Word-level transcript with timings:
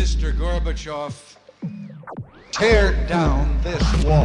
Mr. 0.00 0.32
Gorbachev, 0.32 1.12
tear 2.52 2.94
down 3.06 3.60
this 3.62 3.82
wall. 4.02 4.24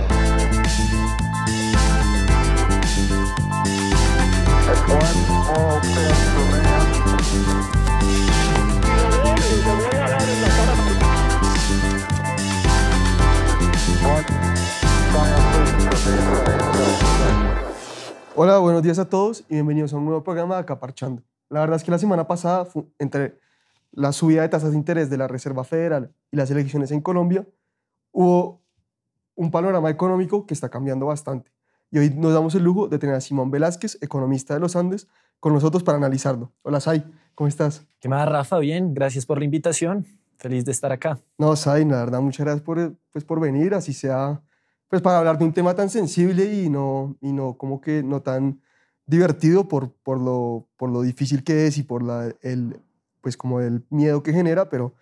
Hola, 18.34 18.60
buenos 18.60 18.82
días 18.82 18.98
a 18.98 19.10
todos 19.10 19.44
y 19.50 19.56
bienvenidos 19.56 19.92
a 19.92 19.98
un 19.98 20.06
nuevo 20.06 20.24
programa 20.24 20.56
de 20.56 20.62
Acaparchando. 20.62 21.22
La 21.50 21.60
verdad 21.60 21.76
es 21.76 21.84
que 21.84 21.92
la 21.92 22.00
semana 22.00 22.26
pasada, 22.26 22.66
entre 22.98 23.40
la 23.96 24.12
subida 24.12 24.42
de 24.42 24.50
tasas 24.50 24.72
de 24.72 24.78
interés 24.78 25.10
de 25.10 25.18
la 25.18 25.28
Reserva 25.28 25.64
Federal 25.64 26.14
y 26.32 26.38
las 26.38 26.52
elecciones 26.52 26.92
en 26.92 27.02
Colombia, 27.02 27.48
hubo 28.12 28.62
un 29.36 29.52
panorama 29.52 29.90
económico 29.90 30.46
que 30.46 30.54
está 30.54 30.70
cambiando 30.70 31.06
bastante. 31.06 31.52
Y 31.92 32.00
hoy 32.00 32.10
nos 32.10 32.34
damos 32.34 32.54
el 32.56 32.64
lujo 32.64 32.88
de 32.88 33.00
tener 33.00 33.16
a 33.16 33.22
Simón 33.22 33.52
Velázquez, 33.52 33.98
economista 34.02 34.54
de 34.54 34.60
los 34.60 34.76
Andes, 34.76 35.08
con 35.40 35.54
nosotros 35.54 35.84
para 35.84 35.98
analizarlo. 35.98 36.52
Hola, 36.62 36.80
Sai, 36.80 37.06
¿cómo 37.36 37.48
estás? 37.48 37.86
¿Qué 38.00 38.10
más, 38.10 38.28
Rafa? 38.28 38.60
Bien, 38.60 38.94
gracias 38.94 39.26
por 39.26 39.40
la 39.40 39.46
invitación. 39.46 40.06
Feliz 40.38 40.66
de 40.66 40.72
estar 40.72 40.92
acá. 40.92 41.20
No, 41.38 41.56
Sai, 41.56 41.86
la 41.86 42.00
verdad, 42.00 42.20
muchas 42.20 42.46
gracias 42.46 42.64
por, 42.64 42.98
pues, 43.14 43.24
por 43.24 43.40
venir, 43.40 43.74
así 43.74 43.94
sea, 43.94 44.42
pues 44.90 45.02
para 45.02 45.20
hablar 45.20 45.38
de 45.38 45.46
un 45.46 45.54
tema 45.54 45.74
tan 45.74 45.90
sensible 45.90 46.54
y 46.54 46.70
no, 46.70 47.16
y 47.22 47.32
no 47.32 47.58
como 47.58 47.80
que 47.80 48.04
no 48.04 48.22
tan 48.22 48.60
divertido 49.06 49.68
por, 49.68 49.94
por, 49.94 50.20
lo, 50.20 50.68
por 50.76 50.90
lo 50.90 51.02
difícil 51.02 51.44
que 51.44 51.68
es 51.68 51.78
y 51.78 51.84
por 51.84 52.04
la, 52.04 52.34
el, 52.42 52.78
pues 53.26 53.38
como 53.38 53.60
el 53.60 53.84
miedo 53.90 54.22
que 54.22 54.32
genera, 54.32 54.70
pero, 54.70 54.94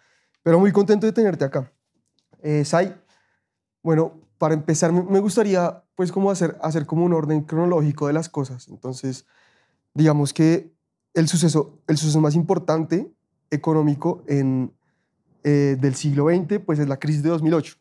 pero 0.44 0.58
muy 0.58 0.72
contento 0.72 1.06
de 1.06 1.12
tenerte 1.12 1.44
acá. 1.44 1.70
Eh, 2.42 2.64
Sai, 2.64 2.96
bueno, 3.82 4.14
para 4.38 4.54
empezar 4.54 4.94
me, 4.94 5.20
gustaría 5.20 5.84
pues 5.94 6.10
como 6.10 6.32
hacer, 6.32 6.58
hacer 6.62 6.86
como 6.86 7.04
un 7.04 7.12
orden 7.12 7.42
cronológico 7.42 8.08
de 8.08 8.14
las 8.14 8.30
cosas. 8.30 8.70
Entonces, 8.70 9.26
digamos 9.94 10.32
que 10.32 10.74
el 11.14 11.28
suceso, 11.28 11.82
el 11.86 11.98
suceso 11.98 12.22
más 12.22 12.36
importante 12.36 13.12
económico 13.52 14.24
en, 14.26 14.72
eh, 15.44 15.76
del 15.78 15.96
siglo 15.96 16.30
XX, 16.30 16.60
pues 16.66 16.80
es 16.80 16.88
la 16.88 17.00
crisis 17.00 17.24
de 17.24 17.30
2008. 17.30 17.76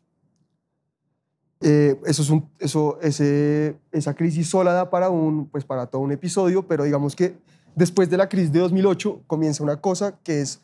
Eh, 1.61 1.97
eso 2.05 2.21
es 2.21 2.29
un, 2.29 2.49
eso, 2.59 2.99
ese, 3.01 3.79
esa 3.93 4.13
crisis 4.13 4.49
sola 4.49 4.73
da 4.73 4.89
para, 4.89 5.09
un, 5.09 5.47
pues 5.47 5.63
para 5.63 5.85
todo 5.85 6.01
un 6.01 6.11
episodio, 6.11 6.67
pero 6.67 6.83
digamos 6.83 7.15
que 7.15 7.37
después 7.75 8.09
de 8.09 8.17
la 8.17 8.29
crisis 8.29 8.51
de 8.51 8.59
2008 8.59 9.23
comienza 9.27 9.63
una 9.63 9.81
cosa 9.81 10.19
que 10.23 10.41
es 10.41 10.61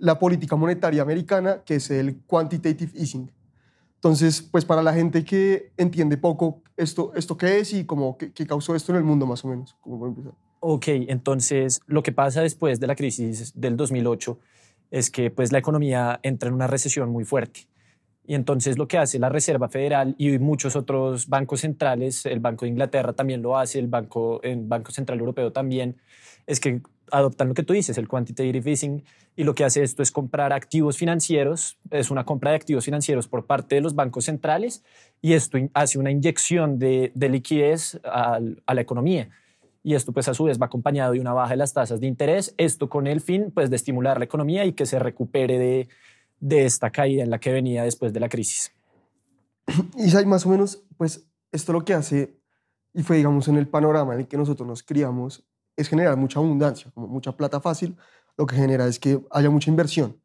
la 0.00 0.18
política 0.18 0.56
monetaria 0.56 1.02
americana, 1.02 1.62
que 1.64 1.76
es 1.76 1.90
el 1.90 2.20
quantitative 2.26 2.92
easing. 2.94 3.30
Entonces, 3.96 4.40
pues 4.40 4.64
para 4.64 4.82
la 4.82 4.92
gente 4.92 5.24
que 5.24 5.72
entiende 5.76 6.16
poco 6.16 6.62
esto, 6.76 7.12
esto 7.16 7.36
qué 7.36 7.58
es 7.58 7.72
y 7.72 7.84
como 7.84 8.16
qué, 8.16 8.32
qué 8.32 8.46
causó 8.46 8.76
esto 8.76 8.92
en 8.92 8.98
el 8.98 9.04
mundo 9.04 9.26
más 9.26 9.44
o 9.44 9.48
menos, 9.48 9.76
por 9.82 10.08
empezar. 10.08 10.32
Ok, 10.60 10.84
entonces 10.88 11.80
lo 11.86 12.02
que 12.02 12.12
pasa 12.12 12.42
después 12.42 12.78
de 12.78 12.86
la 12.86 12.94
crisis 12.94 13.52
del 13.56 13.76
2008 13.76 14.38
es 14.90 15.10
que 15.10 15.30
pues 15.30 15.50
la 15.52 15.58
economía 15.58 16.20
entra 16.22 16.48
en 16.48 16.54
una 16.54 16.66
recesión 16.66 17.10
muy 17.10 17.24
fuerte. 17.24 17.66
Y 18.28 18.34
entonces 18.34 18.76
lo 18.76 18.86
que 18.88 18.98
hace 18.98 19.18
la 19.18 19.30
Reserva 19.30 19.70
Federal 19.70 20.14
y 20.18 20.38
muchos 20.38 20.76
otros 20.76 21.28
bancos 21.28 21.62
centrales, 21.62 22.26
el 22.26 22.40
Banco 22.40 22.66
de 22.66 22.70
Inglaterra 22.72 23.14
también 23.14 23.40
lo 23.40 23.56
hace, 23.56 23.78
el 23.78 23.86
Banco, 23.86 24.42
el 24.42 24.66
Banco 24.66 24.92
Central 24.92 25.18
Europeo 25.18 25.50
también, 25.50 25.96
es 26.46 26.60
que 26.60 26.82
adoptan 27.10 27.48
lo 27.48 27.54
que 27.54 27.62
tú 27.62 27.72
dices, 27.72 27.96
el 27.96 28.06
quantitative 28.06 28.70
easing, 28.70 29.02
y 29.34 29.44
lo 29.44 29.54
que 29.54 29.64
hace 29.64 29.82
esto 29.82 30.02
es 30.02 30.10
comprar 30.10 30.52
activos 30.52 30.98
financieros, 30.98 31.78
es 31.90 32.10
una 32.10 32.26
compra 32.26 32.50
de 32.50 32.56
activos 32.56 32.84
financieros 32.84 33.28
por 33.28 33.46
parte 33.46 33.76
de 33.76 33.80
los 33.80 33.94
bancos 33.94 34.26
centrales, 34.26 34.84
y 35.22 35.32
esto 35.32 35.56
hace 35.72 35.98
una 35.98 36.10
inyección 36.10 36.78
de, 36.78 37.12
de 37.14 37.30
liquidez 37.30 37.98
a 38.04 38.40
la 38.40 38.80
economía. 38.82 39.30
Y 39.82 39.94
esto 39.94 40.12
pues 40.12 40.28
a 40.28 40.34
su 40.34 40.44
vez 40.44 40.60
va 40.60 40.66
acompañado 40.66 41.12
de 41.12 41.20
una 41.20 41.32
baja 41.32 41.52
de 41.52 41.56
las 41.56 41.72
tasas 41.72 41.98
de 41.98 42.06
interés, 42.06 42.54
esto 42.58 42.90
con 42.90 43.06
el 43.06 43.22
fin 43.22 43.50
pues 43.54 43.70
de 43.70 43.76
estimular 43.76 44.18
la 44.18 44.26
economía 44.26 44.66
y 44.66 44.74
que 44.74 44.84
se 44.84 44.98
recupere 44.98 45.58
de, 45.58 45.88
de 46.40 46.64
esta 46.66 46.90
caída 46.90 47.22
en 47.22 47.30
la 47.30 47.38
que 47.38 47.52
venía 47.52 47.82
después 47.84 48.12
de 48.12 48.20
la 48.20 48.28
crisis. 48.28 48.72
Y 49.96 50.14
hay 50.16 50.26
más 50.26 50.46
o 50.46 50.48
menos, 50.50 50.82
pues 50.96 51.26
esto 51.52 51.72
lo 51.72 51.84
que 51.84 51.94
hace, 51.94 52.38
y 52.94 53.02
fue 53.02 53.16
digamos 53.16 53.48
en 53.48 53.56
el 53.56 53.68
panorama 53.68 54.14
en 54.14 54.20
el 54.20 54.28
que 54.28 54.36
nosotros 54.38 54.66
nos 54.66 54.82
criamos, 54.82 55.46
es 55.76 55.88
generar 55.88 56.16
mucha 56.16 56.40
abundancia, 56.40 56.90
como 56.94 57.06
mucha 57.06 57.36
plata 57.36 57.60
fácil, 57.60 57.96
lo 58.36 58.46
que 58.46 58.56
genera 58.56 58.86
es 58.86 58.98
que 58.98 59.20
haya 59.30 59.50
mucha 59.50 59.70
inversión. 59.70 60.20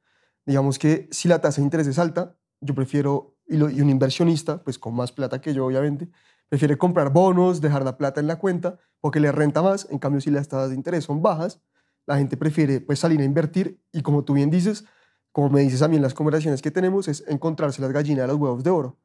Digamos 0.46 0.80
que 0.80 1.08
si 1.12 1.28
la 1.28 1.40
tasa 1.40 1.62
de 1.62 1.66
interés 1.66 1.88
es 1.88 2.00
alta, 2.00 2.36
yo 2.62 2.74
prefiero, 2.74 3.36
y, 3.48 3.58
lo- 3.58 3.70
y 3.70 3.82
un 3.82 3.90
inversionista, 3.90 4.64
pues 4.64 4.80
con 4.80 4.96
más 4.96 5.12
plata 5.12 5.42
que 5.42 5.54
yo 5.54 5.66
obviamente, 5.66 6.10
prefiere 6.50 6.78
comprar 6.78 7.12
bonos, 7.12 7.62
dejar 7.62 7.84
la 7.84 7.98
plata 7.98 8.20
en 8.20 8.28
la 8.28 8.38
cuenta, 8.38 8.78
porque 9.00 9.20
le 9.20 9.32
renta 9.32 9.62
más. 9.62 9.88
En 9.90 10.00
cambio, 10.00 10.22
si 10.22 10.32
las 10.32 10.48
tasas 10.48 10.70
de 10.70 10.76
interés 10.76 11.04
son 11.04 11.22
bajas, 11.22 11.62
la 12.06 12.18
gente 12.18 12.38
prefiere 12.38 12.82
pues 12.82 13.00
salir 13.00 13.20
a 13.22 13.24
invertir 13.24 13.80
y 13.92 14.02
como 14.02 14.24
tú 14.24 14.34
bien 14.34 14.50
dices, 14.50 14.86
como 15.34 15.50
me 15.50 15.62
dices 15.62 15.82
a 15.82 15.90
mí 15.90 15.98
en 15.98 16.02
las 16.02 16.14
conversaciones 16.14 16.62
que 16.62 16.72
tenemos, 16.72 17.10
es 17.10 17.26
encontrarse 17.28 17.82
las 17.82 17.92
gallinas 17.92 18.24
de 18.24 18.28
los 18.28 18.38
huevos 18.38 18.64
de 18.64 18.70
oro. 18.70 18.98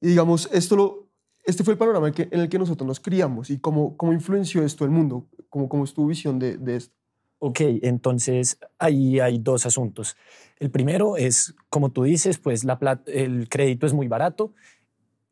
Y 0.00 0.08
digamos, 0.08 0.50
esto 0.52 0.76
lo, 0.76 1.08
este 1.44 1.64
fue 1.64 1.72
el 1.72 1.78
panorama 1.78 2.08
en, 2.08 2.28
el 2.30 2.48
que 2.48 2.58
nosotros 2.58 2.86
nos 2.86 3.00
criamos 3.00 3.48
y 3.50 3.58
cómo, 3.58 3.96
cómo 3.96 4.12
influenció 4.12 4.62
esto 4.64 4.84
el 4.84 4.90
mundo, 4.90 5.26
cómo, 5.48 5.68
cómo 5.68 5.84
es 5.84 5.94
tu 5.94 6.06
visión 6.06 6.38
de, 6.38 6.58
esto. 6.76 6.94
Ok, 7.38 7.60
entonces 7.82 8.58
ahí 8.78 9.20
hay 9.20 9.38
dos 9.38 9.64
asuntos. 9.64 10.16
El 10.58 10.70
primero 10.70 11.16
es, 11.16 11.54
como 11.70 11.92
tú 11.92 12.02
dices, 12.02 12.38
pues 12.38 12.64
la 12.64 12.78
plat- 12.78 13.06
el 13.06 13.48
crédito 13.48 13.86
es 13.86 13.92
muy 13.92 14.08
barato. 14.08 14.54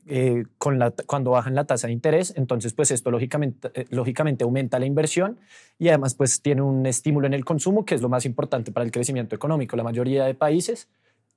Eh, 0.06 0.44
con 0.58 0.80
la, 0.80 0.90
cuando 0.90 1.30
bajan 1.30 1.54
la 1.54 1.64
tasa 1.64 1.86
de 1.86 1.92
interés, 1.92 2.34
entonces 2.36 2.72
pues 2.72 2.90
esto 2.90 3.12
lógicamente, 3.12 3.70
eh, 3.74 3.86
lógicamente 3.90 4.42
aumenta 4.42 4.80
la 4.80 4.86
inversión 4.86 5.38
y 5.78 5.88
además 5.88 6.14
pues 6.14 6.42
tiene 6.42 6.60
un 6.62 6.86
estímulo 6.86 7.28
en 7.28 7.34
el 7.34 7.44
consumo 7.44 7.84
que 7.84 7.94
es 7.94 8.02
lo 8.02 8.08
más 8.08 8.24
importante 8.24 8.72
para 8.72 8.84
el 8.84 8.90
crecimiento 8.90 9.36
económico. 9.36 9.76
La 9.76 9.84
mayoría 9.84 10.24
de 10.24 10.34
países, 10.34 10.88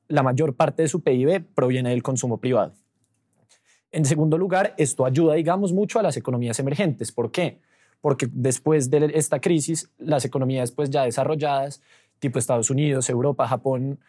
la 0.07 0.23
mayor 0.23 0.55
parte 0.55 0.81
de 0.81 0.87
su 0.87 1.01
PIB 1.01 1.45
proviene 1.53 1.91
del 1.91 2.01
consumo 2.01 2.39
privado. 2.39 2.73
En 3.91 4.03
segundo 4.03 4.37
lugar, 4.37 4.73
esto 4.77 5.05
ayuda, 5.05 5.35
digamos, 5.35 5.71
mucho 5.71 5.99
a 5.99 6.03
las 6.03 6.17
economías 6.17 6.59
emergentes. 6.59 7.11
¿Por 7.11 7.31
qué? 7.31 7.59
Porque 8.01 8.27
después 8.31 8.89
de 8.89 9.11
esta 9.13 9.39
crisis, 9.39 9.89
las 9.97 10.25
economías 10.25 10.71
pues 10.71 10.89
ya 10.89 11.03
desarrolladas, 11.03 11.81
tipo 12.19 12.39
Estados 12.39 12.69
Unidos, 12.69 13.09
Europa, 13.09 13.47
Japón, 13.47 13.99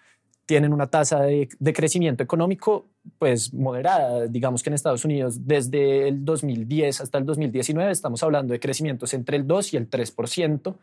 tienen 0.47 0.73
una 0.73 0.87
tasa 0.87 1.23
de, 1.23 1.49
de 1.59 1.73
crecimiento 1.73 2.23
económico 2.23 2.87
pues 3.19 3.53
moderada. 3.53 4.27
Digamos 4.29 4.63
que 4.63 4.71
en 4.71 4.75
Estados 4.75 5.05
Unidos 5.05 5.47
desde 5.47 6.09
el 6.09 6.25
2010 6.25 7.01
hasta 7.01 7.19
el 7.19 7.27
2019 7.27 7.91
estamos 7.91 8.23
hablando 8.23 8.53
de 8.53 8.61
crecimientos 8.61 9.13
entre 9.13 9.37
el 9.37 9.47
2 9.47 9.75
y 9.75 9.77
el 9.77 9.91
3%. 9.91 10.75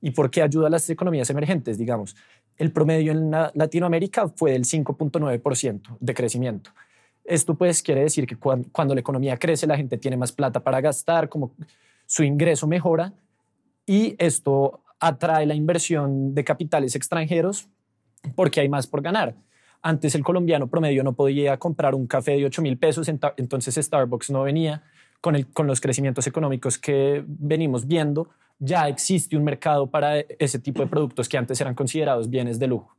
¿Y 0.00 0.12
por 0.12 0.30
qué 0.30 0.42
ayuda 0.42 0.68
a 0.68 0.70
las 0.70 0.88
economías 0.88 1.28
emergentes? 1.28 1.76
Digamos, 1.76 2.16
el 2.56 2.72
promedio 2.72 3.12
en 3.12 3.30
la- 3.30 3.50
Latinoamérica 3.54 4.28
fue 4.28 4.52
del 4.52 4.64
5.9% 4.64 5.96
de 6.00 6.14
crecimiento. 6.14 6.70
Esto 7.24 7.54
pues 7.54 7.82
quiere 7.82 8.02
decir 8.02 8.26
que 8.26 8.36
cuan- 8.36 8.64
cuando 8.72 8.94
la 8.94 9.00
economía 9.00 9.36
crece 9.36 9.66
la 9.66 9.76
gente 9.76 9.98
tiene 9.98 10.16
más 10.16 10.32
plata 10.32 10.60
para 10.60 10.80
gastar, 10.80 11.28
como 11.28 11.52
su 12.06 12.22
ingreso 12.24 12.66
mejora 12.66 13.12
y 13.86 14.14
esto 14.18 14.80
atrae 15.00 15.46
la 15.46 15.54
inversión 15.54 16.34
de 16.34 16.44
capitales 16.44 16.94
extranjeros 16.94 17.68
porque 18.34 18.60
hay 18.60 18.68
más 18.68 18.86
por 18.86 19.02
ganar. 19.02 19.34
Antes 19.82 20.14
el 20.14 20.22
colombiano 20.22 20.68
promedio 20.68 21.02
no 21.02 21.14
podía 21.14 21.58
comprar 21.58 21.94
un 21.94 22.06
café 22.06 22.32
de 22.32 22.44
8 22.44 22.62
mil 22.62 22.78
pesos, 22.78 23.08
entonces 23.08 23.74
Starbucks 23.74 24.30
no 24.30 24.42
venía. 24.42 24.82
Con, 25.20 25.36
el, 25.36 25.52
con 25.52 25.66
los 25.66 25.82
crecimientos 25.82 26.26
económicos 26.26 26.78
que 26.78 27.22
venimos 27.26 27.86
viendo, 27.86 28.30
ya 28.58 28.88
existe 28.88 29.36
un 29.36 29.44
mercado 29.44 29.90
para 29.90 30.18
ese 30.20 30.58
tipo 30.58 30.80
de 30.80 30.88
productos 30.88 31.28
que 31.28 31.36
antes 31.36 31.60
eran 31.60 31.74
considerados 31.74 32.30
bienes 32.30 32.58
de 32.58 32.68
lujo. 32.68 32.96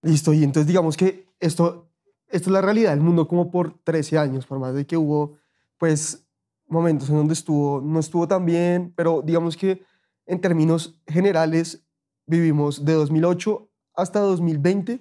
Listo, 0.00 0.32
y 0.32 0.44
entonces 0.44 0.66
digamos 0.66 0.96
que 0.96 1.26
esto, 1.40 1.90
esto 2.28 2.48
es 2.48 2.52
la 2.52 2.62
realidad 2.62 2.90
del 2.90 3.00
mundo 3.00 3.28
como 3.28 3.50
por 3.50 3.78
13 3.84 4.16
años, 4.16 4.46
por 4.46 4.58
más 4.58 4.74
de 4.74 4.86
que 4.86 4.96
hubo 4.96 5.36
pues 5.76 6.26
momentos 6.68 7.08
en 7.08 7.16
donde 7.16 7.34
estuvo, 7.34 7.80
no 7.80 8.00
estuvo 8.00 8.26
tan 8.28 8.44
bien, 8.44 8.92
pero 8.96 9.22
digamos 9.22 9.56
que 9.56 9.82
en 10.26 10.40
términos 10.40 11.00
generales 11.06 11.86
vivimos 12.26 12.84
de 12.84 12.94
2008 12.94 13.68
hasta 13.96 14.20
2020, 14.20 15.00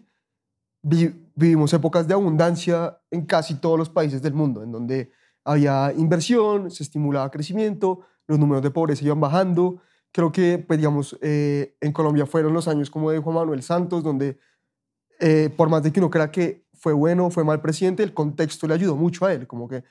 vi- 0.82 1.14
vivimos 1.36 1.74
épocas 1.74 2.08
de 2.08 2.14
abundancia 2.14 3.00
en 3.12 3.26
casi 3.26 3.56
todos 3.56 3.78
los 3.78 3.90
países 3.90 4.22
del 4.22 4.34
mundo, 4.34 4.64
en 4.64 4.72
donde 4.72 5.12
había 5.44 5.94
inversión, 5.96 6.72
se 6.72 6.84
estimulaba 6.84 7.30
crecimiento, 7.30 8.02
los 8.28 8.40
números 8.40 8.64
de 8.64 8.72
pobreza 8.72 9.06
iban 9.06 9.20
bajando. 9.20 9.82
Creo 10.12 10.32
que, 10.32 10.58
pues 10.66 10.80
digamos, 10.80 11.18
eh, 11.22 11.76
en 11.82 11.92
Colombia 11.92 12.26
fueron 12.26 12.54
los 12.54 12.68
años 12.68 12.90
como 12.90 13.12
de 13.12 13.20
Juan 13.20 13.36
Manuel 13.36 13.62
Santos, 13.62 14.04
donde 14.04 14.40
eh, 15.20 15.50
por 15.56 15.70
más 15.70 15.84
de 15.84 15.92
que 15.92 16.00
uno 16.00 16.10
crea 16.10 16.32
que 16.32 16.66
fue 16.74 16.94
bueno 16.94 17.30
fue 17.30 17.44
mal 17.44 17.62
presidente, 17.62 18.04
el 18.04 18.14
contexto 18.14 18.68
le 18.68 18.74
ayudó 18.74 18.96
mucho 18.96 19.26
a 19.26 19.34
él, 19.34 19.48
como 19.48 19.68
que 19.68 19.84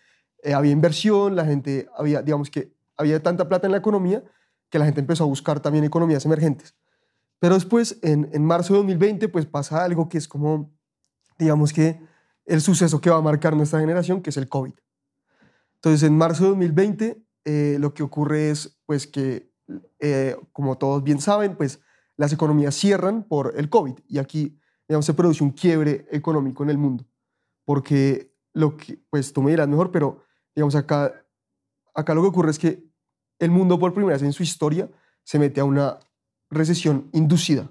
eh, 0.42 0.54
había 0.54 0.72
inversión, 0.72 1.36
la 1.36 1.44
gente, 1.44 1.88
había, 1.96 2.22
digamos 2.22 2.50
que 2.50 2.72
había 2.96 3.22
tanta 3.22 3.48
plata 3.48 3.66
en 3.66 3.72
la 3.72 3.78
economía 3.78 4.22
que 4.70 4.78
la 4.78 4.84
gente 4.86 5.00
empezó 5.00 5.24
a 5.24 5.26
buscar 5.26 5.60
también 5.60 5.84
economías 5.84 6.24
emergentes. 6.26 6.74
Pero 7.44 7.56
después, 7.56 7.98
en, 8.00 8.30
en 8.32 8.42
marzo 8.42 8.72
de 8.72 8.78
2020, 8.78 9.28
pues 9.28 9.44
pasa 9.44 9.84
algo 9.84 10.08
que 10.08 10.16
es 10.16 10.26
como, 10.26 10.74
digamos 11.38 11.74
que 11.74 12.00
el 12.46 12.62
suceso 12.62 13.02
que 13.02 13.10
va 13.10 13.18
a 13.18 13.20
marcar 13.20 13.54
nuestra 13.54 13.80
generación, 13.80 14.22
que 14.22 14.30
es 14.30 14.38
el 14.38 14.48
COVID. 14.48 14.72
Entonces, 15.74 16.04
en 16.04 16.16
marzo 16.16 16.44
de 16.44 16.48
2020, 16.48 17.22
eh, 17.44 17.76
lo 17.78 17.92
que 17.92 18.02
ocurre 18.02 18.48
es, 18.48 18.80
pues, 18.86 19.06
que, 19.06 19.52
eh, 20.00 20.38
como 20.52 20.78
todos 20.78 21.04
bien 21.04 21.20
saben, 21.20 21.54
pues, 21.54 21.80
las 22.16 22.32
economías 22.32 22.74
cierran 22.76 23.24
por 23.24 23.52
el 23.58 23.68
COVID. 23.68 23.96
Y 24.08 24.16
aquí, 24.16 24.58
digamos, 24.88 25.04
se 25.04 25.12
produce 25.12 25.44
un 25.44 25.50
quiebre 25.50 26.06
económico 26.10 26.62
en 26.62 26.70
el 26.70 26.78
mundo. 26.78 27.04
Porque 27.66 28.34
lo 28.54 28.78
que, 28.78 29.02
pues, 29.10 29.34
tú 29.34 29.42
me 29.42 29.50
dirás 29.50 29.68
mejor, 29.68 29.90
pero, 29.90 30.24
digamos, 30.56 30.76
acá, 30.76 31.12
acá 31.94 32.14
lo 32.14 32.22
que 32.22 32.28
ocurre 32.28 32.52
es 32.52 32.58
que 32.58 32.88
el 33.38 33.50
mundo 33.50 33.78
por 33.78 33.92
primera 33.92 34.14
vez 34.14 34.22
en 34.22 34.32
su 34.32 34.42
historia 34.42 34.90
se 35.24 35.38
mete 35.38 35.60
a 35.60 35.64
una 35.64 36.00
recesión 36.50 37.08
inducida 37.12 37.70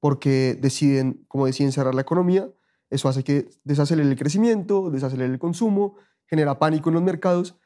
porque 0.00 0.58
deciden, 0.60 1.24
como 1.28 1.46
deciden 1.46 1.70
cerrar 1.70 1.94
la 1.94 2.02
economía, 2.02 2.50
eso 2.90 3.08
hace 3.08 3.22
que 3.22 3.48
desacelere 3.62 4.08
el 4.08 4.16
crecimiento, 4.16 4.90
desacelere 4.90 5.32
el 5.32 5.38
consumo, 5.38 5.94
genera 6.26 6.58
pánico 6.58 6.90
en 6.90 6.94
los 6.94 7.02
mercados 7.04 7.56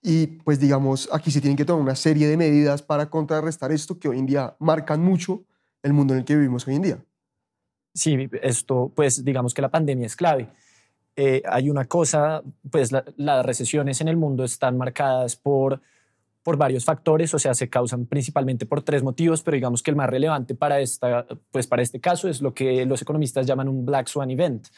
y 0.00 0.26
pues 0.26 0.60
digamos, 0.60 1.08
aquí 1.12 1.30
se 1.30 1.40
tienen 1.40 1.56
que 1.56 1.64
tomar 1.64 1.82
una 1.82 1.96
serie 1.96 2.28
de 2.28 2.36
medidas 2.36 2.82
para 2.82 3.10
contrarrestar 3.10 3.72
esto 3.72 3.98
que 3.98 4.08
hoy 4.08 4.18
en 4.18 4.26
día 4.26 4.54
marcan 4.60 5.02
mucho 5.02 5.44
el 5.82 5.94
mundo 5.94 6.14
en 6.14 6.20
el 6.20 6.24
que 6.24 6.36
vivimos 6.36 6.68
hoy 6.68 6.76
en 6.76 6.82
día. 6.82 7.04
Sí, 7.92 8.28
esto 8.42 8.92
pues 8.94 9.24
digamos 9.24 9.52
que 9.52 9.62
la 9.62 9.70
pandemia 9.70 10.06
es 10.06 10.14
clave. 10.14 10.50
Eh, 11.16 11.42
hay 11.44 11.70
una 11.70 11.86
cosa, 11.86 12.42
pues 12.70 12.90
las 12.92 13.46
recesiones 13.46 14.00
en 14.00 14.08
el 14.08 14.16
mundo 14.16 14.44
están 14.44 14.76
marcadas 14.76 15.34
por 15.34 15.80
por 16.44 16.58
varios 16.58 16.84
factores, 16.84 17.32
o 17.32 17.38
sea, 17.38 17.54
se 17.54 17.68
causan 17.70 18.04
principalmente 18.04 18.66
por 18.66 18.82
tres 18.82 19.02
motivos, 19.02 19.42
pero 19.42 19.54
digamos 19.54 19.82
que 19.82 19.90
el 19.90 19.96
más 19.96 20.10
relevante 20.10 20.54
para, 20.54 20.78
esta, 20.78 21.26
pues 21.50 21.66
para 21.66 21.82
este 21.82 22.00
caso 22.00 22.28
es 22.28 22.42
lo 22.42 22.52
que 22.52 22.84
los 22.84 23.00
economistas 23.00 23.46
llaman 23.46 23.68
un 23.68 23.86
Black 23.86 24.08
Swan 24.08 24.30
Event. 24.30 24.68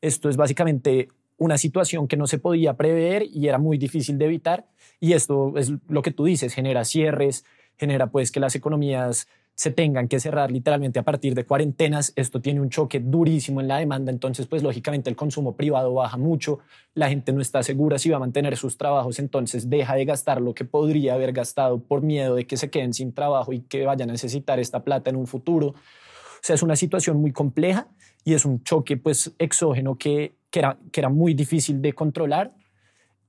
Esto 0.00 0.28
es 0.28 0.36
básicamente 0.36 1.08
una 1.38 1.56
situación 1.56 2.08
que 2.08 2.16
no 2.16 2.26
se 2.26 2.38
podía 2.38 2.76
prever 2.76 3.22
y 3.22 3.46
era 3.46 3.58
muy 3.58 3.78
difícil 3.78 4.18
de 4.18 4.24
evitar, 4.26 4.66
y 4.98 5.12
esto 5.12 5.54
es 5.56 5.72
lo 5.88 6.02
que 6.02 6.10
tú 6.10 6.24
dices, 6.24 6.52
genera 6.52 6.84
cierres, 6.84 7.44
genera 7.76 8.08
pues 8.08 8.32
que 8.32 8.40
las 8.40 8.56
economías 8.56 9.28
se 9.56 9.70
tengan 9.70 10.08
que 10.08 10.18
cerrar 10.18 10.50
literalmente 10.50 10.98
a 10.98 11.04
partir 11.04 11.34
de 11.34 11.44
cuarentenas, 11.44 12.12
esto 12.16 12.40
tiene 12.40 12.60
un 12.60 12.70
choque 12.70 12.98
durísimo 12.98 13.60
en 13.60 13.68
la 13.68 13.78
demanda, 13.78 14.10
entonces 14.10 14.46
pues 14.46 14.64
lógicamente 14.64 15.08
el 15.10 15.16
consumo 15.16 15.54
privado 15.54 15.94
baja 15.94 16.16
mucho, 16.16 16.58
la 16.94 17.08
gente 17.08 17.32
no 17.32 17.40
está 17.40 17.62
segura 17.62 17.98
si 17.98 18.10
va 18.10 18.16
a 18.16 18.20
mantener 18.20 18.56
sus 18.56 18.76
trabajos, 18.76 19.20
entonces 19.20 19.70
deja 19.70 19.94
de 19.94 20.04
gastar 20.04 20.40
lo 20.40 20.54
que 20.54 20.64
podría 20.64 21.14
haber 21.14 21.32
gastado 21.32 21.78
por 21.78 22.02
miedo 22.02 22.34
de 22.34 22.46
que 22.46 22.56
se 22.56 22.68
queden 22.68 22.92
sin 22.92 23.12
trabajo 23.12 23.52
y 23.52 23.60
que 23.60 23.84
vayan 23.86 24.10
a 24.10 24.12
necesitar 24.12 24.58
esta 24.58 24.82
plata 24.82 25.10
en 25.10 25.16
un 25.16 25.28
futuro. 25.28 25.68
O 25.68 26.46
sea, 26.46 26.54
es 26.56 26.62
una 26.62 26.76
situación 26.76 27.20
muy 27.20 27.32
compleja 27.32 27.88
y 28.24 28.34
es 28.34 28.44
un 28.44 28.64
choque 28.64 28.96
pues 28.96 29.34
exógeno 29.38 29.96
que, 29.96 30.34
que, 30.50 30.58
era, 30.58 30.78
que 30.90 31.00
era 31.00 31.08
muy 31.08 31.32
difícil 31.32 31.80
de 31.80 31.92
controlar. 31.92 32.54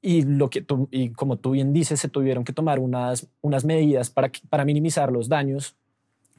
Y, 0.02 0.24
lo 0.24 0.50
que 0.50 0.66
y 0.92 1.10
como 1.10 1.38
tú 1.38 1.52
bien 1.52 1.74
dices, 1.74 2.00
se 2.00 2.10
tuvieron 2.10 2.44
que 2.44 2.54
tomar 2.54 2.80
unas, 2.80 3.28
unas 3.42 3.66
medidas 3.66 4.10
para, 4.10 4.32
para 4.50 4.66
minimizar 4.66 5.12
los 5.12 5.30
daños 5.30 5.78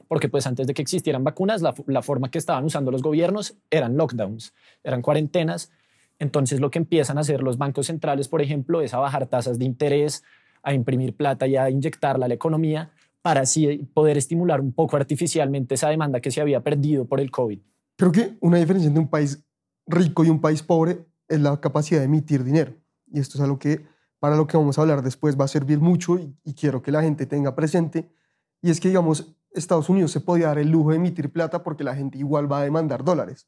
porque 0.07 0.29
pues 0.29 0.47
antes 0.47 0.67
de 0.67 0.73
que 0.73 0.81
existieran 0.81 1.23
vacunas, 1.23 1.61
la, 1.61 2.01
forma 2.01 2.31
que 2.31 2.37
estaban 2.37 2.63
usando 2.65 2.91
los 2.91 3.01
gobiernos 3.01 3.57
eran 3.69 3.97
lockdowns, 3.97 4.53
eran 4.83 5.01
cuarentenas. 5.01 5.71
Entonces 6.19 6.59
lo 6.59 6.71
que 6.71 6.79
empiezan 6.79 7.17
a 7.17 7.21
hacer 7.21 7.43
los 7.43 7.57
bancos 7.57 7.87
centrales, 7.87 8.27
por 8.27 8.41
ejemplo, 8.41 8.81
es 8.81 8.93
a 8.93 8.99
bajar 8.99 9.27
tasas 9.27 9.59
de 9.59 9.65
interés, 9.65 10.23
a 10.63 10.73
imprimir 10.73 11.15
plata 11.15 11.47
y 11.47 11.55
a 11.55 11.69
inyectarla 11.69 12.25
a 12.25 12.27
la 12.27 12.33
economía 12.33 12.91
para 13.21 13.41
así 13.41 13.89
poder 13.93 14.17
estimular 14.17 14.61
un 14.61 14.71
poco 14.71 14.95
artificialmente 14.95 15.75
esa 15.75 15.89
demanda 15.89 16.19
que 16.21 16.31
se 16.31 16.41
había 16.41 16.61
perdido 16.61 17.05
por 17.05 17.19
el 17.19 17.29
COVID. 17.29 17.59
Creo 17.97 18.11
que 18.11 18.37
una 18.41 18.57
diferencia 18.57 18.87
entre 18.87 19.01
un 19.01 19.09
país 19.09 19.43
rico 19.85 20.23
y 20.23 20.29
un 20.29 20.39
país 20.39 20.63
pobre 20.63 21.05
es 21.27 21.39
la 21.41 21.59
capacidad 21.59 21.99
de 21.99 22.05
emitir 22.05 22.43
dinero. 22.43 22.73
Y 23.11 23.19
esto 23.19 23.37
es 23.37 23.43
algo 23.43 23.59
que 23.59 23.85
para 24.19 24.35
lo 24.35 24.47
que 24.47 24.57
vamos 24.57 24.77
a 24.77 24.81
hablar 24.81 25.01
después 25.01 25.39
va 25.39 25.45
a 25.45 25.49
servir 25.49 25.79
mucho 25.79 26.17
y, 26.17 26.35
y 26.43 26.53
quiero 26.53 26.81
que 26.81 26.91
la 26.91 27.01
gente 27.01 27.25
tenga 27.25 27.55
presente. 27.55 28.09
Y 28.61 28.69
es 28.69 28.79
que, 28.79 28.87
digamos, 28.87 29.36
Estados 29.51 29.89
Unidos 29.89 30.11
se 30.11 30.21
podía 30.21 30.47
dar 30.47 30.59
el 30.59 30.69
lujo 30.69 30.91
de 30.91 30.97
emitir 30.97 31.31
plata 31.31 31.63
porque 31.63 31.83
la 31.83 31.95
gente 31.95 32.17
igual 32.17 32.51
va 32.51 32.59
a 32.59 32.63
demandar 32.63 33.03
dólares. 33.03 33.47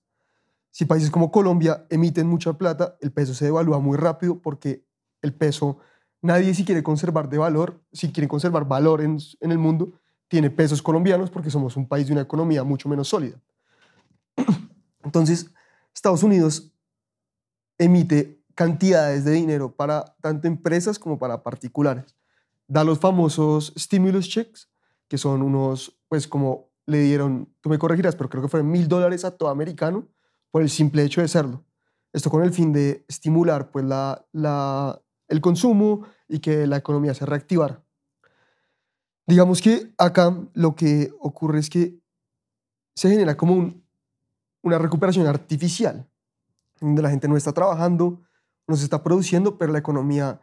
Si 0.72 0.86
países 0.86 1.10
como 1.10 1.32
Colombia 1.32 1.86
emiten 1.90 2.28
mucha 2.28 2.54
plata, 2.54 2.96
el 3.02 3.12
peso 3.12 3.34
se 3.34 3.46
devalúa 3.46 3.80
muy 3.80 3.98
rápido 3.98 4.40
porque 4.40 4.86
el 5.22 5.34
peso, 5.34 5.80
nadie 6.22 6.54
si 6.54 6.64
quiere 6.64 6.84
conservar 6.84 7.30
de 7.30 7.38
valor, 7.38 7.82
si 7.92 8.12
quiere 8.12 8.28
conservar 8.28 8.68
valor 8.68 9.02
en, 9.02 9.18
en 9.40 9.52
el 9.52 9.58
mundo, 9.58 9.94
tiene 10.28 10.50
pesos 10.50 10.82
colombianos 10.82 11.30
porque 11.30 11.50
somos 11.50 11.76
un 11.76 11.88
país 11.88 12.08
de 12.08 12.14
una 12.14 12.22
economía 12.22 12.64
mucho 12.64 12.88
menos 12.88 13.08
sólida. 13.08 13.42
Entonces, 15.04 15.52
Estados 15.94 16.24
Unidos 16.24 16.72
emite 17.78 18.40
cantidades 18.54 19.26
de 19.26 19.32
dinero 19.32 19.76
para 19.76 20.16
tanto 20.22 20.48
empresas 20.48 21.00
como 21.00 21.18
para 21.18 21.42
particulares. 21.44 22.16
Da 22.68 22.84
los 22.84 23.00
famosos 23.00 23.74
stimulus 23.78 24.30
checks, 24.30 24.69
que 25.10 25.18
son 25.18 25.42
unos 25.42 26.00
pues 26.08 26.28
como 26.28 26.70
le 26.86 27.00
dieron, 27.02 27.54
tú 27.62 27.70
me 27.70 27.78
corregirás, 27.78 28.16
pero 28.16 28.30
creo 28.30 28.42
que 28.44 28.50
fueron 28.50 28.72
mil 28.72 28.88
dólares 28.88 29.26
a 29.26 29.36
todo 29.36 29.50
americano 29.50 30.08
por 30.52 30.62
el 30.62 30.70
simple 30.70 31.04
hecho 31.04 31.22
de 31.22 31.28
serlo. 31.28 31.66
Esto 32.14 32.30
con 32.30 32.44
el 32.44 32.52
fin 32.52 32.72
de 32.72 33.06
estimular 33.08 33.70
pues 33.72 33.86
la, 33.86 34.26
la, 34.32 35.00
el 35.28 35.42
consumo 35.42 36.06
y 36.28 36.40
que 36.40 36.66
la 36.66 36.78
economía 36.78 37.14
se 37.14 37.26
reactivara. 37.26 37.84
Digamos 39.28 39.62
que 39.62 39.94
acá 39.98 40.36
lo 40.54 40.76
que 40.76 41.12
ocurre 41.20 41.60
es 41.60 41.70
que 41.70 42.00
se 42.96 43.10
genera 43.10 43.38
como 43.38 43.74
una 44.64 44.78
recuperación 44.80 45.28
artificial, 45.28 46.10
donde 46.82 47.02
la 47.02 47.12
gente 47.12 47.28
no 47.28 47.38
está 47.38 47.54
trabajando, 47.54 48.24
no 48.68 48.76
se 48.76 48.84
está 48.84 49.04
produciendo, 49.04 49.58
pero 49.58 49.72
la 49.72 49.80
economía 49.80 50.42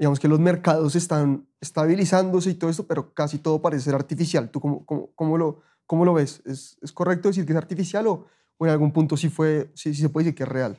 digamos 0.00 0.18
que 0.18 0.28
los 0.28 0.40
mercados 0.40 0.96
están 0.96 1.46
estabilizándose 1.60 2.48
y 2.48 2.54
todo 2.54 2.70
esto, 2.70 2.86
pero 2.86 3.12
casi 3.12 3.36
todo 3.36 3.60
parece 3.60 3.84
ser 3.84 3.94
artificial. 3.94 4.50
¿Tú 4.50 4.58
cómo, 4.58 4.86
cómo, 4.86 5.10
cómo 5.14 5.36
lo, 5.36 5.60
cómo 5.84 6.06
lo 6.06 6.14
ves? 6.14 6.40
¿Es, 6.46 6.78
¿Es, 6.80 6.90
correcto 6.90 7.28
decir 7.28 7.44
que 7.44 7.52
es 7.52 7.58
artificial 7.58 8.06
o, 8.06 8.26
o, 8.56 8.64
en 8.64 8.72
algún 8.72 8.92
punto 8.92 9.18
sí, 9.18 9.28
fue, 9.28 9.70
sí, 9.74 9.92
sí 9.92 10.00
se 10.00 10.08
puede 10.08 10.24
decir 10.24 10.36
que 10.36 10.44
es 10.44 10.48
real? 10.48 10.78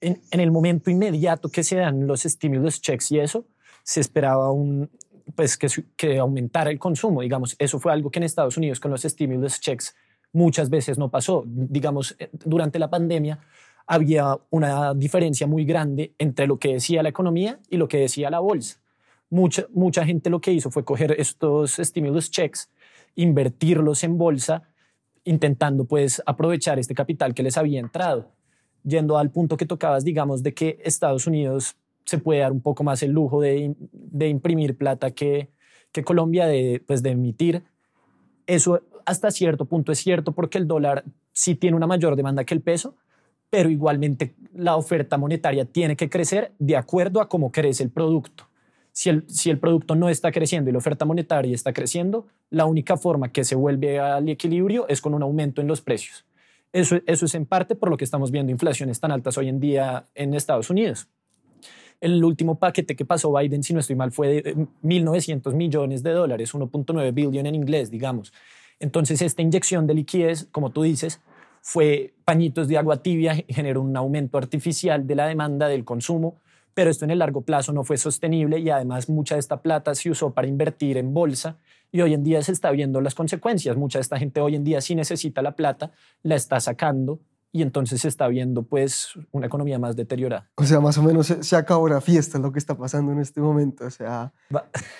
En, 0.00 0.20
en, 0.32 0.40
el 0.40 0.50
momento 0.50 0.90
inmediato 0.90 1.48
que 1.48 1.62
se 1.62 1.76
dan 1.76 2.08
los 2.08 2.22
stimulus 2.22 2.80
checks 2.80 3.12
y 3.12 3.20
eso, 3.20 3.46
se 3.84 4.00
esperaba 4.00 4.50
un, 4.50 4.90
pues 5.36 5.56
que, 5.56 5.68
que 5.96 6.18
aumentara 6.18 6.72
el 6.72 6.80
consumo. 6.80 7.20
Digamos, 7.20 7.54
eso 7.56 7.78
fue 7.78 7.92
algo 7.92 8.10
que 8.10 8.18
en 8.18 8.24
Estados 8.24 8.56
Unidos 8.56 8.80
con 8.80 8.90
los 8.90 9.02
stimulus 9.02 9.60
checks 9.60 9.94
muchas 10.32 10.70
veces 10.70 10.98
no 10.98 11.08
pasó. 11.08 11.44
Digamos, 11.46 12.16
eh, 12.18 12.30
durante 12.32 12.80
la 12.80 12.90
pandemia 12.90 13.38
había 13.90 14.38
una 14.50 14.94
diferencia 14.94 15.48
muy 15.48 15.64
grande 15.64 16.14
entre 16.16 16.46
lo 16.46 16.60
que 16.60 16.74
decía 16.74 17.02
la 17.02 17.08
economía 17.08 17.58
y 17.68 17.76
lo 17.76 17.88
que 17.88 17.98
decía 17.98 18.30
la 18.30 18.38
bolsa. 18.38 18.80
Mucha, 19.30 19.66
mucha 19.74 20.06
gente 20.06 20.30
lo 20.30 20.40
que 20.40 20.52
hizo 20.52 20.70
fue 20.70 20.84
coger 20.84 21.16
estos 21.18 21.72
stimulus 21.72 22.30
checks, 22.30 22.70
invertirlos 23.16 24.04
en 24.04 24.16
bolsa, 24.16 24.62
intentando 25.24 25.86
pues 25.86 26.22
aprovechar 26.24 26.78
este 26.78 26.94
capital 26.94 27.34
que 27.34 27.42
les 27.42 27.56
había 27.56 27.80
entrado. 27.80 28.30
Yendo 28.84 29.18
al 29.18 29.32
punto 29.32 29.56
que 29.56 29.66
tocabas, 29.66 30.04
digamos, 30.04 30.44
de 30.44 30.54
que 30.54 30.78
Estados 30.84 31.26
Unidos 31.26 31.76
se 32.04 32.18
puede 32.18 32.42
dar 32.42 32.52
un 32.52 32.60
poco 32.60 32.84
más 32.84 33.02
el 33.02 33.10
lujo 33.10 33.40
de, 33.40 33.74
de 33.90 34.28
imprimir 34.28 34.78
plata 34.78 35.10
que, 35.10 35.50
que 35.90 36.04
Colombia, 36.04 36.46
de, 36.46 36.80
pues 36.86 37.02
de 37.02 37.10
emitir. 37.10 37.64
Eso 38.46 38.82
hasta 39.04 39.32
cierto 39.32 39.64
punto 39.64 39.90
es 39.90 39.98
cierto 39.98 40.30
porque 40.30 40.58
el 40.58 40.68
dólar 40.68 41.02
sí 41.32 41.56
tiene 41.56 41.76
una 41.76 41.88
mayor 41.88 42.14
demanda 42.14 42.44
que 42.44 42.54
el 42.54 42.62
peso, 42.62 42.94
pero 43.50 43.68
igualmente 43.68 44.34
la 44.54 44.76
oferta 44.76 45.18
monetaria 45.18 45.64
tiene 45.64 45.96
que 45.96 46.08
crecer 46.08 46.52
de 46.58 46.76
acuerdo 46.76 47.20
a 47.20 47.28
cómo 47.28 47.50
crece 47.50 47.82
el 47.82 47.90
producto. 47.90 48.46
Si 48.92 49.08
el, 49.08 49.28
si 49.28 49.50
el 49.50 49.58
producto 49.58 49.94
no 49.94 50.08
está 50.08 50.32
creciendo 50.32 50.70
y 50.70 50.72
la 50.72 50.78
oferta 50.78 51.04
monetaria 51.04 51.54
está 51.54 51.72
creciendo, 51.72 52.26
la 52.50 52.64
única 52.64 52.96
forma 52.96 53.32
que 53.32 53.44
se 53.44 53.54
vuelve 53.54 53.98
al 53.98 54.28
equilibrio 54.28 54.88
es 54.88 55.00
con 55.00 55.14
un 55.14 55.22
aumento 55.22 55.60
en 55.60 55.66
los 55.66 55.80
precios. 55.80 56.24
Eso, 56.72 56.98
eso 57.06 57.26
es 57.26 57.34
en 57.34 57.46
parte 57.46 57.74
por 57.74 57.90
lo 57.90 57.96
que 57.96 58.04
estamos 58.04 58.30
viendo 58.30 58.52
inflaciones 58.52 59.00
tan 59.00 59.10
altas 59.10 59.36
hoy 59.38 59.48
en 59.48 59.58
día 59.60 60.06
en 60.14 60.34
Estados 60.34 60.70
Unidos. 60.70 61.08
El 62.00 62.24
último 62.24 62.58
paquete 62.58 62.96
que 62.96 63.04
pasó 63.04 63.32
Biden, 63.32 63.62
si 63.62 63.74
no 63.74 63.80
estoy 63.80 63.96
mal, 63.96 64.10
fue 64.10 64.42
de 64.42 64.56
1.900 64.56 65.52
millones 65.54 66.02
de 66.02 66.12
dólares, 66.12 66.54
1.9 66.54 67.12
billion 67.12 67.46
en 67.46 67.54
inglés, 67.54 67.90
digamos. 67.90 68.32
Entonces, 68.78 69.20
esta 69.20 69.42
inyección 69.42 69.86
de 69.86 69.94
liquidez, 69.94 70.48
como 70.50 70.70
tú 70.70 70.82
dices, 70.82 71.20
fue 71.60 72.14
pañitos 72.30 72.68
de 72.68 72.78
agua 72.78 73.02
tibia, 73.02 73.44
generó 73.48 73.82
un 73.82 73.96
aumento 73.96 74.38
artificial 74.38 75.04
de 75.04 75.16
la 75.16 75.26
demanda 75.26 75.66
del 75.66 75.84
consumo, 75.84 76.36
pero 76.74 76.88
esto 76.88 77.04
en 77.04 77.10
el 77.10 77.18
largo 77.18 77.40
plazo 77.40 77.72
no 77.72 77.82
fue 77.82 77.96
sostenible 77.96 78.60
y 78.60 78.70
además 78.70 79.08
mucha 79.08 79.34
de 79.34 79.40
esta 79.40 79.60
plata 79.60 79.96
se 79.96 80.10
usó 80.10 80.32
para 80.32 80.46
invertir 80.46 80.96
en 80.96 81.12
bolsa 81.12 81.58
y 81.90 82.02
hoy 82.02 82.14
en 82.14 82.22
día 82.22 82.40
se 82.42 82.52
está 82.52 82.70
viendo 82.70 83.00
las 83.00 83.16
consecuencias. 83.16 83.76
Mucha 83.76 83.98
de 83.98 84.02
esta 84.02 84.16
gente 84.16 84.40
hoy 84.40 84.54
en 84.54 84.62
día 84.62 84.80
sí 84.80 84.94
necesita 84.94 85.42
la 85.42 85.56
plata, 85.56 85.90
la 86.22 86.36
está 86.36 86.60
sacando 86.60 87.18
y 87.50 87.62
entonces 87.62 88.02
se 88.02 88.06
está 88.06 88.28
viendo 88.28 88.62
pues 88.62 89.08
una 89.32 89.48
economía 89.48 89.80
más 89.80 89.96
deteriorada. 89.96 90.48
O 90.54 90.62
sea, 90.62 90.78
más 90.78 90.98
o 90.98 91.02
menos 91.02 91.26
se, 91.26 91.42
se 91.42 91.56
acabó 91.56 91.88
la 91.88 92.00
fiesta, 92.00 92.38
es 92.38 92.44
lo 92.44 92.52
que 92.52 92.60
está 92.60 92.76
pasando 92.76 93.10
en 93.10 93.18
este 93.18 93.40
momento. 93.40 93.86
O 93.86 93.90
sea, 93.90 94.32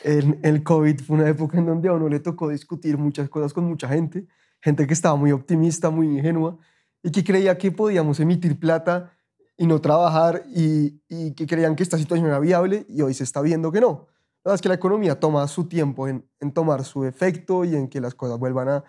el, 0.03 0.37
el 0.43 0.65
COVID 0.65 0.99
fue 0.99 1.19
una 1.19 1.29
época 1.29 1.59
en 1.59 1.67
donde 1.67 1.91
a 1.91 1.93
uno 1.93 2.09
le 2.09 2.19
tocó 2.19 2.49
discutir 2.49 2.99
muchas 2.99 3.29
cosas 3.29 3.53
con 3.53 3.67
mucha 3.67 3.87
gente 3.87 4.27
gente 4.61 4.87
que 4.87 4.93
estaba 4.93 5.17
muy 5.17 5.33
optimista, 5.33 5.91
muy 5.91 6.07
ingenua 6.07 6.59
y 7.03 7.11
que 7.11 7.25
creía 7.25 7.57
que 7.59 7.73
podíamos 7.73 8.21
emitir 8.21 8.59
plata 8.59 9.13
y 9.57 9.67
no 9.67 9.81
trabajar 9.81 10.45
y, 10.55 11.03
y 11.09 11.33
que 11.35 11.47
creían 11.47 11.77
que 11.77 11.83
esta 11.83 11.99
situación 11.99 12.27
era 12.29 12.39
viable 12.39 12.87
y 12.89 13.03
hoy 13.03 13.15
se 13.15 13.25
está 13.25 13.41
viendo 13.41 13.71
que 13.73 13.81
no. 13.81 14.09
La 14.43 14.51
verdad 14.51 14.55
es 14.55 14.63
que 14.63 14.69
la 14.69 14.75
economía 14.75 15.21
toma 15.21 15.47
su 15.49 15.69
tiempo 15.69 16.09
en, 16.09 16.27
en 16.41 16.53
tomar 16.53 16.85
su 16.85 17.05
efecto 17.05 17.65
y 17.65 17.77
en 17.77 17.89
que 17.89 18.01
las 18.01 18.15
cosas 18.15 18.39
vuelvan 18.39 18.69
a, 18.69 18.85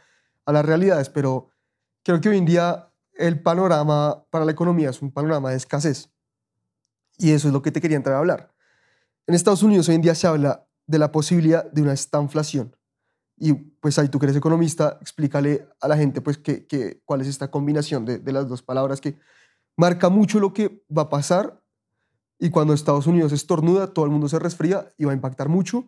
a 0.46 0.52
las 0.54 0.66
realidades, 0.66 1.10
pero 1.10 1.50
creo 2.04 2.22
que 2.22 2.30
hoy 2.30 2.38
en 2.38 2.46
día 2.46 2.90
el 3.16 3.42
panorama 3.42 4.26
para 4.30 4.46
la 4.46 4.52
economía 4.52 4.90
es 4.90 5.02
un 5.02 5.12
panorama 5.12 5.52
de 5.52 5.58
escasez. 5.58 6.10
Y 7.18 7.32
eso 7.32 7.50
es 7.50 7.54
lo 7.54 7.62
que 7.62 7.72
te 7.72 7.82
quería 7.82 7.98
entrar 7.98 8.16
a 8.16 8.20
hablar. 8.20 8.54
En 9.28 9.36
Estados 9.36 9.64
Unidos 9.64 9.90
hoy 9.90 9.96
en 9.96 10.02
día 10.02 10.16
se 10.16 10.28
habla 10.28 10.68
de 10.88 10.98
la 10.98 11.12
posibilidad 11.12 11.70
de 11.72 11.82
una 11.82 11.94
estanflación. 11.94 12.76
Y 13.44 13.54
pues 13.54 13.98
ahí 13.98 14.08
tú 14.08 14.20
que 14.20 14.28
eres 14.28 14.38
economista, 14.38 15.00
explícale 15.02 15.68
a 15.82 15.88
la 15.88 15.98
gente 15.98 16.22
pues 16.22 16.38
que, 16.38 16.68
que 16.68 17.02
cuál 17.06 17.22
es 17.22 17.28
esta 17.28 17.50
combinación 17.50 18.06
de, 18.06 18.20
de 18.20 18.32
las 18.32 18.48
dos 18.48 18.62
palabras 18.62 19.02
que 19.02 19.16
marca 19.76 20.10
mucho 20.10 20.40
lo 20.40 20.54
que 20.54 20.86
va 20.96 21.04
a 21.04 21.10
pasar 21.10 21.60
y 22.38 22.52
cuando 22.52 22.76
Estados 22.76 23.08
Unidos 23.08 23.32
estornuda, 23.32 23.88
todo 23.88 24.06
el 24.06 24.12
mundo 24.12 24.30
se 24.30 24.38
resfría 24.38 24.94
y 24.96 25.06
va 25.06 25.12
a 25.12 25.16
impactar 25.16 25.50
mucho. 25.50 25.86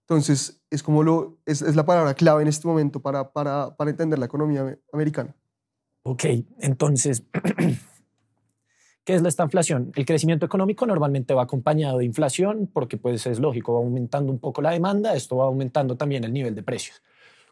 Entonces, 0.00 0.60
es 0.68 0.82
como 0.82 1.04
lo, 1.04 1.38
es, 1.46 1.62
es 1.62 1.76
la 1.76 1.86
palabra 1.86 2.14
clave 2.14 2.42
en 2.42 2.48
este 2.48 2.66
momento 2.66 3.00
para, 3.00 3.32
para, 3.32 3.76
para 3.76 3.90
entender 3.90 4.18
la 4.18 4.26
economía 4.26 4.76
americana. 4.92 5.36
Ok, 6.02 6.24
entonces, 6.58 7.22
¿qué 9.06 9.14
es 9.14 9.22
la 9.22 9.28
estanflación? 9.28 9.92
El 9.94 10.04
crecimiento 10.04 10.44
económico 10.44 10.84
normalmente 10.84 11.32
va 11.32 11.44
acompañado 11.44 11.98
de 11.98 12.04
inflación 12.04 12.68
porque 12.70 12.96
pues 12.96 13.24
es 13.28 13.38
lógico, 13.38 13.74
va 13.74 13.78
aumentando 13.78 14.32
un 14.32 14.40
poco 14.40 14.60
la 14.60 14.72
demanda, 14.72 15.14
esto 15.14 15.36
va 15.36 15.44
aumentando 15.44 15.96
también 15.96 16.24
el 16.24 16.32
nivel 16.32 16.56
de 16.56 16.64
precios. 16.64 17.00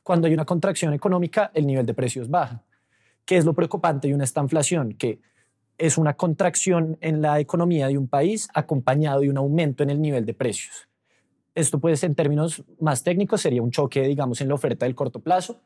Cuando 0.02 0.26
hay 0.26 0.34
una 0.34 0.44
contracción 0.44 0.92
económica, 0.92 1.52
el 1.54 1.64
nivel 1.68 1.87
de 1.87 1.94
precios 1.94 2.28
baja. 2.28 2.64
¿Qué 3.25 3.37
es 3.37 3.44
lo 3.44 3.54
preocupante 3.54 4.08
de 4.08 4.14
una 4.14 4.25
estanflación? 4.25 4.94
Que 4.94 5.20
es 5.78 5.96
una 5.96 6.14
contracción 6.14 6.99
en 7.00 7.23
la 7.23 7.38
economía 7.38 7.87
de 7.87 7.99
un 7.99 8.08
país 8.08 8.49
acompañado 8.52 9.20
de 9.20 9.30
un 9.30 9.37
aumento 9.37 9.84
en 9.84 9.90
el 9.90 10.02
nivel 10.02 10.26
de 10.26 10.34
precios. 10.34 10.88
Esto 11.54 11.78
pues 11.78 12.02
en 12.02 12.16
términos 12.16 12.64
más 12.80 13.04
técnicos 13.04 13.40
sería 13.40 13.62
un 13.62 13.70
choque, 13.70 14.02
digamos, 14.02 14.40
en 14.40 14.49
la 14.49 14.54
oferta 14.54 14.87
del 14.87 14.96
corto 14.96 15.20
plazo. 15.20 15.61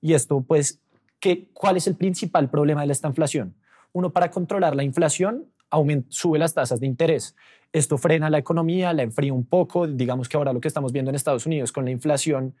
Y 0.00 0.14
esto 0.14 0.40
pues, 0.40 0.80
¿qué, 1.20 1.50
¿cuál 1.52 1.76
es 1.76 1.86
el 1.86 1.94
principal 1.94 2.48
problema 2.48 2.86
de 2.86 2.92
esta 2.92 3.08
inflación? 3.08 3.54
Uno, 3.96 4.12
para 4.12 4.30
controlar 4.30 4.76
la 4.76 4.84
inflación, 4.84 5.46
aumenta, 5.70 6.06
sube 6.10 6.38
las 6.38 6.52
tasas 6.52 6.80
de 6.80 6.86
interés. 6.86 7.34
Esto 7.72 7.96
frena 7.96 8.28
la 8.28 8.36
economía, 8.36 8.92
la 8.92 9.02
enfría 9.02 9.32
un 9.32 9.46
poco. 9.46 9.86
Digamos 9.86 10.28
que 10.28 10.36
ahora 10.36 10.52
lo 10.52 10.60
que 10.60 10.68
estamos 10.68 10.92
viendo 10.92 11.08
en 11.08 11.14
Estados 11.14 11.46
Unidos 11.46 11.72
con 11.72 11.86
la 11.86 11.90
inflación 11.90 12.54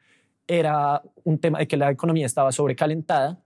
era 0.46 1.02
un 1.24 1.38
tema 1.38 1.58
de 1.58 1.68
que 1.68 1.76
la 1.76 1.90
economía 1.90 2.24
estaba 2.24 2.52
sobrecalentada, 2.52 3.38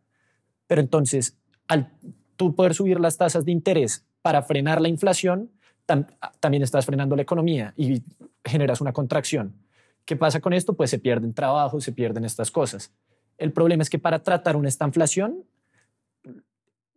pero 0.68 0.80
entonces 0.80 1.36
al 1.66 1.90
tú 2.36 2.54
poder 2.54 2.74
subir 2.74 3.00
las 3.00 3.16
tasas 3.16 3.44
de 3.44 3.50
interés 3.50 4.06
para 4.22 4.42
frenar 4.42 4.80
la 4.80 4.88
inflación, 4.88 5.50
tam 5.84 6.06
también 6.38 6.62
estás 6.62 6.86
frenando 6.86 7.16
la 7.16 7.22
economía 7.22 7.74
y 7.76 8.04
generas 8.44 8.80
una 8.80 8.92
contracción. 8.92 9.52
¿Qué 10.04 10.14
pasa 10.14 10.40
con 10.40 10.52
esto? 10.52 10.74
Pues 10.74 10.90
se 10.90 11.00
pierden 11.00 11.34
trabajos, 11.34 11.82
se 11.82 11.90
pierden 11.90 12.24
estas 12.24 12.52
cosas. 12.52 12.92
El 13.36 13.50
problema 13.50 13.82
es 13.82 13.90
que 13.90 13.98
para 13.98 14.22
tratar 14.22 14.54
una 14.54 14.68
esta 14.68 14.86
inflación, 14.86 15.42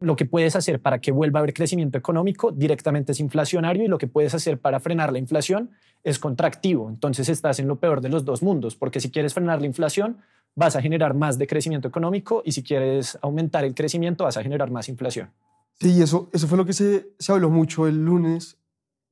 lo 0.03 0.15
que 0.15 0.25
puedes 0.25 0.55
hacer 0.55 0.81
para 0.81 0.99
que 0.99 1.11
vuelva 1.11 1.39
a 1.39 1.41
haber 1.41 1.53
crecimiento 1.53 1.97
económico 1.97 2.51
directamente 2.51 3.13
es 3.13 3.19
inflacionario 3.19 3.85
y 3.85 3.87
lo 3.87 3.97
que 3.97 4.07
puedes 4.07 4.33
hacer 4.35 4.59
para 4.59 4.79
frenar 4.79 5.13
la 5.13 5.19
inflación 5.19 5.71
es 6.03 6.19
contractivo. 6.19 6.89
Entonces 6.89 7.29
estás 7.29 7.59
en 7.59 7.67
lo 7.67 7.79
peor 7.79 8.01
de 8.01 8.09
los 8.09 8.25
dos 8.25 8.43
mundos, 8.43 8.75
porque 8.75 8.99
si 8.99 9.09
quieres 9.09 9.33
frenar 9.33 9.61
la 9.61 9.67
inflación, 9.67 10.17
vas 10.55 10.75
a 10.75 10.81
generar 10.81 11.13
más 11.13 11.37
de 11.37 11.47
crecimiento 11.47 11.87
económico 11.87 12.43
y 12.45 12.51
si 12.51 12.63
quieres 12.63 13.17
aumentar 13.21 13.63
el 13.63 13.73
crecimiento, 13.73 14.25
vas 14.25 14.37
a 14.37 14.43
generar 14.43 14.69
más 14.69 14.89
inflación. 14.89 15.31
Sí, 15.79 16.01
eso, 16.01 16.29
eso 16.33 16.47
fue 16.47 16.57
lo 16.57 16.65
que 16.65 16.73
se, 16.73 17.07
se 17.17 17.31
habló 17.31 17.49
mucho 17.49 17.87
el 17.87 18.03
lunes, 18.03 18.57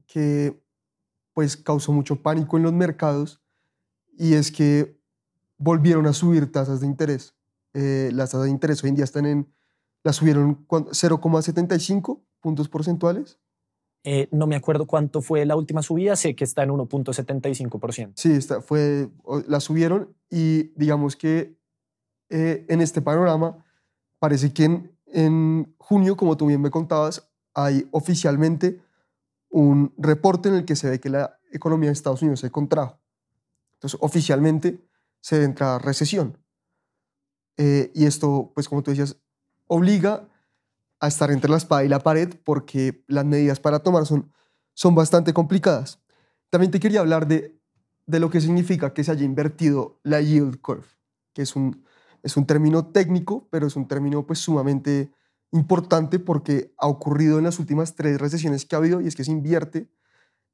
que 0.05 0.61
pues 1.33 1.55
causó 1.55 1.93
mucho 1.93 2.17
pánico 2.17 2.57
en 2.57 2.63
los 2.63 2.73
mercados 2.73 3.41
y 4.17 4.33
es 4.33 4.51
que 4.51 4.99
volvieron 5.57 6.05
a 6.05 6.13
subir 6.13 6.51
tasas 6.51 6.81
de 6.81 6.87
interés. 6.87 7.33
Eh, 7.73 8.09
las 8.13 8.31
tasas 8.31 8.45
de 8.45 8.51
interés 8.51 8.83
hoy 8.83 8.89
en 8.89 8.95
día 8.95 9.05
están 9.05 9.25
en, 9.25 9.47
las 10.03 10.15
subieron 10.15 10.65
0,75 10.67 12.21
puntos 12.39 12.69
porcentuales. 12.69 13.39
Eh, 14.03 14.27
no 14.31 14.47
me 14.47 14.55
acuerdo 14.55 14.87
cuánto 14.87 15.21
fue 15.21 15.45
la 15.45 15.55
última 15.55 15.83
subida, 15.83 16.15
sé 16.15 16.35
que 16.35 16.43
está 16.43 16.63
en 16.63 16.71
1.75%. 16.71 18.13
Sí, 18.15 18.31
está, 18.31 18.61
fue, 18.61 19.09
la 19.47 19.59
subieron 19.59 20.15
y 20.29 20.69
digamos 20.79 21.15
que 21.15 21.55
eh, 22.29 22.65
en 22.67 22.81
este 22.81 23.01
panorama 23.01 23.63
parece 24.17 24.51
que 24.53 24.63
en, 24.63 24.97
en 25.05 25.75
junio, 25.77 26.17
como 26.17 26.35
tú 26.35 26.47
bien 26.47 26.61
me 26.61 26.71
contabas, 26.71 27.29
hay 27.53 27.87
oficialmente 27.91 28.81
un 29.49 29.93
reporte 29.97 30.49
en 30.49 30.55
el 30.55 30.65
que 30.65 30.75
se 30.75 30.89
ve 30.89 30.99
que 30.99 31.09
la 31.09 31.37
economía 31.51 31.89
de 31.89 31.93
Estados 31.93 32.21
Unidos 32.21 32.39
se 32.39 32.49
contrajo. 32.49 32.99
Entonces, 33.73 33.99
oficialmente 34.01 34.79
se 35.19 35.43
entra 35.43 35.77
recesión. 35.77 36.37
Eh, 37.57 37.91
y 37.93 38.05
esto, 38.05 38.51
pues 38.55 38.69
como 38.69 38.81
tú 38.81 38.91
decías, 38.91 39.17
obliga 39.73 40.27
a 40.99 41.07
estar 41.07 41.31
entre 41.31 41.49
la 41.49 41.55
espada 41.55 41.85
y 41.85 41.87
la 41.87 41.99
pared 41.99 42.35
porque 42.43 43.05
las 43.07 43.23
medidas 43.23 43.61
para 43.61 43.79
tomar 43.79 44.05
son, 44.05 44.29
son 44.73 44.95
bastante 44.95 45.33
complicadas. 45.33 46.01
También 46.49 46.71
te 46.71 46.81
quería 46.81 46.99
hablar 46.99 47.25
de, 47.25 47.57
de 48.05 48.19
lo 48.19 48.29
que 48.29 48.41
significa 48.41 48.93
que 48.93 49.05
se 49.05 49.11
haya 49.11 49.23
invertido 49.23 49.97
la 50.03 50.19
yield 50.19 50.59
curve, 50.59 50.87
que 51.33 51.43
es 51.43 51.55
un, 51.55 51.85
es 52.21 52.35
un 52.35 52.45
término 52.45 52.87
técnico, 52.87 53.47
pero 53.49 53.65
es 53.65 53.77
un 53.77 53.87
término 53.87 54.27
pues 54.27 54.39
sumamente 54.39 55.09
importante 55.53 56.19
porque 56.19 56.73
ha 56.77 56.87
ocurrido 56.87 57.37
en 57.37 57.45
las 57.45 57.57
últimas 57.57 57.95
tres 57.95 58.19
recesiones 58.19 58.65
que 58.65 58.75
ha 58.75 58.79
habido 58.79 58.99
y 58.99 59.07
es 59.07 59.15
que 59.15 59.23
se 59.23 59.31
invierte 59.31 59.89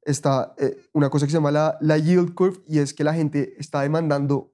está 0.02 0.54
eh, 0.58 0.80
una 0.92 1.10
cosa 1.10 1.26
que 1.26 1.32
se 1.32 1.38
llama 1.38 1.50
la, 1.50 1.98
yield 1.98 2.34
curve 2.34 2.60
y 2.68 2.78
es 2.78 2.94
que 2.94 3.02
la 3.02 3.14
gente 3.14 3.54
está 3.58 3.82
demandando 3.82 4.52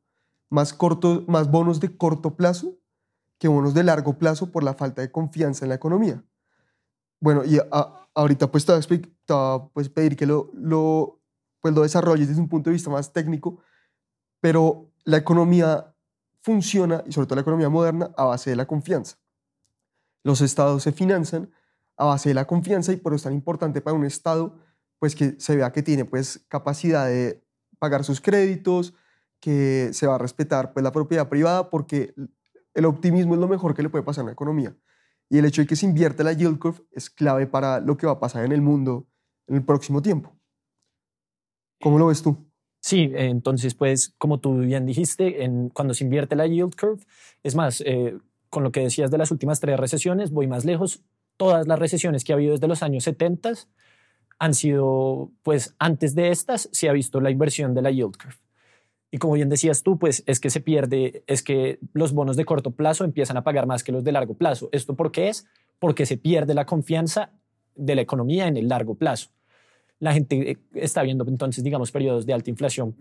más, 0.49 0.73
corto, 0.73 1.23
más 1.29 1.51
bonos 1.51 1.81
de 1.81 1.95
corto 1.97 2.35
plazo 2.35 2.79
que 3.39 3.49
bonos 3.49 3.75
de 3.75 3.85
largo 3.85 4.19
plazo 4.19 4.51
por 4.51 4.63
la 4.63 4.75
falta 4.75 5.03
de 5.03 5.11
confianza 5.11 5.65
en 5.65 5.71
la 5.71 5.75
economía. 5.75 6.23
Bueno, 7.21 7.45
y 7.45 7.59
a, 7.59 8.09
ahorita 8.15 8.51
pues 8.51 8.65
te 8.65 8.73
voy 8.73 9.03
a 9.29 9.69
pues, 9.73 9.89
pedir 9.89 10.17
que 10.17 10.27
lo, 10.27 10.51
lo, 10.55 11.21
pues, 11.61 11.75
lo 11.75 11.83
desarrolles 11.83 12.29
desde 12.29 12.41
un 12.41 12.49
punto 12.49 12.71
de 12.71 12.75
vista 12.75 12.91
más 12.91 13.13
técnico, 13.13 13.59
pero 14.41 14.91
la 15.05 15.17
economía 15.17 15.95
funciona, 16.43 17.03
y 17.07 17.13
sobre 17.13 17.27
todo 17.27 17.37
la 17.37 17.43
economía 17.43 17.69
moderna, 17.69 18.11
a 18.17 18.25
base 18.25 18.51
de 18.51 18.57
la 18.57 18.67
confianza. 18.67 19.17
Los 20.23 20.41
estados 20.41 20.83
se 20.83 20.93
financian 20.93 21.51
a 21.97 22.05
base 22.07 22.31
de 22.31 22.35
la 22.35 22.47
confianza 22.47 22.93
y 22.93 22.97
por 22.97 23.13
eso 23.13 23.17
es 23.17 23.23
tan 23.23 23.33
importante 23.33 23.81
para 23.81 23.97
un 23.97 24.05
estado 24.05 24.59
pues 24.99 25.15
que 25.15 25.37
se 25.39 25.57
vea 25.57 25.73
que 25.73 25.83
tiene 25.83 26.05
pues 26.05 26.45
capacidad 26.49 27.07
de 27.07 27.43
pagar 27.79 28.05
sus 28.05 28.21
créditos, 28.21 28.95
que 29.41 29.91
se 29.93 30.07
va 30.07 30.15
a 30.15 30.19
respetar 30.19 30.73
pues 30.73 30.83
la 30.83 30.93
propiedad 30.93 31.29
privada 31.29 31.69
porque 31.71 32.15
el 32.75 32.85
optimismo 32.85 33.35
es 33.35 33.41
lo 33.41 33.49
mejor 33.49 33.75
que 33.75 33.83
le 33.83 33.89
puede 33.89 34.05
pasar 34.05 34.23
a 34.23 34.27
la 34.27 34.33
economía. 34.33 34.77
Y 35.31 35.39
el 35.39 35.47
hecho 35.47 35.63
de 35.63 35.67
que 35.67 35.77
se 35.77 35.87
invierta 35.87 36.23
la 36.23 36.33
yield 36.33 36.59
curve 36.59 36.81
es 36.93 37.09
clave 37.09 37.47
para 37.47 37.81
lo 37.81 37.97
que 37.97 38.07
va 38.07 38.13
a 38.13 38.21
pasar 38.21 38.45
en 38.45 38.53
el 38.53 38.61
mundo 38.61 39.07
en 39.47 39.57
el 39.57 39.65
próximo 39.65 40.03
tiempo. 40.03 40.37
¿Cómo 41.81 41.99
lo 41.99 42.07
ves 42.07 42.23
tú? 42.23 42.37
Sí, 42.81 43.11
entonces, 43.15 43.75
pues, 43.75 44.15
como 44.19 44.41
tú 44.41 44.59
bien 44.59 44.85
dijiste, 44.85 45.45
en, 45.45 45.71
cuando 45.71 45.95
se 45.95 46.05
invierte 46.05 46.37
la 46.37 46.47
yield 46.47 46.75
curve, 46.79 47.03
es 47.43 47.55
más, 47.55 47.83
eh, 47.87 48.19
con 48.51 48.63
lo 48.63 48.73
que 48.73 48.81
decías 48.81 49.11
de 49.11 49.19
las 49.19 49.31
últimas 49.31 49.61
tres 49.61 49.81
recesiones, 49.81 50.31
voy 50.31 50.47
más 50.47 50.65
lejos. 50.65 51.03
Todas 51.37 51.67
las 51.67 51.79
recesiones 51.79 52.25
que 52.25 52.33
ha 52.33 52.37
habido 52.37 52.53
desde 52.53 52.69
los 52.69 52.83
años 52.83 53.05
70 53.05 53.53
han 54.39 54.55
sido, 54.55 55.33
pues, 55.43 55.75
antes 55.79 56.15
de 56.15 56.31
estas 56.31 56.69
se 56.73 56.89
ha 56.89 56.93
visto 56.93 57.21
la 57.21 57.31
inversión 57.31 57.75
de 57.75 57.83
la 57.83 57.91
yield 57.91 58.17
curve. 58.17 58.44
Y 59.15 59.19
como 59.19 59.35
bien 59.35 59.49
decías 59.49 59.85
tú, 59.85 59.97
pues 59.97 60.25
es 60.27 60.41
que 60.41 60.51
se 60.51 60.61
pierde, 60.61 61.23
es 61.29 61.45
que 61.45 61.79
los 61.93 62.13
bonos 62.13 62.37
de 62.37 62.45
corto 62.45 62.73
plazo 62.73 63.05
empiezan 63.05 63.37
a 63.37 63.45
pagar 63.45 63.65
más 63.65 63.85
que 63.85 63.93
los 63.93 64.03
de 64.03 64.11
largo 64.11 64.35
plazo. 64.35 64.69
¿Esto 64.73 64.97
por 64.97 65.13
qué 65.13 65.29
es? 65.29 65.47
Porque 65.79 66.05
se 66.05 66.17
pierde 66.17 66.53
la 66.53 66.67
confianza 66.67 67.31
de 67.77 67.95
la 67.95 68.01
economía 68.01 68.49
en 68.49 68.57
el 68.57 68.67
largo 68.67 68.97
plazo. 68.97 69.29
La 70.01 70.13
gente 70.13 70.51
eh, 70.51 70.59
está 70.75 71.05
viendo 71.05 71.25
entonces, 71.29 71.63
digamos, 71.63 71.93
periodos 71.93 72.27
de 72.27 72.33
alta 72.33 72.51
inflación, 72.51 72.97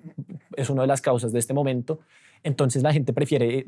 es 0.55 0.69
una 0.69 0.83
de 0.83 0.87
las 0.87 1.01
causas 1.01 1.31
de 1.31 1.39
este 1.39 1.55
momento. 1.55 2.01
Entonces 2.43 2.83
la 2.83 2.93
gente 2.93 3.11
prefiere 3.11 3.65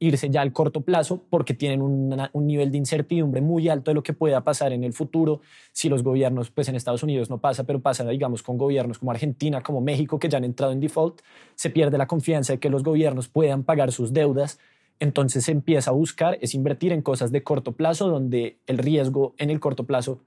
irse 0.00 0.30
ya 0.30 0.42
al 0.42 0.52
corto 0.52 0.82
plazo 0.82 1.24
porque 1.28 1.54
tienen 1.54 1.82
un 1.82 2.46
nivel 2.46 2.70
de 2.70 2.78
incertidumbre 2.78 3.40
muy 3.40 3.68
alto 3.68 3.90
de 3.90 3.96
lo 3.96 4.02
que 4.02 4.12
pueda 4.12 4.42
pasar 4.42 4.72
en 4.72 4.84
el 4.84 4.92
futuro 4.92 5.40
si 5.72 5.88
los 5.88 6.02
gobiernos, 6.02 6.50
pues 6.50 6.68
en 6.68 6.76
Estados 6.76 7.02
Unidos 7.02 7.30
no 7.30 7.38
pasa, 7.38 7.64
pero 7.64 7.80
pasa, 7.80 8.06
digamos, 8.06 8.42
con 8.42 8.58
gobiernos 8.58 8.98
como 8.98 9.10
Argentina, 9.10 9.62
como 9.62 9.80
México, 9.80 10.18
que 10.18 10.28
ya 10.28 10.38
han 10.38 10.44
entrado 10.44 10.72
en 10.72 10.80
default, 10.80 11.20
se 11.54 11.70
pierde 11.70 11.98
la 11.98 12.06
confianza 12.06 12.52
de 12.52 12.60
que 12.60 12.70
los 12.70 12.84
gobiernos 12.84 13.28
puedan 13.28 13.64
pagar 13.64 13.92
sus 13.92 14.12
deudas. 14.12 14.58
Entonces 15.00 15.44
se 15.44 15.52
empieza 15.52 15.90
a 15.90 15.94
buscar, 15.94 16.38
es 16.40 16.54
invertir 16.54 16.92
en 16.92 17.02
cosas 17.02 17.30
de 17.32 17.42
corto 17.42 17.72
plazo, 17.72 18.08
donde 18.08 18.58
el 18.66 18.78
riesgo 18.78 19.34
en 19.38 19.50
el 19.50 19.60
corto 19.60 19.84
plazo 19.84 20.20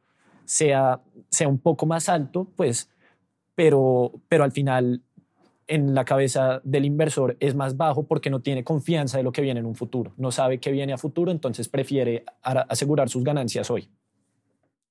sea, 0.45 1.01
sea 1.29 1.47
un 1.47 1.59
poco 1.59 1.85
más 1.85 2.09
alto, 2.09 2.47
pues, 2.55 2.89
pero, 3.55 4.11
pero 4.27 4.43
al 4.43 4.51
final 4.51 5.01
en 5.71 5.95
la 5.95 6.03
cabeza 6.03 6.59
del 6.65 6.83
inversor 6.83 7.37
es 7.39 7.55
más 7.55 7.77
bajo 7.77 8.05
porque 8.05 8.29
no 8.29 8.41
tiene 8.41 8.61
confianza 8.61 9.17
de 9.17 9.23
lo 9.23 9.31
que 9.31 9.41
viene 9.41 9.61
en 9.61 9.65
un 9.65 9.75
futuro. 9.75 10.11
No 10.17 10.29
sabe 10.29 10.59
qué 10.59 10.69
viene 10.69 10.91
a 10.91 10.97
futuro, 10.97 11.31
entonces 11.31 11.69
prefiere 11.69 12.25
asegurar 12.43 13.07
sus 13.07 13.23
ganancias 13.23 13.71
hoy. 13.71 13.89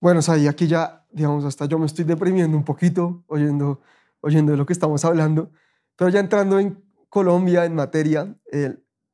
Bueno, 0.00 0.20
o 0.26 0.48
aquí 0.48 0.66
ya, 0.66 1.04
digamos, 1.12 1.44
hasta 1.44 1.66
yo 1.66 1.78
me 1.78 1.84
estoy 1.84 2.06
deprimiendo 2.06 2.56
un 2.56 2.64
poquito 2.64 3.22
oyendo, 3.26 3.82
oyendo 4.22 4.52
de 4.52 4.58
lo 4.58 4.64
que 4.64 4.72
estamos 4.72 5.04
hablando, 5.04 5.50
pero 5.96 6.08
ya 6.08 6.18
entrando 6.18 6.58
en 6.58 6.82
Colombia 7.10 7.66
en 7.66 7.74
materia, 7.74 8.34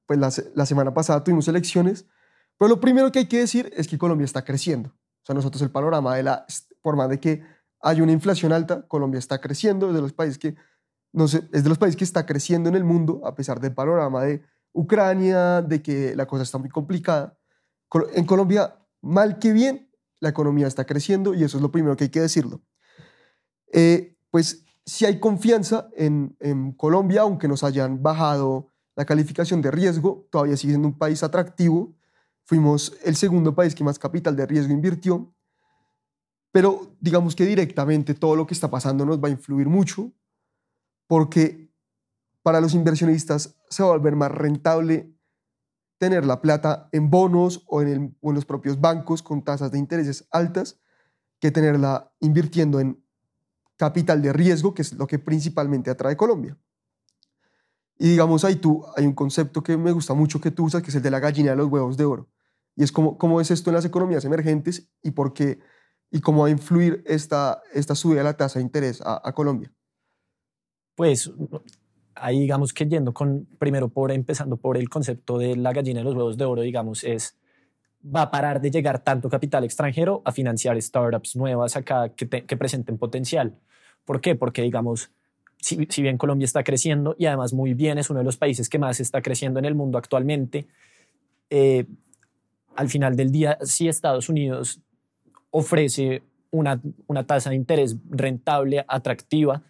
pues 0.07 0.21
la, 0.21 0.31
la 0.55 0.67
semana 0.67 0.95
pasada 0.95 1.25
tuvimos 1.25 1.49
elecciones, 1.49 2.07
pero 2.57 2.69
lo 2.69 2.81
primero 2.81 3.11
que 3.11 3.19
hay 3.19 3.27
que 3.27 3.41
decir 3.41 3.73
es 3.77 3.89
que 3.89 3.99
Colombia 3.99 4.25
está 4.25 4.45
creciendo. 4.45 4.91
O 4.91 5.27
sea, 5.27 5.35
nosotros 5.35 5.61
el 5.63 5.73
panorama 5.73 6.15
de 6.15 6.23
la, 6.23 6.47
por 6.81 6.95
más 6.95 7.09
de 7.09 7.19
que 7.19 7.43
hay 7.81 8.01
una 8.03 8.13
inflación 8.13 8.53
alta, 8.53 8.87
Colombia 8.87 9.19
está 9.19 9.41
creciendo, 9.41 9.89
es 9.89 9.97
de 9.97 10.01
los 10.01 10.13
países 10.13 10.39
que 10.39 10.55
es 11.25 11.63
de 11.65 11.69
los 11.69 11.79
países 11.79 11.97
que 11.97 12.05
está 12.05 12.27
creciendo 12.27 12.69
en 12.69 12.75
el 12.75 12.85
mundo, 12.85 13.23
a 13.25 13.35
pesar 13.35 13.61
del 13.61 13.75
panorama 13.75 14.23
de 14.23 14.43
Ucrania, 14.73 15.63
de 15.63 15.83
que 15.83 16.15
la 16.15 16.27
cosa 16.27 16.43
está 16.43 16.59
muy 16.59 16.69
complicada. 16.69 17.39
En 18.13 18.27
Colombia, 18.27 18.77
mal 19.01 19.39
que 19.39 19.53
bien, 19.53 19.91
la 20.21 20.29
economía 20.29 20.67
está 20.67 20.85
creciendo 20.85 21.35
y 21.35 21.43
eso 21.43 21.57
es 21.57 21.63
lo 21.63 21.71
primero 21.73 21.97
que 21.97 22.05
hay 22.05 22.11
que 22.11 22.21
decirlo. 22.21 22.63
Eh, 23.73 24.17
pues 24.31 24.65
si 24.85 25.07
hay 25.07 25.19
confianza 25.19 25.89
en, 25.97 26.37
en, 26.41 26.73
Colombia, 26.73 27.23
aunque 27.23 27.49
nos 27.49 27.65
hayan 27.65 28.03
bajado 28.03 28.73
la 28.95 29.05
calificación 29.05 29.63
de 29.63 29.71
riesgo, 29.71 30.29
todavía 30.31 30.57
sigue 30.57 30.73
siendo 30.73 30.89
un 30.89 30.99
país 30.99 31.23
atractivo. 31.23 31.95
Fuimos 32.45 32.97
el 33.05 33.17
segundo 33.17 33.55
país 33.55 33.75
que 33.75 33.85
más 33.85 33.99
capital 33.99 34.37
de 34.37 34.47
riesgo 34.47 34.73
invirtió. 34.73 35.35
Pero 36.53 36.97
digamos 37.01 37.35
que 37.35 37.45
directamente 37.45 38.15
todo 38.15 38.37
lo 38.37 38.47
que 38.47 38.55
está 38.55 38.71
pasando 38.71 39.05
nos 39.05 39.23
va 39.23 39.29
a 39.29 39.33
influir 39.33 39.67
mucho 39.67 40.13
porque 41.07 41.67
para 42.43 42.61
los 42.61 42.75
inversionistas 42.75 43.57
se 43.69 43.83
va 43.83 43.89
a 43.89 43.93
volver 43.93 44.17
más 44.17 44.31
rentable 44.31 45.13
tener 45.99 46.27
la 46.27 46.41
plata 46.41 46.89
en 46.93 47.11
bonos 47.11 47.65
o 47.67 47.83
en, 47.83 48.17
los 48.23 48.45
propios 48.45 48.81
bancos 48.81 49.23
con 49.23 49.43
tasas 49.43 49.73
de 49.73 49.79
intereses 49.79 50.29
altas 50.31 50.79
que 51.41 51.51
tenerla 51.51 52.13
invirtiendo 52.21 52.81
en 52.81 53.03
capital 53.77 54.23
de 54.23 54.33
riesgo, 54.33 54.75
que 54.75 54.83
es 54.83 54.93
lo 54.93 55.07
que 55.07 55.19
principalmente 55.19 55.91
atrae 55.91 56.17
Colombia. 56.17 56.59
Y 57.99 58.11
digamos, 58.11 58.45
ahí 58.45 58.57
tú, 58.57 58.85
hay 58.95 59.07
un 59.07 59.15
concepto 59.15 59.63
que 59.63 59.77
me 59.77 59.93
gusta 59.93 60.15
mucho 60.15 60.41
que 60.41 60.51
tú 60.51 60.65
usas, 60.65 60.83
que 60.83 60.91
es 60.91 60.95
el 60.95 61.03
de 61.03 61.11
la 61.11 61.19
gallina 61.19 61.51
de 61.51 61.57
los 61.57 61.69
huevos 61.69 61.97
de 61.97 62.05
oro. 62.05 62.29
Y 62.75 62.85
es 62.85 62.93
cómo, 62.93 63.17
cómo 63.17 63.41
es 63.41 63.51
esto 63.51 63.71
en 63.71 63.75
las 63.75 63.85
economías 63.87 64.25
emergentes 64.25 64.91
y 65.03 65.13
por 65.13 65.33
qué, 65.33 65.61
y 66.11 66.21
cómo 66.21 66.43
va 66.43 66.49
a 66.49 66.51
influir 66.51 67.03
esta 67.07 67.63
subida 67.95 68.19
de 68.19 68.25
la 68.25 68.37
tasa 68.37 68.59
de 68.59 68.65
interés 68.65 69.03
a 69.05 69.33
Colombia 69.33 69.76
pues 70.97 71.31
ahí 72.17 72.41
digamos 72.41 72.73
que 72.73 72.87
yendo 72.87 73.15
con, 73.15 73.47
primero 73.59 73.89
por, 73.89 74.11
empezando 74.11 74.57
por 74.57 74.77
el 74.77 74.89
concepto 74.89 75.39
de 75.39 75.55
la 75.55 75.73
gallina 75.73 76.01
de 76.01 76.05
los 76.05 76.15
huevos 76.15 76.37
de 76.37 76.45
oro, 76.45 76.63
digamos, 76.63 77.05
es, 77.05 77.37
va 78.05 78.23
a 78.23 78.31
parar 78.31 78.61
de 78.61 78.71
llegar 78.71 79.05
tanto 79.05 79.29
capital 79.29 79.63
extranjero 79.63 80.23
a 80.25 80.33
financiar 80.33 80.81
startups 80.81 81.37
nuevas 81.37 81.77
acá 81.77 82.09
que, 82.09 82.27
que 82.29 82.57
presenten 82.57 82.99
potencial. 82.99 83.55
¿Por 84.05 84.21
qué? 84.21 84.35
Porque, 84.35 84.63
digamos, 84.63 85.11
si, 85.59 85.87
si, 85.91 86.03
bien 86.03 86.17
Colombia 86.17 86.47
está 86.47 86.65
creciendo 86.65 87.15
y 87.19 87.27
además 87.27 87.53
muy 87.53 87.75
bien, 87.75 87.99
es 87.99 88.09
uno 88.11 88.21
de 88.21 88.25
los 88.25 88.37
países 88.37 88.69
que 88.69 88.79
más 88.79 88.99
está 88.99 89.21
creciendo 89.21 89.59
en 89.59 89.67
el 89.67 89.75
mundo 89.75 89.99
actualmente, 89.99 90.67
eh, 91.51 91.87
al 92.75 92.89
final 92.89 93.17
del 93.17 93.31
día, 93.31 93.59
si 93.63 93.89
Estados 93.89 94.29
Unidos 94.29 94.81
ofrece 95.51 96.23
una, 96.51 96.81
una 97.07 97.27
tasa 97.27 97.51
de 97.51 97.57
interés 97.57 97.97
rentable, 98.11 98.85
atractiva, 98.87 99.63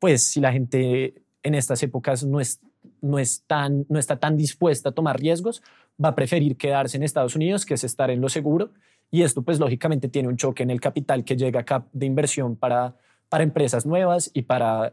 pues 0.00 0.22
si 0.24 0.40
la 0.40 0.50
gente 0.50 1.22
en 1.44 1.54
estas 1.54 1.82
épocas 1.84 2.24
no, 2.24 2.40
es, 2.40 2.60
no, 3.00 3.18
es 3.18 3.44
tan, 3.46 3.86
no 3.88 3.98
está 3.98 4.18
tan 4.18 4.36
dispuesta 4.36 4.88
a 4.88 4.92
tomar 4.92 5.20
riesgos, 5.20 5.62
va 6.02 6.08
a 6.08 6.14
preferir 6.14 6.56
quedarse 6.56 6.96
en 6.96 7.04
Estados 7.04 7.36
Unidos, 7.36 7.64
que 7.64 7.74
es 7.74 7.84
estar 7.84 8.10
en 8.10 8.20
lo 8.20 8.28
seguro. 8.28 8.70
Y 9.10 9.22
esto 9.22 9.42
pues 9.42 9.60
lógicamente 9.60 10.08
tiene 10.08 10.28
un 10.28 10.36
choque 10.36 10.62
en 10.62 10.70
el 10.70 10.80
capital 10.80 11.24
que 11.24 11.36
llega 11.36 11.64
de 11.92 12.06
inversión 12.06 12.56
para, 12.56 12.96
para 13.28 13.44
empresas 13.44 13.86
nuevas 13.86 14.30
y 14.32 14.42
para, 14.42 14.92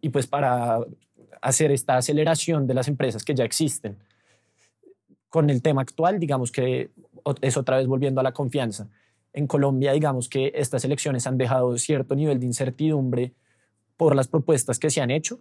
y 0.00 0.10
pues 0.10 0.26
para 0.26 0.78
hacer 1.40 1.70
esta 1.70 1.96
aceleración 1.96 2.66
de 2.66 2.74
las 2.74 2.88
empresas 2.88 3.24
que 3.24 3.34
ya 3.34 3.44
existen. 3.44 3.96
Con 5.28 5.50
el 5.50 5.62
tema 5.62 5.82
actual, 5.82 6.20
digamos 6.20 6.52
que 6.52 6.90
es 7.40 7.56
otra 7.56 7.78
vez 7.78 7.86
volviendo 7.86 8.20
a 8.20 8.24
la 8.24 8.32
confianza. 8.32 8.88
En 9.32 9.48
Colombia, 9.48 9.92
digamos 9.92 10.28
que 10.28 10.52
estas 10.54 10.84
elecciones 10.84 11.26
han 11.26 11.38
dejado 11.38 11.76
cierto 11.76 12.14
nivel 12.14 12.38
de 12.38 12.46
incertidumbre 12.46 13.32
por 13.96 14.14
las 14.14 14.28
propuestas 14.28 14.78
que 14.78 14.90
se 14.90 15.00
han 15.00 15.10
hecho, 15.10 15.40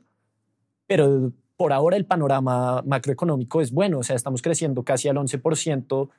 pero 0.88 1.32
por 1.56 1.74
ahora 1.74 1.98
el 1.98 2.06
panorama 2.06 2.82
macroeconómico 2.86 3.62
es 3.62 3.72
bueno, 3.72 4.00
o 4.00 4.04
sea, 4.04 4.16
estamos 4.16 4.42
creciendo 4.42 4.84
casi 4.84 5.08
al 5.08 5.18
11%, 5.18 6.10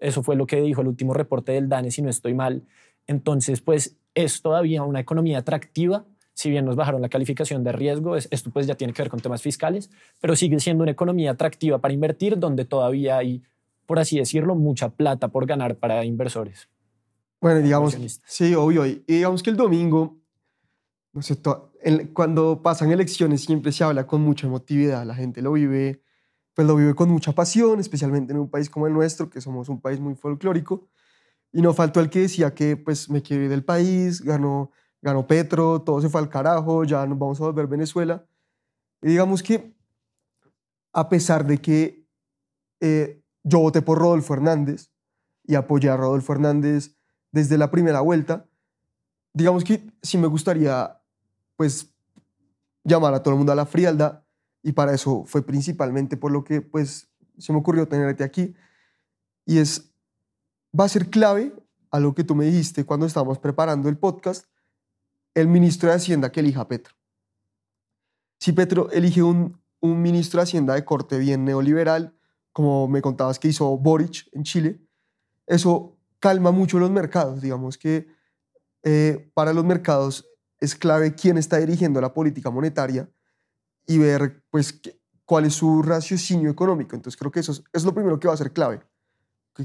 eso 0.00 0.22
fue 0.22 0.36
lo 0.36 0.46
que 0.46 0.60
dijo 0.60 0.80
el 0.80 0.88
último 0.88 1.14
reporte 1.14 1.52
del 1.52 1.68
DANE, 1.68 1.90
si 1.90 2.02
no 2.02 2.10
estoy 2.10 2.34
mal. 2.34 2.64
Entonces, 3.06 3.60
pues 3.60 3.96
es 4.14 4.42
todavía 4.42 4.82
una 4.82 5.00
economía 5.00 5.38
atractiva, 5.38 6.04
si 6.34 6.50
bien 6.50 6.64
nos 6.64 6.76
bajaron 6.76 7.02
la 7.02 7.08
calificación 7.08 7.62
de 7.62 7.72
riesgo, 7.72 8.16
esto 8.16 8.50
pues 8.50 8.66
ya 8.66 8.74
tiene 8.74 8.92
que 8.92 9.02
ver 9.02 9.10
con 9.10 9.20
temas 9.20 9.42
fiscales, 9.42 9.90
pero 10.20 10.34
sigue 10.34 10.58
siendo 10.60 10.82
una 10.82 10.92
economía 10.92 11.32
atractiva 11.32 11.78
para 11.78 11.94
invertir 11.94 12.38
donde 12.38 12.64
todavía 12.64 13.18
hay, 13.18 13.42
por 13.86 13.98
así 13.98 14.18
decirlo, 14.18 14.54
mucha 14.54 14.90
plata 14.90 15.28
por 15.28 15.46
ganar 15.46 15.76
para 15.76 16.04
inversores. 16.04 16.68
Bueno, 17.40 17.60
digamos, 17.60 17.96
sí, 18.24 18.54
obvio. 18.54 18.86
Y 18.86 19.02
digamos 19.06 19.42
que 19.42 19.50
el 19.50 19.56
domingo 19.56 20.22
no 21.12 21.20
sé, 21.20 21.36
cuando 22.12 22.62
pasan 22.62 22.92
elecciones 22.92 23.42
siempre 23.42 23.72
se 23.72 23.84
habla 23.84 24.06
con 24.06 24.22
mucha 24.22 24.46
emotividad, 24.46 25.04
la 25.04 25.14
gente 25.14 25.42
lo 25.42 25.52
vive, 25.52 26.02
pues 26.54 26.66
lo 26.66 26.76
vive 26.76 26.94
con 26.94 27.10
mucha 27.10 27.32
pasión, 27.32 27.80
especialmente 27.80 28.32
en 28.32 28.38
un 28.38 28.48
país 28.48 28.70
como 28.70 28.86
el 28.86 28.92
nuestro, 28.92 29.28
que 29.30 29.40
somos 29.40 29.68
un 29.68 29.80
país 29.80 30.00
muy 30.00 30.14
folclórico. 30.14 30.88
Y 31.52 31.60
no 31.60 31.74
faltó 31.74 32.00
el 32.00 32.08
que 32.08 32.20
decía 32.20 32.54
que 32.54 32.76
pues 32.76 33.10
me 33.10 33.22
quiero 33.22 33.44
ir 33.44 33.50
del 33.50 33.64
país, 33.64 34.22
ganó, 34.22 34.70
ganó 35.00 35.26
Petro, 35.26 35.82
todo 35.82 36.00
se 36.00 36.08
fue 36.08 36.20
al 36.20 36.28
carajo, 36.28 36.84
ya 36.84 37.06
nos 37.06 37.18
vamos 37.18 37.40
a 37.40 37.44
volver 37.44 37.66
Venezuela. 37.66 38.24
Y 39.02 39.08
digamos 39.08 39.42
que 39.42 39.74
a 40.92 41.08
pesar 41.08 41.46
de 41.46 41.58
que 41.58 42.06
eh, 42.80 43.22
yo 43.42 43.58
voté 43.58 43.82
por 43.82 43.98
Rodolfo 43.98 44.34
Hernández 44.34 44.90
y 45.44 45.56
apoyé 45.56 45.90
a 45.90 45.96
Rodolfo 45.96 46.32
Hernández 46.32 46.96
desde 47.32 47.58
la 47.58 47.70
primera 47.70 48.00
vuelta, 48.00 48.46
digamos 49.32 49.64
que 49.64 49.90
sí 50.02 50.18
me 50.18 50.26
gustaría 50.26 51.01
pues 51.62 51.94
llamar 52.82 53.14
a 53.14 53.22
todo 53.22 53.34
el 53.34 53.38
mundo 53.38 53.52
a 53.52 53.54
la 53.54 53.66
frialdad 53.66 54.24
y 54.64 54.72
para 54.72 54.92
eso 54.92 55.22
fue 55.26 55.46
principalmente 55.46 56.16
por 56.16 56.32
lo 56.32 56.42
que 56.42 56.60
pues 56.60 57.08
se 57.38 57.52
me 57.52 57.60
ocurrió 57.60 57.86
tenerte 57.86 58.24
aquí 58.24 58.56
y 59.46 59.58
es 59.58 59.94
va 60.76 60.86
a 60.86 60.88
ser 60.88 61.08
clave 61.08 61.54
a 61.92 62.00
lo 62.00 62.16
que 62.16 62.24
tú 62.24 62.34
me 62.34 62.46
dijiste 62.46 62.84
cuando 62.84 63.06
estábamos 63.06 63.38
preparando 63.38 63.88
el 63.88 63.96
podcast 63.96 64.46
el 65.34 65.46
ministro 65.46 65.88
de 65.88 65.94
Hacienda 65.94 66.32
que 66.32 66.40
elija 66.40 66.66
Petro. 66.66 66.96
Si 68.40 68.50
Petro 68.50 68.90
elige 68.90 69.22
un, 69.22 69.62
un 69.78 70.02
ministro 70.02 70.38
de 70.40 70.42
Hacienda 70.42 70.74
de 70.74 70.84
corte 70.84 71.16
bien 71.20 71.44
neoliberal, 71.44 72.18
como 72.50 72.88
me 72.88 73.00
contabas 73.02 73.38
que 73.38 73.46
hizo 73.46 73.78
Boric 73.78 74.28
en 74.32 74.42
Chile, 74.42 74.84
eso 75.46 75.96
calma 76.18 76.50
mucho 76.50 76.80
los 76.80 76.90
mercados. 76.90 77.40
Digamos 77.40 77.78
que 77.78 78.08
eh, 78.82 79.30
para 79.32 79.52
los 79.52 79.64
mercados 79.64 80.26
es 80.62 80.76
clave 80.76 81.14
quién 81.14 81.36
está 81.36 81.58
dirigiendo 81.58 82.00
la 82.00 82.14
política 82.14 82.48
monetaria 82.48 83.10
y 83.84 83.98
ver 83.98 84.44
pues, 84.48 84.80
cuál 85.24 85.44
es 85.44 85.54
su 85.54 85.82
raciocinio 85.82 86.50
económico. 86.50 86.94
Entonces 86.94 87.18
creo 87.18 87.32
que 87.32 87.40
eso 87.40 87.52
es, 87.72 87.84
lo 87.84 87.92
primero 87.92 88.20
que 88.20 88.28
va 88.28 88.34
a 88.34 88.36
ser 88.36 88.52
clave, 88.52 88.80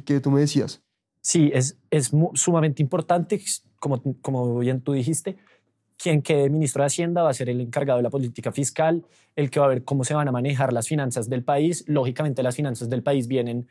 que, 0.03 0.19
tú 0.19 0.31
me 0.31 0.39
decías. 0.39 0.81
Sí, 1.21 1.51
es, 1.53 1.77
es 1.91 2.11
sumamente 2.33 2.81
importante, 2.81 3.39
como, 3.79 4.01
como 4.21 4.57
bien 4.57 4.81
tú 4.81 4.93
dijiste, 4.93 5.37
quien 5.97 6.23
quede 6.23 6.49
ministro 6.49 6.81
de 6.81 6.87
Hacienda 6.87 7.21
va 7.21 7.29
a 7.29 7.33
ser 7.35 7.49
el 7.49 7.61
encargado 7.61 7.97
de 7.97 8.03
la 8.03 8.09
política 8.09 8.51
fiscal, 8.51 9.05
el 9.35 9.51
que 9.51 9.59
va 9.59 9.67
a 9.67 9.69
ver 9.69 9.83
cómo 9.83 10.03
se 10.03 10.15
van 10.15 10.27
a 10.27 10.31
manejar 10.31 10.73
las 10.73 10.87
finanzas 10.87 11.29
del 11.29 11.43
país. 11.43 11.83
Lógicamente 11.87 12.41
las 12.41 12.55
finanzas 12.55 12.89
del 12.89 13.03
país 13.03 13.27
vienen 13.27 13.67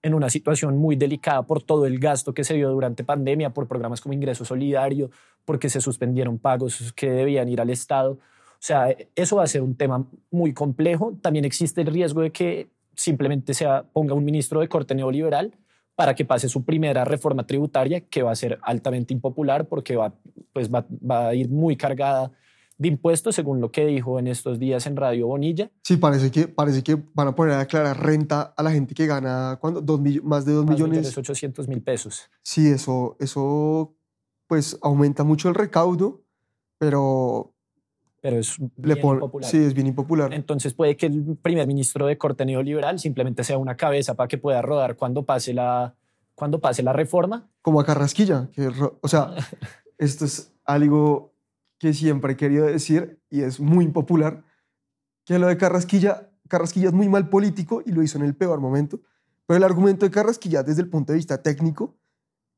en 0.00 0.14
una 0.14 0.30
situación 0.30 0.76
muy 0.78 0.96
delicada 0.96 1.42
por 1.42 1.62
todo 1.62 1.84
el 1.86 1.98
gasto 1.98 2.32
que 2.32 2.44
se 2.44 2.54
dio 2.54 2.70
durante 2.70 3.04
pandemia, 3.04 3.50
por 3.50 3.66
programas 3.66 4.00
como 4.00 4.12
Ingreso 4.12 4.44
Solidario, 4.44 5.10
porque 5.44 5.68
se 5.68 5.80
suspendieron 5.80 6.38
pagos 6.38 6.92
que 6.94 7.10
debían 7.10 7.48
ir 7.48 7.60
al 7.60 7.70
Estado. 7.70 8.12
O 8.12 8.66
sea, 8.66 8.94
eso 9.14 9.36
va 9.36 9.44
a 9.44 9.46
ser 9.46 9.62
un 9.62 9.76
tema 9.76 10.06
muy 10.30 10.54
complejo. 10.54 11.16
También 11.20 11.44
existe 11.44 11.82
el 11.82 11.88
riesgo 11.88 12.22
de 12.22 12.32
que 12.32 12.68
simplemente 12.96 13.54
se 13.54 13.66
ponga 13.92 14.14
un 14.14 14.24
ministro 14.24 14.60
de 14.60 14.68
corte 14.68 14.94
neoliberal 14.94 15.54
para 15.94 16.14
que 16.14 16.24
pase 16.24 16.48
su 16.48 16.64
primera 16.64 17.04
reforma 17.04 17.46
tributaria, 17.46 18.00
que 18.00 18.22
va 18.22 18.32
a 18.32 18.36
ser 18.36 18.58
altamente 18.62 19.12
impopular 19.12 19.68
porque 19.68 19.96
va, 19.96 20.14
pues 20.52 20.72
va, 20.72 20.86
va 21.08 21.28
a 21.28 21.34
ir 21.34 21.48
muy 21.50 21.76
cargada 21.76 22.32
de 22.76 22.88
impuestos, 22.88 23.34
según 23.34 23.60
lo 23.60 23.70
que 23.70 23.86
dijo 23.86 24.18
en 24.18 24.26
estos 24.26 24.58
días 24.58 24.86
en 24.86 24.96
Radio 24.96 25.28
Bonilla. 25.28 25.70
Sí, 25.82 25.96
parece 25.96 26.30
que, 26.30 26.48
parece 26.48 26.82
que 26.82 27.00
van 27.14 27.28
a 27.28 27.34
poner 27.34 27.54
a 27.54 27.58
declarar 27.58 28.02
renta 28.04 28.54
a 28.56 28.62
la 28.62 28.72
gente 28.72 28.94
que 28.94 29.06
gana 29.06 29.58
¿cuándo? 29.60 29.80
Dos 29.80 30.00
más 30.22 30.44
de 30.44 30.52
2 30.52 30.66
millones. 30.66 31.16
800 31.16 31.68
mil 31.68 31.82
pesos. 31.82 32.30
Sí, 32.42 32.68
eso, 32.68 33.16
eso 33.20 33.94
pues 34.46 34.78
aumenta 34.82 35.24
mucho 35.24 35.48
el 35.48 35.54
recaudo, 35.54 36.22
pero, 36.78 37.52
pero 38.20 38.38
es 38.38 38.58
Le 38.58 38.94
bien 38.94 39.06
impopular. 39.06 39.50
sí, 39.50 39.58
es 39.58 39.74
bien 39.74 39.86
impopular. 39.86 40.32
Entonces 40.34 40.74
puede 40.74 40.96
que 40.96 41.06
el 41.06 41.36
primer 41.40 41.66
ministro 41.66 42.06
de 42.06 42.18
corte 42.18 42.44
neoliberal 42.44 42.98
simplemente 42.98 43.44
sea 43.44 43.58
una 43.58 43.76
cabeza 43.76 44.14
para 44.14 44.28
que 44.28 44.38
pueda 44.38 44.62
rodar 44.62 44.96
cuando 44.96 45.24
pase 45.24 45.54
la, 45.54 45.94
cuando 46.34 46.60
pase 46.60 46.82
la 46.82 46.92
reforma. 46.92 47.48
como 47.62 47.80
a 47.80 47.84
Carrasquilla, 47.84 48.48
que, 48.52 48.70
o 49.00 49.08
sea, 49.08 49.34
esto 49.98 50.24
es 50.24 50.52
algo 50.64 51.32
que 51.78 51.92
siempre 51.92 52.32
he 52.32 52.36
querido 52.36 52.66
decir 52.66 53.20
y 53.30 53.42
es 53.42 53.60
muy 53.60 53.84
impopular, 53.84 54.42
que 55.24 55.38
lo 55.38 55.46
de 55.46 55.56
Carrasquilla, 55.56 56.30
Carrasquilla 56.48 56.88
es 56.88 56.94
muy 56.94 57.08
mal 57.08 57.28
político 57.28 57.82
y 57.84 57.92
lo 57.92 58.02
hizo 58.02 58.18
en 58.18 58.24
el 58.24 58.34
peor 58.34 58.60
momento, 58.60 59.00
pero 59.46 59.58
el 59.58 59.64
argumento 59.64 60.06
de 60.06 60.10
Carrasquilla 60.10 60.62
desde 60.62 60.82
el 60.82 60.88
punto 60.88 61.12
de 61.12 61.16
vista 61.16 61.42
técnico 61.42 61.96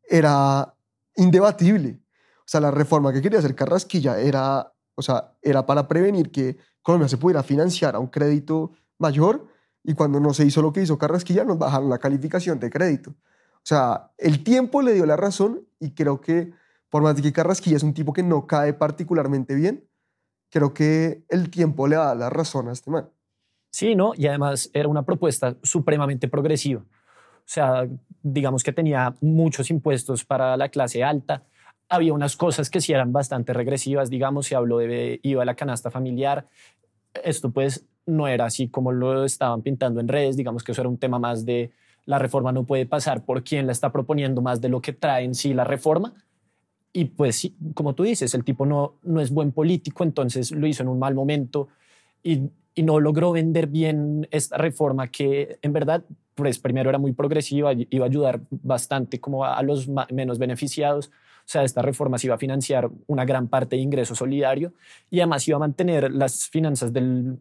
era 0.08 0.75
indebatible. 1.16 2.00
O 2.40 2.48
sea, 2.48 2.60
la 2.60 2.70
reforma 2.70 3.12
que 3.12 3.22
quería 3.22 3.38
hacer 3.38 3.54
Carrasquilla 3.54 4.20
era, 4.20 4.72
o 4.94 5.02
sea, 5.02 5.36
era 5.42 5.66
para 5.66 5.88
prevenir 5.88 6.30
que 6.30 6.56
Colombia 6.82 7.08
se 7.08 7.16
pudiera 7.16 7.42
financiar 7.42 7.96
a 7.96 7.98
un 7.98 8.06
crédito 8.06 8.72
mayor 8.98 9.48
y 9.82 9.94
cuando 9.94 10.20
no 10.20 10.32
se 10.32 10.44
hizo 10.44 10.62
lo 10.62 10.72
que 10.72 10.82
hizo 10.82 10.98
Carrasquilla 10.98 11.44
nos 11.44 11.58
bajaron 11.58 11.90
la 11.90 11.98
calificación 11.98 12.60
de 12.60 12.70
crédito. 12.70 13.10
O 13.10 13.68
sea, 13.68 14.12
el 14.18 14.44
tiempo 14.44 14.82
le 14.82 14.92
dio 14.92 15.06
la 15.06 15.16
razón 15.16 15.66
y 15.80 15.92
creo 15.92 16.20
que 16.20 16.52
por 16.88 17.02
más 17.02 17.16
de 17.16 17.22
que 17.22 17.32
Carrasquilla 17.32 17.76
es 17.76 17.82
un 17.82 17.94
tipo 17.94 18.12
que 18.12 18.22
no 18.22 18.46
cae 18.46 18.72
particularmente 18.72 19.54
bien, 19.54 19.88
creo 20.50 20.72
que 20.72 21.24
el 21.28 21.50
tiempo 21.50 21.88
le 21.88 21.96
da 21.96 22.14
la 22.14 22.30
razón 22.30 22.68
a 22.68 22.72
este 22.72 22.90
man. 22.90 23.10
Sí, 23.70 23.94
¿no? 23.94 24.12
Y 24.16 24.26
además 24.26 24.70
era 24.72 24.88
una 24.88 25.04
propuesta 25.04 25.56
supremamente 25.62 26.28
progresiva. 26.28 26.84
O 27.46 27.48
sea, 27.48 27.86
digamos 28.22 28.64
que 28.64 28.72
tenía 28.72 29.14
muchos 29.20 29.70
impuestos 29.70 30.24
para 30.24 30.56
la 30.56 30.68
clase 30.68 31.04
alta. 31.04 31.44
Había 31.88 32.12
unas 32.12 32.36
cosas 32.36 32.68
que 32.70 32.80
sí 32.80 32.92
eran 32.92 33.12
bastante 33.12 33.52
regresivas, 33.52 34.10
digamos, 34.10 34.46
se 34.46 34.56
habló 34.56 34.78
de 34.78 35.20
IVA 35.22 35.42
a 35.42 35.46
la 35.46 35.54
canasta 35.54 35.90
familiar. 35.90 36.48
Esto 37.22 37.50
pues 37.50 37.86
no 38.04 38.26
era 38.26 38.46
así 38.46 38.68
como 38.68 38.90
lo 38.90 39.24
estaban 39.24 39.62
pintando 39.62 40.00
en 40.00 40.08
redes, 40.08 40.36
digamos 40.36 40.64
que 40.64 40.72
eso 40.72 40.82
era 40.82 40.88
un 40.88 40.98
tema 40.98 41.20
más 41.20 41.46
de 41.46 41.70
la 42.04 42.18
reforma 42.20 42.52
no 42.52 42.64
puede 42.64 42.86
pasar 42.86 43.24
por 43.24 43.42
quien 43.42 43.66
la 43.66 43.72
está 43.72 43.92
proponiendo 43.92 44.40
más 44.40 44.60
de 44.60 44.68
lo 44.68 44.80
que 44.80 44.92
trae 44.92 45.24
en 45.24 45.34
sí 45.34 45.52
la 45.52 45.64
reforma. 45.64 46.14
Y 46.92 47.06
pues 47.06 47.36
sí, 47.36 47.56
como 47.74 47.94
tú 47.94 48.04
dices, 48.04 48.32
el 48.34 48.44
tipo 48.44 48.64
no, 48.64 48.94
no 49.02 49.20
es 49.20 49.30
buen 49.30 49.52
político, 49.52 50.04
entonces 50.04 50.52
lo 50.52 50.66
hizo 50.66 50.82
en 50.82 50.88
un 50.88 50.98
mal 50.98 51.14
momento 51.14 51.68
y, 52.22 52.48
y 52.76 52.82
no 52.82 53.00
logró 53.00 53.32
vender 53.32 53.66
bien 53.66 54.28
esta 54.30 54.58
reforma 54.58 55.08
que 55.08 55.58
en 55.62 55.72
verdad, 55.72 56.04
pues 56.34 56.58
primero 56.58 56.90
era 56.90 56.98
muy 56.98 57.12
progresiva, 57.12 57.72
iba 57.72 58.04
a 58.04 58.08
ayudar 58.08 58.42
bastante 58.50 59.18
como 59.18 59.46
a, 59.46 59.60
los 59.62 59.88
menos 60.12 60.38
beneficiados. 60.38 61.08
O 61.08 61.48
sea, 61.48 61.64
esta 61.64 61.80
reforma 61.80 62.18
se 62.18 62.26
iba 62.26 62.34
a 62.34 62.38
financiar 62.38 62.90
una 63.06 63.24
gran 63.24 63.48
parte 63.48 63.76
de 63.76 63.82
ingreso 63.82 64.14
solidario 64.14 64.74
y 65.10 65.20
además 65.20 65.48
iba 65.48 65.56
a 65.56 65.60
mantener 65.60 66.12
las 66.12 66.48
finanzas 66.48 66.92
del, 66.92 67.38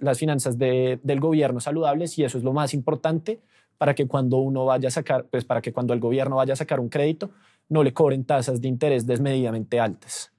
las 0.00 0.18
finanzas 0.18 0.58
de- 0.58 1.00
del 1.02 1.18
gobierno 1.18 1.60
saludables 1.60 2.18
y 2.18 2.24
eso 2.24 2.36
es 2.36 2.44
lo 2.44 2.52
más 2.52 2.74
importante 2.74 3.40
para 3.78 3.94
que 3.94 4.06
cuando 4.06 4.36
uno 4.36 4.66
vaya 4.66 4.88
a 4.88 4.90
sacar, 4.90 5.24
pues 5.30 5.46
para 5.46 5.62
que 5.62 5.72
cuando 5.72 5.94
el 5.94 6.00
gobierno 6.00 6.36
vaya 6.36 6.52
a 6.52 6.56
sacar 6.56 6.78
un 6.78 6.90
crédito, 6.90 7.30
no 7.70 7.82
le 7.82 7.94
cobren 7.94 8.24
tasas 8.24 8.60
de 8.60 8.68
interés 8.68 9.06
desmedidamente 9.06 9.80
altas. 9.80 10.30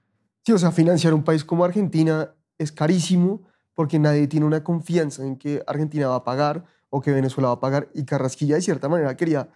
Sí, 0.45 0.51
o 0.51 0.57
sea, 0.59 0.71
financiar 0.71 1.15
un 1.15 1.23
país 1.23 1.43
como 1.43 1.65
Argentina 1.65 2.31
es 2.59 2.71
carísimo 2.71 3.48
porque 3.79 3.97
nadie 3.97 4.27
tiene 4.27 4.45
una 4.45 4.61
confianza 4.61 5.25
en 5.25 5.37
que 5.37 5.63
Argentina 5.65 6.09
va 6.09 6.15
a 6.15 6.23
pagar 6.25 6.65
o 6.89 6.99
que 6.99 7.13
Venezuela 7.13 7.47
va 7.47 7.53
a 7.53 7.59
pagar 7.61 7.89
y 7.93 8.03
Carrasquilla 8.03 8.55
de 8.55 8.61
cierta 8.61 8.89
manera 8.89 9.15
quería 9.15 9.47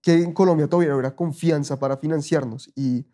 que 0.00 0.12
en 0.14 0.32
Colombia 0.32 0.68
todavía 0.68 0.94
hubiera 0.94 1.16
confianza 1.16 1.76
para 1.76 1.96
financiarnos 1.96 2.70
y 2.76 3.08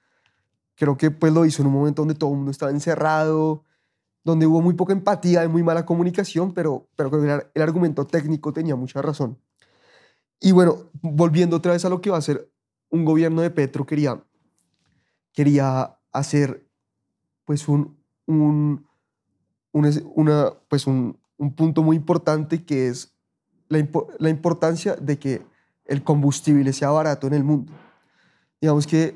creo 0.75 0.99
que 0.99 1.11
pues 1.11 1.33
lo 1.33 1.47
hizo 1.47 1.63
en 1.63 1.69
un 1.69 1.73
momento 1.73 2.03
donde 2.03 2.15
todo 2.15 2.29
el 2.29 2.37
mundo 2.37 2.51
estaba 2.51 2.73
encerrado, 2.73 3.65
donde 4.23 4.47
hubo 4.47 4.61
muy 4.61 4.75
poca 4.75 4.93
empatía 4.93 5.43
y 5.45 5.49
muy 5.49 5.63
mala 5.63 5.87
comunicación, 5.87 6.53
pero, 6.53 6.91
pero 6.95 7.11
creo 7.11 7.23
que 7.23 7.47
el, 7.55 7.63
argumento 7.63 8.07
técnico 8.07 8.53
tenía 8.53 8.77
mucha 8.77 9.01
razón. 9.01 9.39
Y 10.41 10.53
bueno, 10.53 10.91
volviendo 11.01 11.57
otra 11.57 11.73
vez 11.73 11.87
a 11.87 11.89
lo 11.89 12.03
que 12.03 12.11
va 12.11 12.19
a 12.19 12.21
ser 12.21 12.53
un 12.91 13.07
gobierno 13.07 13.41
de 13.41 13.49
Petro, 13.49 13.87
quería, 13.87 14.23
quería 15.33 15.97
hacer 16.13 16.69
pues 17.47 17.67
un, 17.67 17.97
un, 18.27 18.87
un 19.75 19.85
es- 19.87 20.03
una, 20.15 20.53
pues 20.69 20.87
un, 20.87 21.19
un 21.37 21.53
punto 21.55 21.83
muy 21.83 21.97
importante 21.97 22.65
que 22.65 22.89
es 22.89 23.13
la, 23.69 23.87
la 24.19 24.31
importancia 24.31 24.95
de 24.95 25.19
que 25.19 25.43
el 25.85 26.03
combustible 26.03 26.73
sea 26.73 26.91
barato 26.91 27.27
en 27.27 27.35
el 27.35 27.45
mundo. 27.45 27.73
Digamos 28.61 28.87
que 28.87 29.15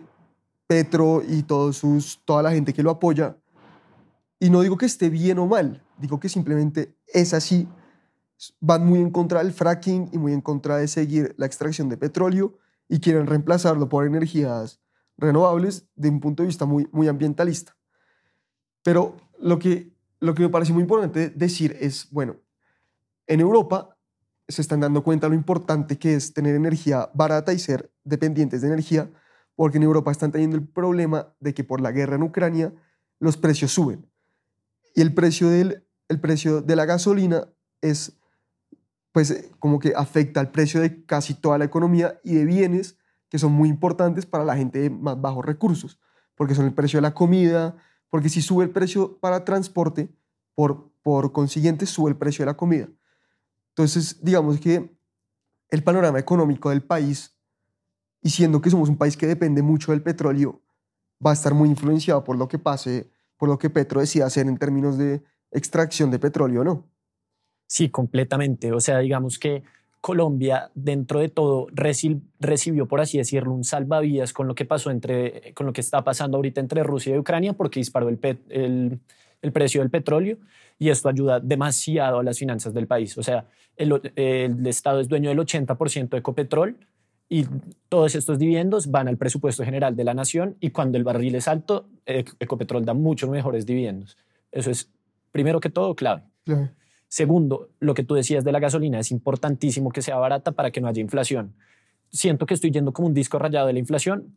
Petro 0.67 1.23
y 1.27 1.45
todos 1.45 1.79
sus, 1.79 2.21
toda 2.27 2.43
la 2.43 2.51
gente 2.51 2.75
que 2.75 2.83
lo 2.83 2.91
apoya, 2.91 3.37
y 4.41 4.51
no 4.51 4.61
digo 4.61 4.77
que 4.77 4.87
esté 4.87 5.09
bien 5.09 5.39
o 5.39 5.47
mal, 5.47 5.83
digo 5.97 6.21
que 6.21 6.29
simplemente 6.29 6.95
es 7.07 7.33
así, 7.33 7.67
van 8.61 8.85
muy 8.87 9.01
en 9.01 9.11
contra 9.11 9.43
del 9.43 9.53
fracking 9.53 10.11
y 10.13 10.19
muy 10.19 10.33
en 10.33 10.41
contra 10.41 10.77
de 10.77 10.89
seguir 10.89 11.35
la 11.39 11.47
extracción 11.47 11.89
de 11.89 11.97
petróleo 11.97 12.59
y 12.89 13.01
quieren 13.01 13.27
reemplazarlo 13.27 13.89
por 13.89 14.07
energías 14.07 14.81
renovables 15.17 15.87
de 15.97 16.09
un 16.11 16.21
punto 16.21 16.43
de 16.43 16.49
vista 16.49 16.67
muy, 16.67 16.89
muy 16.93 17.09
ambientalista. 17.09 17.77
Pero 18.85 19.17
lo 19.41 19.59
que, 19.59 19.93
lo 20.21 20.35
que 20.35 20.43
me 20.43 20.49
parece 20.49 20.73
muy 20.73 20.83
importante 20.83 21.31
decir 21.31 21.77
es, 21.81 22.09
bueno, 22.11 22.37
en 23.27 23.41
Europa 23.41 23.97
se 24.49 24.63
están 24.63 24.81
dando 24.81 25.05
cuenta 25.05 25.29
lo 25.29 25.35
importante 25.35 25.99
que 25.99 26.15
es 26.15 26.33
tener 26.33 26.55
energía 26.55 27.11
barata 27.15 27.53
y 27.53 27.59
ser 27.59 27.93
dependientes 28.05 28.63
de 28.63 28.69
energía, 28.69 29.11
porque 29.55 29.77
en 29.77 29.83
Europa 29.83 30.11
están 30.11 30.33
teniendo 30.33 30.57
el 30.57 30.67
problema 30.67 31.35
de 31.41 31.53
que 31.53 31.65
por 31.65 31.81
la 31.81 31.93
guerra 31.93 32.17
en 32.17 32.23
Ucrania 32.23 32.73
los 33.21 33.37
precios 33.37 33.73
suben. 33.73 34.07
Y 34.95 35.03
el 35.03 35.13
precio, 35.13 35.49
del, 35.49 35.85
el 36.09 36.21
precio 36.21 36.63
de 36.63 36.77
la 36.77 36.87
gasolina 36.87 37.49
es, 37.83 38.19
pues, 39.13 39.51
como 39.59 39.79
que 39.79 39.93
afecta 39.95 40.41
al 40.41 40.51
precio 40.51 40.81
de 40.81 41.05
casi 41.05 41.35
toda 41.35 41.59
la 41.59 41.65
economía 41.65 42.19
y 42.25 42.35
de 42.35 42.45
bienes 42.45 42.97
que 43.29 43.39
son 43.39 43.53
muy 43.53 43.69
importantes 43.69 44.25
para 44.25 44.45
la 44.45 44.57
gente 44.57 44.79
de 44.79 44.91
más 44.91 45.21
bajos 45.21 45.45
recursos, 45.45 46.01
porque 46.35 46.55
son 46.55 46.65
el 46.65 46.73
precio 46.73 46.99
de 46.99 47.03
la 47.03 47.15
comida, 47.15 47.77
porque 48.11 48.29
si 48.29 48.43
sube 48.43 48.65
el 48.65 48.71
precio 48.71 49.19
para 49.19 49.45
transporte, 49.45 50.09
por, 50.55 50.91
por 51.03 51.33
consiguiente 51.33 51.87
sube 51.87 52.11
el 52.11 52.17
precio 52.17 52.45
de 52.45 52.47
la 52.47 52.57
comida. 52.57 52.89
Entonces, 53.71 54.19
digamos 54.23 54.59
que 54.59 54.97
el 55.71 55.83
panorama 55.83 56.19
económico 56.19 56.71
del 56.71 56.83
país, 56.83 57.37
y 58.23 58.31
siendo 58.31 58.61
que 58.61 58.71
somos 58.71 58.89
un 58.89 58.97
país 58.97 59.17
que 59.17 59.27
depende 59.27 59.63
mucho 59.63 59.93
del 59.93 60.03
petróleo, 60.03 60.61
va 61.25 61.31
a 61.31 61.35
estar 61.35 61.55
muy 61.55 61.69
influenciado 61.69 62.25
por 62.25 62.37
lo 62.37 62.49
que 62.49 62.59
pase, 62.59 63.11
por 63.37 63.49
lo 63.49 63.59
que 63.59 63.71
Petro 63.71 64.01
decida 64.01 64.27
hacer 64.27 64.47
en 64.47 64.59
términos 64.59 64.99
de 64.99 65.23
extracción 65.51 66.11
de 66.11 66.19
petróleo, 66.19 66.65
¿no? 66.65 66.91
Sí, 67.67 67.91
completamente. 67.91 68.73
O 68.73 68.81
sea, 68.81 68.99
digamos 68.99 69.39
que 69.39 69.63
Colombia, 70.01 70.71
dentro 70.75 71.21
de 71.21 71.29
todo, 71.29 71.67
reci- 71.69 72.21
recibió, 72.41 72.87
por 72.87 73.01
así 73.01 73.19
decirlo, 73.19 73.53
un 73.53 73.65
salvavidas 73.65 74.33
con 74.33 74.47
lo 74.47 74.55
que 74.55 74.65
pasó 74.65 74.91
entre, 74.91 75.53
con 75.55 75.67
lo 75.67 75.73
que 75.73 75.81
está 75.81 76.03
pasando 76.05 76.37
ahorita 76.37 76.61
entre 76.61 76.83
Rusia 76.83 77.15
y 77.15 77.19
Ucrania, 77.19 77.53
porque 77.53 77.81
disparó 77.81 78.09
el, 78.09 78.19
el, 78.49 79.53
precio 79.53 79.81
del 79.81 79.91
petróleo 79.91 80.39
y 80.79 80.91
esto 80.91 81.09
ayuda 81.09 81.41
demasiado 81.41 82.21
a 82.21 82.23
las 82.23 82.39
finanzas 82.39 82.73
del 82.75 82.87
país. 82.87 83.19
O 83.19 83.23
sea, 83.23 83.47
el, 83.77 84.01
el 84.17 84.67
Estado 84.67 85.01
es 85.01 85.09
dueño 85.09 85.29
del 85.31 85.39
80% 85.41 86.09
de 86.11 86.19
Ecopetrol 86.19 86.77
y 87.29 87.45
todos 87.89 88.15
estos 88.15 88.39
dividendos 88.39 88.91
van 88.91 89.09
al 89.09 89.17
presupuesto 89.17 89.65
general 89.65 89.97
de 89.97 90.05
la 90.05 90.15
nación 90.15 90.57
y 90.61 90.71
cuando 90.71 90.97
el 90.97 91.05
barril 91.05 91.35
es 91.35 91.49
alto, 91.49 91.87
Ec- 92.07 92.35
Ecopetrol 92.41 92.85
da 92.85 92.95
muchos 92.95 93.29
mejores 93.29 93.67
dividendos. 93.67 94.17
Eso 94.53 94.71
es, 94.71 94.89
primero 95.33 95.61
que 95.61 95.69
todo, 95.71 95.95
clave. 95.95 96.23
Claro. 96.45 96.71
Segundo, 97.09 97.71
lo 97.81 97.95
que 97.95 98.05
tú 98.05 98.15
decías 98.15 98.45
de 98.45 98.53
la 98.53 98.61
gasolina, 98.61 99.01
es 99.01 99.11
importantísimo 99.11 99.91
que 99.91 100.03
sea 100.03 100.17
barata 100.17 100.53
para 100.53 100.71
que 100.71 100.81
no 100.81 100.89
haya 100.89 101.01
inflación. 101.01 101.55
Siento 102.11 102.47
que 102.47 102.55
estoy 102.55 102.71
yendo 102.71 102.93
como 102.93 103.09
un 103.09 103.15
disco 103.15 103.39
rayado 103.39 103.67
de 103.67 103.73
la 103.73 103.79
inflación. 103.79 104.37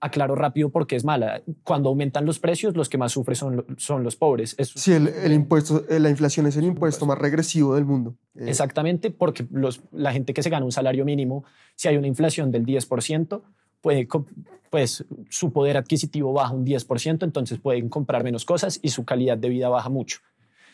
Aclaro 0.00 0.34
rápido 0.34 0.70
porque 0.70 0.96
es 0.96 1.04
mala. 1.04 1.42
Cuando 1.62 1.88
aumentan 1.88 2.26
los 2.26 2.40
precios, 2.40 2.76
los 2.76 2.88
que 2.88 2.98
más 2.98 3.12
sufren 3.12 3.36
son, 3.36 3.66
son 3.76 4.02
los 4.02 4.16
pobres. 4.16 4.56
Es 4.58 4.72
Sí, 4.74 4.92
el, 4.92 5.06
el 5.06 5.32
impuesto, 5.32 5.84
eh, 5.88 6.00
la 6.00 6.10
inflación 6.10 6.46
es 6.48 6.56
el 6.56 6.64
impuesto 6.64 7.06
más 7.06 7.18
regresivo 7.18 7.76
del 7.76 7.84
mundo. 7.84 8.16
Eh, 8.34 8.46
Exactamente, 8.48 9.12
porque 9.12 9.46
los, 9.52 9.80
la 9.92 10.12
gente 10.12 10.34
que 10.34 10.42
se 10.42 10.50
gana 10.50 10.64
un 10.64 10.72
salario 10.72 11.04
mínimo, 11.04 11.44
si 11.76 11.86
hay 11.86 11.96
una 11.96 12.08
inflación 12.08 12.50
del 12.50 12.66
10%, 12.66 13.42
puede, 13.80 14.08
pues 14.70 15.04
su 15.28 15.52
poder 15.52 15.76
adquisitivo 15.76 16.32
baja 16.32 16.52
un 16.52 16.66
10%, 16.66 17.22
entonces 17.22 17.60
pueden 17.60 17.88
comprar 17.88 18.24
menos 18.24 18.44
cosas 18.44 18.80
y 18.82 18.88
su 18.88 19.04
calidad 19.04 19.38
de 19.38 19.50
vida 19.50 19.68
baja 19.68 19.88
mucho. 19.88 20.18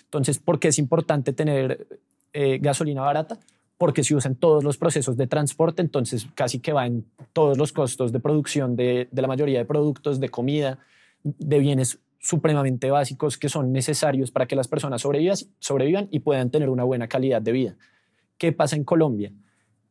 Entonces, 0.08 0.38
¿por 0.38 0.58
qué 0.58 0.68
es 0.68 0.78
importante 0.78 1.34
tener 1.34 1.86
eh, 2.32 2.58
gasolina 2.62 3.02
barata? 3.02 3.38
Porque 3.76 4.02
se 4.02 4.14
usa 4.14 4.30
en 4.30 4.36
todos 4.36 4.64
los 4.64 4.78
procesos 4.78 5.18
de 5.18 5.26
transporte, 5.26 5.82
entonces 5.82 6.26
casi 6.34 6.60
que 6.60 6.72
va 6.72 6.86
en 6.86 7.04
todos 7.34 7.58
los 7.58 7.72
costos 7.72 8.10
de 8.10 8.18
producción 8.18 8.74
de, 8.74 9.08
la 9.12 9.28
mayoría 9.28 9.58
de 9.58 9.66
productos, 9.66 10.18
de 10.18 10.30
comida, 10.30 10.78
de 11.22 11.58
bienes 11.58 11.98
supremamente 12.20 12.90
básicos 12.90 13.36
que 13.36 13.50
son 13.50 13.70
necesarios 13.70 14.30
para 14.30 14.46
que 14.46 14.56
las 14.56 14.66
personas 14.66 15.02
sobrevivan, 15.02 15.36
sobrevivan 15.58 16.08
y 16.10 16.20
puedan 16.20 16.50
tener 16.50 16.70
una 16.70 16.84
buena 16.84 17.06
calidad 17.06 17.42
de 17.42 17.52
vida. 17.52 17.76
¿Qué 18.38 18.52
pasa 18.52 18.76
en 18.76 18.84
Colombia? 18.84 19.30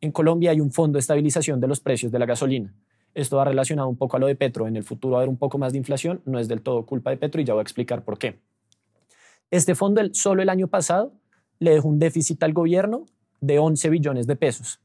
En 0.00 0.10
Colombia 0.10 0.50
hay 0.50 0.60
un 0.60 0.72
fondo 0.72 0.96
de 0.96 1.00
estabilización 1.00 1.60
de 1.60 1.68
los 1.68 1.78
precios 1.78 2.10
de 2.10 2.18
la 2.18 2.26
gasolina. 2.26 2.74
Esto 3.14 3.36
va 3.36 3.44
relacionado 3.44 3.88
un 3.88 3.96
poco 3.96 4.16
a 4.16 4.20
lo 4.20 4.26
de 4.26 4.34
Petro. 4.34 4.66
En 4.66 4.76
el 4.76 4.84
futuro 4.84 5.12
va 5.12 5.18
a 5.18 5.22
haber 5.22 5.28
un 5.28 5.38
poco 5.38 5.58
más 5.58 5.72
de 5.72 5.78
inflación. 5.78 6.20
No 6.24 6.38
es 6.38 6.48
del 6.48 6.60
todo 6.60 6.84
culpa 6.86 7.10
de 7.10 7.16
Petro 7.16 7.40
y 7.40 7.44
ya 7.44 7.54
voy 7.54 7.60
a 7.60 7.62
explicar 7.62 8.04
por 8.04 8.18
qué. 8.18 8.38
Este 9.50 9.74
fondo 9.74 10.02
solo 10.12 10.42
el 10.42 10.48
año 10.48 10.68
pasado 10.68 11.12
le 11.58 11.72
dejó 11.72 11.88
un 11.88 11.98
déficit 11.98 12.42
al 12.42 12.52
gobierno 12.52 13.06
de 13.40 13.58
11 13.58 13.88
billones 13.90 14.26
de 14.26 14.36
pesos. 14.36 14.80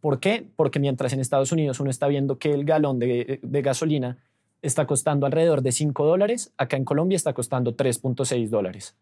¿Por 0.00 0.18
qué? 0.18 0.48
Porque 0.56 0.80
mientras 0.80 1.12
en 1.12 1.20
Estados 1.20 1.52
Unidos 1.52 1.80
uno 1.80 1.90
está 1.90 2.08
viendo 2.08 2.38
que 2.38 2.52
el 2.52 2.64
galón 2.64 2.98
de, 2.98 3.40
de 3.42 3.62
gasolina 3.62 4.18
está 4.62 4.86
costando 4.86 5.26
alrededor 5.26 5.62
de 5.62 5.72
5 5.72 6.04
dólares, 6.04 6.52
acá 6.56 6.76
en 6.76 6.84
Colombia 6.84 7.16
está 7.16 7.32
costando 7.32 7.76
3.6 7.76 8.48
dólares. 8.48 8.96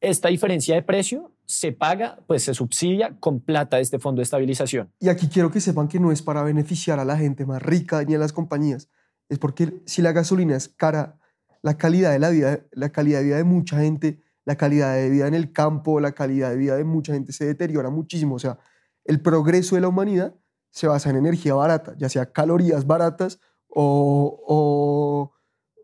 Esta 0.00 0.28
diferencia 0.28 0.74
de 0.76 0.82
precio 0.82 1.32
se 1.44 1.72
paga, 1.72 2.20
pues 2.26 2.44
se 2.44 2.54
subsidia 2.54 3.16
con 3.18 3.40
plata 3.40 3.76
de 3.78 3.82
este 3.82 3.98
fondo 3.98 4.20
de 4.20 4.24
estabilización. 4.24 4.90
Y 5.00 5.08
aquí 5.08 5.28
quiero 5.28 5.50
que 5.50 5.60
sepan 5.60 5.88
que 5.88 5.98
no 5.98 6.12
es 6.12 6.22
para 6.22 6.42
beneficiar 6.42 7.00
a 7.00 7.04
la 7.04 7.16
gente 7.16 7.44
más 7.46 7.60
rica 7.60 8.02
ni 8.04 8.14
a 8.14 8.18
las 8.18 8.32
compañías. 8.32 8.88
Es 9.28 9.38
porque 9.38 9.80
si 9.86 10.00
la 10.02 10.12
gasolina 10.12 10.56
es 10.56 10.68
cara, 10.68 11.18
la 11.62 11.76
calidad 11.76 12.12
de 12.12 12.20
la 12.20 12.30
vida, 12.30 12.60
la 12.70 12.90
calidad 12.90 13.18
de 13.18 13.24
vida 13.24 13.36
de 13.38 13.44
mucha 13.44 13.80
gente, 13.80 14.22
la 14.48 14.56
calidad 14.56 14.94
de 14.94 15.10
vida 15.10 15.26
en 15.28 15.34
el 15.34 15.52
campo, 15.52 16.00
la 16.00 16.12
calidad 16.12 16.48
de 16.48 16.56
vida 16.56 16.74
de 16.74 16.82
mucha 16.82 17.12
gente 17.12 17.34
se 17.34 17.44
deteriora 17.44 17.90
muchísimo. 17.90 18.36
O 18.36 18.38
sea, 18.38 18.58
el 19.04 19.20
progreso 19.20 19.74
de 19.74 19.82
la 19.82 19.88
humanidad 19.88 20.34
se 20.70 20.86
basa 20.86 21.10
en 21.10 21.16
energía 21.16 21.52
barata, 21.52 21.94
ya 21.98 22.08
sea 22.08 22.32
calorías 22.32 22.86
baratas 22.86 23.40
o, 23.68 25.30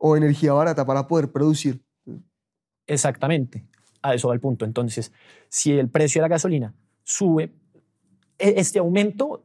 o, 0.01 0.17
energía 0.17 0.55
barata 0.55 0.87
para 0.87 1.07
poder 1.07 1.31
producir. 1.31 1.85
Exactamente, 2.87 3.67
a 4.01 4.15
eso 4.15 4.29
va 4.29 4.35
el 4.35 4.41
punto. 4.41 4.65
Entonces, 4.65 5.13
si 5.51 5.73
el 5.73 5.91
precio 5.91 6.23
de 6.23 6.23
la 6.23 6.35
gasolina 6.35 6.75
sube, 7.03 7.53
e- 8.39 8.55
este 8.57 8.79
aumento 8.79 9.45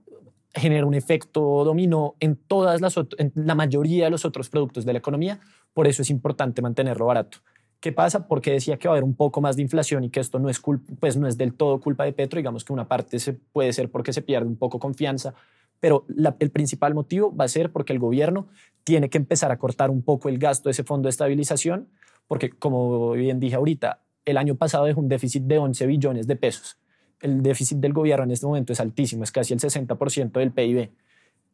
genera 0.53 0.85
un 0.85 0.93
efecto 0.93 1.65
dominó 1.65 2.15
en 2.21 2.37
todas 2.37 2.79
las 2.79 2.95
en 3.17 3.33
la 3.35 3.55
mayoría 3.55 4.05
de 4.05 4.11
los 4.11 4.23
otros 4.23 4.49
productos 4.49 4.85
de 4.85 4.93
la 4.93 4.99
economía, 4.99 5.41
por 5.73 5.87
eso 5.87 6.03
es 6.03 6.09
importante 6.09 6.61
mantenerlo 6.61 7.05
barato. 7.05 7.39
¿Qué 7.79 7.93
pasa? 7.93 8.27
Porque 8.27 8.51
decía 8.51 8.77
que 8.77 8.87
va 8.87 8.93
a 8.93 8.97
haber 8.97 9.03
un 9.05 9.15
poco 9.15 9.39
más 9.39 9.55
de 9.55 9.61
inflación 9.61 10.03
y 10.03 10.09
que 10.09 10.19
esto 10.19 10.37
no 10.39 10.49
es 10.49 10.61
cul- 10.61 10.81
pues 10.99 11.15
no 11.15 11.27
es 11.27 11.37
del 11.37 11.53
todo 11.53 11.79
culpa 11.79 12.03
de 12.03 12.11
Petro, 12.11 12.37
digamos 12.37 12.65
que 12.65 12.73
una 12.73 12.87
parte 12.87 13.19
se 13.19 13.33
puede 13.33 13.71
ser 13.71 13.89
porque 13.89 14.11
se 14.11 14.21
pierde 14.21 14.47
un 14.47 14.57
poco 14.57 14.79
confianza, 14.79 15.33
pero 15.79 16.05
el 16.39 16.51
principal 16.51 16.93
motivo 16.93 17.33
va 17.33 17.45
a 17.45 17.47
ser 17.47 17.71
porque 17.71 17.93
el 17.93 17.99
gobierno 17.99 18.47
tiene 18.83 19.09
que 19.09 19.17
empezar 19.17 19.51
a 19.51 19.57
cortar 19.57 19.89
un 19.91 20.01
poco 20.01 20.27
el 20.27 20.37
gasto 20.37 20.67
de 20.67 20.71
ese 20.71 20.83
fondo 20.83 21.07
de 21.07 21.11
estabilización, 21.11 21.87
porque 22.27 22.49
como 22.49 23.11
bien 23.11 23.39
dije 23.39 23.55
ahorita, 23.55 24.01
el 24.25 24.37
año 24.37 24.55
pasado 24.55 24.83
dejó 24.85 24.99
un 24.99 25.07
déficit 25.07 25.43
de 25.43 25.57
11 25.57 25.87
billones 25.87 26.27
de 26.27 26.35
pesos. 26.35 26.77
El 27.21 27.41
déficit 27.41 27.77
del 27.77 27.93
gobierno 27.93 28.25
en 28.25 28.31
este 28.31 28.45
momento 28.45 28.73
es 28.73 28.79
altísimo, 28.81 29.23
es 29.23 29.31
casi 29.31 29.53
el 29.53 29.59
60% 29.61 30.39
del 30.39 30.51
PIB. 30.51 30.89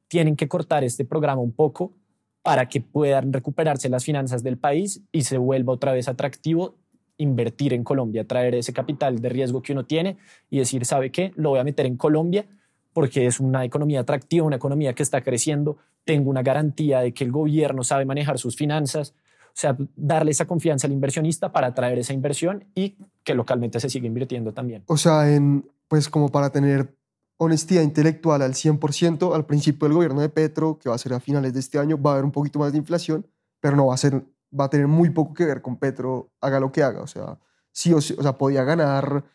Tienen 0.07 0.35
que 0.35 0.47
cortar 0.47 0.83
este 0.83 1.05
programa 1.05 1.41
un 1.41 1.51
poco 1.51 1.93
para 2.45 2.69
que 2.69 2.79
puedan 2.79 3.33
recuperarse 3.33 3.89
las 3.89 4.05
finanzas 4.05 4.43
del 4.43 4.59
país 4.59 5.01
y 5.11 5.23
se 5.23 5.39
vuelva 5.39 5.73
otra 5.73 5.93
vez 5.93 6.07
atractivo 6.07 6.75
invertir 7.17 7.73
en 7.73 7.83
Colombia, 7.83 8.27
traer 8.27 8.53
ese 8.53 8.71
capital 8.71 9.19
de 9.19 9.29
riesgo 9.29 9.63
que 9.63 9.73
uno 9.73 9.87
tiene 9.87 10.17
y 10.51 10.59
decir, 10.59 10.85
¿sabe 10.85 11.11
qué? 11.11 11.31
Lo 11.37 11.49
voy 11.49 11.59
a 11.59 11.63
meter 11.63 11.87
en 11.87 11.97
Colombia 11.97 12.45
porque 12.93 13.25
es 13.25 13.39
una 13.39 13.65
economía 13.65 14.01
atractiva, 14.01 14.45
una 14.45 14.57
economía 14.57 14.93
que 14.93 15.01
está 15.01 15.21
creciendo, 15.21 15.77
tengo 16.03 16.29
una 16.29 16.43
garantía 16.43 16.99
de 16.99 17.15
que 17.15 17.23
el 17.23 17.31
gobierno 17.31 17.83
sabe 17.83 18.05
manejar 18.05 18.37
sus 18.37 18.55
finanzas, 18.55 19.15
o 19.47 19.55
sea, 19.55 19.75
darle 19.95 20.29
esa 20.29 20.45
confianza 20.45 20.85
al 20.85 20.93
inversionista 20.93 21.51
para 21.51 21.67
atraer 21.67 21.97
esa 21.97 22.13
inversión 22.13 22.65
y 22.75 22.95
que 23.23 23.33
localmente 23.33 23.79
se 23.79 23.89
siga 23.89 24.05
invirtiendo 24.05 24.53
también. 24.53 24.83
O 24.85 24.97
sea, 24.97 25.33
en, 25.33 25.65
pues 25.87 26.09
como 26.09 26.29
para 26.29 26.51
tener 26.51 26.93
honestidad 27.37 27.81
intelectual 27.81 28.41
al 28.41 28.53
100%, 28.53 29.35
al 29.35 29.45
principio 29.45 29.87
del 29.87 29.95
gobierno 29.95 30.21
de 30.21 30.29
Petro, 30.29 30.79
que 30.79 30.89
va 30.89 30.95
a 30.95 30.97
ser 30.97 31.13
a 31.13 31.19
finales 31.19 31.53
de 31.53 31.59
este 31.59 31.79
año, 31.79 32.01
va 32.01 32.11
a 32.11 32.13
haber 32.13 32.25
un 32.25 32.31
poquito 32.31 32.59
más 32.59 32.71
de 32.71 32.77
inflación, 32.77 33.27
pero 33.59 33.75
no 33.75 33.87
va 33.87 33.95
a 33.95 33.97
ser, 33.97 34.23
va 34.57 34.65
a 34.65 34.69
tener 34.69 34.87
muy 34.87 35.09
poco 35.09 35.33
que 35.33 35.45
ver 35.45 35.61
con 35.61 35.77
Petro, 35.77 36.31
haga 36.41 36.59
lo 36.59 36.71
que 36.71 36.83
haga. 36.83 37.01
O 37.01 37.07
sea, 37.07 37.39
sí 37.71 37.93
o 37.93 38.01
sí, 38.01 38.15
o 38.17 38.23
sea, 38.23 38.37
podía 38.37 38.63
ganar 38.63 39.25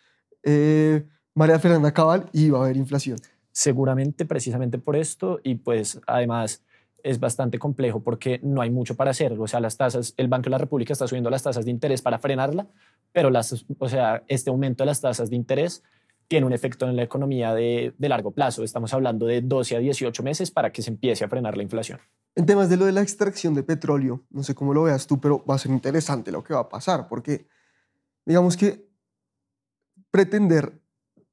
eh, 0.42 1.06
María 1.34 1.58
Fernanda 1.58 1.92
Cabal 1.92 2.28
y 2.32 2.50
va 2.50 2.60
a 2.60 2.62
haber 2.64 2.76
inflación. 2.76 3.18
seguramente 3.52 4.24
precisamente 4.24 4.78
por 4.78 4.96
esto 4.96 5.40
y 5.42 5.56
pues 5.56 6.00
además 6.06 6.62
es 7.02 7.18
bastante 7.18 7.58
complejo 7.58 8.00
porque 8.00 8.40
no 8.42 8.60
hay 8.60 8.70
mucho 8.70 8.94
para 8.94 9.10
hacer, 9.10 9.32
o 9.32 9.46
sea, 9.46 9.60
las 9.60 9.76
tasas, 9.76 10.14
el 10.16 10.28
Banco 10.28 10.44
de 10.44 10.50
la 10.50 10.58
República 10.58 10.92
está 10.92 11.06
subiendo 11.06 11.30
las 11.30 11.42
tasas 11.42 11.64
de 11.64 11.70
interés 11.70 12.02
para 12.02 12.18
frenarla, 12.18 12.68
pero 13.12 13.30
las, 13.30 13.64
o 13.78 13.88
sea, 13.88 14.22
este 14.28 14.50
aumento 14.50 14.82
de 14.82 14.86
las 14.86 15.00
tasas 15.00 15.30
de 15.30 15.36
interés 15.36 15.82
tiene 16.30 16.46
un 16.46 16.52
efecto 16.52 16.88
en 16.88 16.94
la 16.94 17.02
economía 17.02 17.52
de, 17.54 17.92
de 17.98 18.08
largo 18.08 18.30
plazo, 18.30 18.62
estamos 18.62 18.94
hablando 18.94 19.26
de 19.26 19.42
12 19.42 19.74
a 19.74 19.78
18 19.80 20.22
meses 20.22 20.52
para 20.52 20.70
que 20.70 20.80
se 20.80 20.90
empiece 20.90 21.24
a 21.24 21.28
frenar 21.28 21.56
la 21.56 21.64
inflación. 21.64 21.98
En 22.36 22.46
temas 22.46 22.70
de 22.70 22.76
lo 22.76 22.84
de 22.84 22.92
la 22.92 23.02
extracción 23.02 23.52
de 23.52 23.64
petróleo, 23.64 24.22
no 24.30 24.44
sé 24.44 24.54
cómo 24.54 24.72
lo 24.72 24.84
veas 24.84 25.08
tú, 25.08 25.20
pero 25.20 25.44
va 25.44 25.56
a 25.56 25.58
ser 25.58 25.72
interesante 25.72 26.30
lo 26.30 26.44
que 26.44 26.54
va 26.54 26.60
a 26.60 26.68
pasar, 26.68 27.08
porque 27.08 27.48
digamos 28.24 28.56
que 28.56 28.88
pretender, 30.12 30.80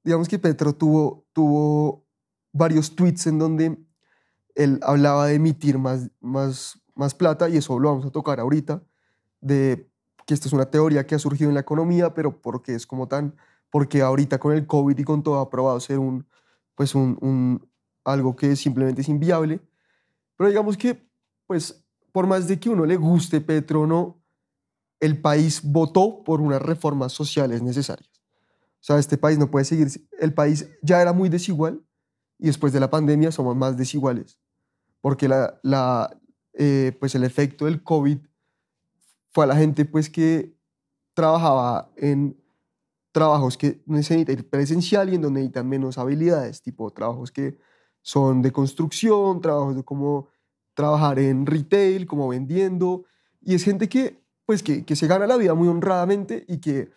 digamos 0.03 0.27
que 0.27 0.39
Petro 0.39 0.73
tuvo, 0.73 1.27
tuvo 1.31 2.03
varios 2.51 2.95
tweets 2.95 3.27
en 3.27 3.37
donde 3.37 3.77
él 4.55 4.79
hablaba 4.81 5.27
de 5.27 5.35
emitir 5.35 5.77
más, 5.77 6.09
más, 6.21 6.81
más 6.95 7.13
plata, 7.13 7.47
y 7.49 7.57
eso 7.57 7.77
lo 7.77 7.89
vamos 7.89 8.07
a 8.07 8.09
tocar 8.09 8.39
ahorita, 8.39 8.81
de 9.41 9.91
que 10.25 10.33
esto 10.33 10.47
es 10.47 10.53
una 10.53 10.71
teoría 10.71 11.05
que 11.05 11.13
ha 11.13 11.19
surgido 11.19 11.51
en 11.51 11.53
la 11.53 11.61
economía, 11.61 12.15
pero 12.15 12.41
porque 12.41 12.73
es 12.73 12.87
como 12.87 13.07
tan, 13.07 13.35
porque 13.77 14.01
ahorita 14.01 14.39
con 14.39 14.53
el 14.53 14.65
COVID 14.65 14.97
y 14.97 15.03
con 15.03 15.21
todo 15.21 15.39
ha 15.39 15.51
probado 15.51 15.79
ser 15.79 15.99
un, 15.99 16.25
pues 16.73 16.95
un, 16.95 17.15
un, 17.21 17.69
algo 18.03 18.35
que 18.35 18.55
simplemente 18.55 19.01
es 19.01 19.07
inviable. 19.07 19.61
Pero 20.35 20.49
digamos 20.49 20.75
que, 20.75 21.07
pues, 21.45 21.85
por 22.11 22.25
más 22.25 22.47
de 22.47 22.59
que 22.59 22.71
uno 22.71 22.87
le 22.87 22.95
guste 22.95 23.39
Petro 23.39 23.81
o 23.81 23.85
no, 23.85 24.19
el 24.99 25.21
país 25.21 25.61
votó 25.63 26.23
por 26.23 26.41
unas 26.41 26.59
reformas 26.59 27.13
sociales 27.13 27.61
necesarias. 27.61 28.09
O 28.79 28.83
sea, 28.83 28.97
este 28.97 29.15
país 29.15 29.37
no 29.37 29.51
puede 29.51 29.65
seguir, 29.65 29.89
el 30.19 30.33
país 30.33 30.67
ya 30.81 30.99
era 30.99 31.13
muy 31.13 31.29
desigual 31.29 31.79
y 32.39 32.47
después 32.47 32.73
de 32.73 32.79
la 32.79 32.89
pandemia 32.89 33.31
somos 33.31 33.55
más 33.55 33.77
desiguales, 33.77 34.39
porque 35.01 35.27
la, 35.27 35.59
la, 35.61 36.19
eh, 36.53 36.97
pues 36.99 37.13
el 37.13 37.23
efecto 37.23 37.65
del 37.65 37.83
COVID 37.83 38.17
fue 39.29 39.43
a 39.43 39.47
la 39.47 39.55
gente 39.55 39.85
pues 39.85 40.09
que 40.09 40.57
trabajaba 41.13 41.91
en 41.95 42.41
trabajos 43.17 43.57
que 43.57 43.81
necesitan 43.87 44.37
ir 44.37 44.47
presencial 44.47 45.09
y 45.09 45.15
en 45.15 45.23
donde 45.23 45.39
necesitan 45.39 45.67
menos 45.67 45.97
habilidades, 45.97 46.61
tipo 46.61 46.91
trabajos 46.91 47.31
que 47.31 47.57
son 48.03 48.43
de 48.43 48.51
construcción, 48.51 49.41
trabajos 49.41 49.75
de 49.75 49.83
cómo 49.83 50.27
trabajar 50.75 51.17
en 51.17 51.47
retail, 51.47 52.05
como 52.05 52.27
vendiendo, 52.27 53.05
y 53.41 53.55
es 53.55 53.63
gente 53.63 53.89
que, 53.89 54.21
pues, 54.45 54.61
que, 54.61 54.85
que 54.85 54.95
se 54.95 55.07
gana 55.07 55.25
la 55.25 55.35
vida 55.35 55.55
muy 55.55 55.67
honradamente 55.67 56.45
y 56.47 56.59
que 56.59 56.91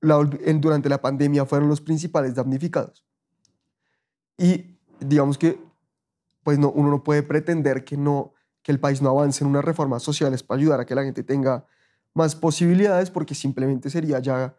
la, 0.00 0.26
en, 0.46 0.62
durante 0.62 0.88
la 0.88 1.02
pandemia 1.02 1.44
fueron 1.44 1.68
los 1.68 1.82
principales 1.82 2.34
damnificados. 2.34 3.04
Y 4.38 4.78
digamos 4.98 5.36
que 5.36 5.60
pues 6.42 6.58
no, 6.58 6.70
uno 6.70 6.88
no 6.88 7.04
puede 7.04 7.22
pretender 7.22 7.84
que, 7.84 7.98
no, 7.98 8.32
que 8.62 8.72
el 8.72 8.80
país 8.80 9.02
no 9.02 9.10
avance 9.10 9.44
en 9.44 9.50
unas 9.50 9.64
reformas 9.64 10.02
sociales 10.02 10.42
para 10.42 10.58
ayudar 10.58 10.80
a 10.80 10.86
que 10.86 10.94
la 10.94 11.02
gente 11.02 11.22
tenga 11.22 11.66
más 12.14 12.34
posibilidades, 12.34 13.10
porque 13.10 13.34
simplemente 13.34 13.90
sería 13.90 14.20
ya 14.20 14.56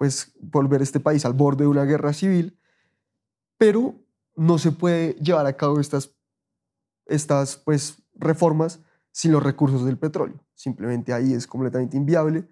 pues 0.00 0.32
volver 0.40 0.80
este 0.80 0.98
país 0.98 1.26
al 1.26 1.34
borde 1.34 1.64
de 1.64 1.68
una 1.68 1.84
guerra 1.84 2.14
civil, 2.14 2.58
pero 3.58 3.94
no 4.34 4.56
se 4.56 4.72
puede 4.72 5.12
llevar 5.16 5.44
a 5.44 5.58
cabo 5.58 5.78
estas, 5.78 6.16
estas 7.04 7.58
pues, 7.58 8.02
reformas 8.14 8.80
sin 9.12 9.32
los 9.32 9.42
recursos 9.42 9.84
del 9.84 9.98
petróleo. 9.98 10.42
Simplemente 10.54 11.12
ahí 11.12 11.34
es 11.34 11.46
completamente 11.46 11.98
inviable. 11.98 12.48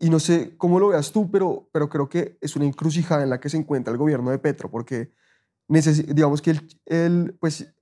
Y 0.00 0.10
no 0.10 0.18
sé 0.18 0.56
cómo 0.56 0.80
lo 0.80 0.88
veas 0.88 1.12
tú, 1.12 1.30
pero, 1.30 1.70
pero 1.72 1.88
creo 1.88 2.08
que 2.08 2.36
es 2.40 2.56
una 2.56 2.64
encrucijada 2.64 3.22
en 3.22 3.30
la 3.30 3.38
que 3.38 3.48
se 3.48 3.58
encuentra 3.58 3.92
el 3.92 3.98
gobierno 3.98 4.32
de 4.32 4.40
Petro, 4.40 4.68
porque 4.68 5.12
digamos 5.68 6.42
que 6.42 6.58
el, 6.86 7.36
pues, 7.38 7.72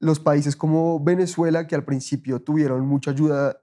los 0.00 0.20
países 0.20 0.54
como 0.54 1.02
Venezuela, 1.02 1.66
que 1.66 1.76
al 1.76 1.86
principio 1.86 2.42
tuvieron 2.42 2.86
mucha 2.86 3.12
ayuda, 3.12 3.62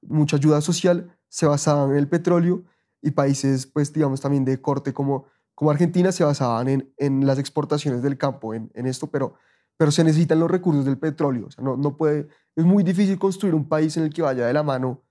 mucha 0.00 0.38
ayuda 0.38 0.62
social, 0.62 1.14
se 1.28 1.44
basaban 1.44 1.90
en 1.90 1.98
el 1.98 2.08
petróleo, 2.08 2.64
y 3.02 3.10
países, 3.12 3.66
pues, 3.66 3.92
digamos, 3.92 4.20
también 4.20 4.44
de 4.44 4.60
corte 4.60 4.92
como, 4.92 5.26
como 5.54 5.70
Argentina 5.70 6.12
se 6.12 6.24
basaban 6.24 6.68
en, 6.68 6.92
en 6.96 7.26
las 7.26 7.38
exportaciones 7.38 8.02
del 8.02 8.18
campo, 8.18 8.54
en, 8.54 8.70
en 8.74 8.86
esto, 8.86 9.08
pero, 9.08 9.34
pero 9.76 9.90
se 9.90 10.04
necesitan 10.04 10.40
los 10.40 10.50
recursos 10.50 10.84
del 10.84 10.98
petróleo. 10.98 11.46
O 11.46 11.50
sea, 11.50 11.64
no, 11.64 11.76
no 11.76 11.96
puede, 11.96 12.28
es 12.56 12.64
muy 12.64 12.82
difícil 12.82 13.18
construir 13.18 13.54
un 13.54 13.68
país 13.68 13.96
en 13.96 14.04
el 14.04 14.12
que 14.12 14.22
vaya 14.22 14.46
de 14.46 14.52
la 14.52 14.62
mano 14.62 15.02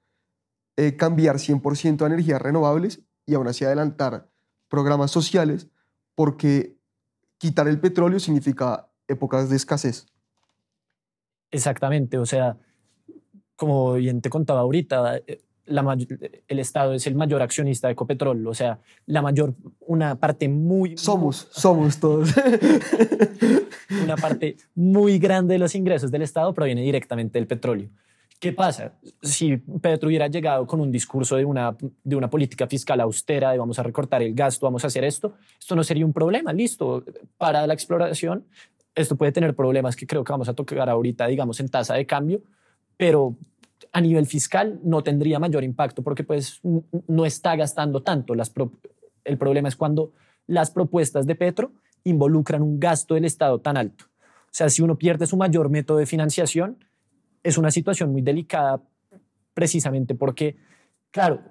eh, 0.76 0.96
cambiar 0.96 1.38
100% 1.38 2.04
a 2.04 2.08
energías 2.08 2.42
renovables 2.42 3.02
y 3.26 3.34
aún 3.34 3.48
así 3.48 3.66
adelantar 3.66 4.30
programas 4.70 5.12
sociales, 5.12 5.70
porque 6.14 6.78
quitar 7.38 7.68
el 7.68 7.80
petróleo 7.80 8.20
significa 8.20 8.90
épocas 9.08 9.50
de 9.50 9.56
escasez. 9.56 10.08
Exactamente, 11.50 12.18
o 12.18 12.26
sea, 12.26 12.58
como 13.56 13.94
bien 13.94 14.22
te 14.22 14.30
contaba 14.30 14.60
ahorita, 14.60 15.22
la, 15.68 15.98
el 16.48 16.60
Estado 16.60 16.94
es 16.94 17.06
el 17.08 17.16
mayor 17.16 17.42
accionista 17.42 17.88
de 17.88 17.94
Ecopetrol, 17.94 18.46
o 18.48 18.54
sea, 18.54 18.80
la 19.06 19.22
mayor, 19.22 19.54
una 19.82 20.16
parte 20.16 20.50
muy... 20.50 20.98
Somos, 20.98 21.48
somos 21.52 22.00
todos. 22.00 22.34
una 24.04 24.16
parte 24.16 24.58
muy 24.76 25.20
grande 25.20 25.56
de 25.56 25.60
los 25.60 25.76
ingresos 25.76 26.12
del 26.12 26.22
Estado 26.22 26.54
proviene 26.54 26.82
directamente 26.82 27.38
del 27.40 27.48
petróleo. 27.48 27.90
¿Qué 28.40 28.54
pasa? 28.54 28.94
Si 29.22 29.58
Petro 29.58 30.10
hubiera 30.10 30.28
llegado 30.28 30.68
con 30.68 30.80
un 30.80 30.92
discurso 30.92 31.38
de 31.38 31.46
una, 31.46 31.76
de 32.04 32.16
una 32.16 32.30
política 32.30 32.68
fiscal 32.68 33.02
austera, 33.02 33.52
de 33.52 33.58
vamos 33.58 33.80
a 33.80 33.84
recortar 33.84 34.22
el 34.22 34.36
gasto, 34.36 34.68
vamos 34.68 34.84
a 34.84 34.88
hacer 34.88 35.04
esto, 35.04 35.34
esto 35.60 35.76
no 35.76 35.84
sería 35.84 36.06
un 36.06 36.14
problema, 36.14 36.54
listo, 36.54 37.04
para 37.38 37.66
la 37.66 37.74
exploración. 37.74 38.46
Esto 38.94 39.16
puede 39.16 39.32
tener 39.32 39.56
problemas 39.56 39.96
que 39.96 40.06
creo 40.06 40.24
que 40.24 40.32
vamos 40.32 40.50
a 40.50 40.54
tocar 40.54 40.88
ahorita, 40.88 41.26
digamos, 41.28 41.60
en 41.60 41.70
tasa 41.70 41.96
de 41.96 42.06
cambio, 42.06 42.42
pero 42.96 43.36
a 43.98 44.02
nivel 44.02 44.28
fiscal 44.28 44.80
no 44.84 45.02
tendría 45.02 45.40
mayor 45.40 45.64
impacto 45.64 46.04
porque 46.04 46.24
pues 46.24 46.62
no 47.08 47.26
está 47.26 47.56
gastando 47.56 48.04
tanto. 48.04 48.36
El 49.24 49.38
problema 49.40 49.70
es 49.70 49.76
cuando 49.76 50.14
las 50.46 50.70
propuestas 50.70 51.26
de 51.26 51.34
Petro 51.34 51.72
involucran 52.04 52.62
un 52.62 52.80
gasto 52.80 53.16
del 53.16 53.26
Estado 53.26 53.60
tan 53.60 53.76
alto. 53.76 54.06
O 54.06 54.52
sea, 54.52 54.70
si 54.70 54.84
uno 54.84 55.00
pierde 55.00 55.26
su 55.26 55.36
mayor 55.36 55.72
método 55.72 55.98
de 55.98 56.06
financiación, 56.06 56.78
es 57.42 57.58
una 57.58 57.72
situación 57.72 58.12
muy 58.12 58.22
delicada 58.22 58.84
precisamente 59.56 60.14
porque, 60.14 60.58
claro, 61.10 61.42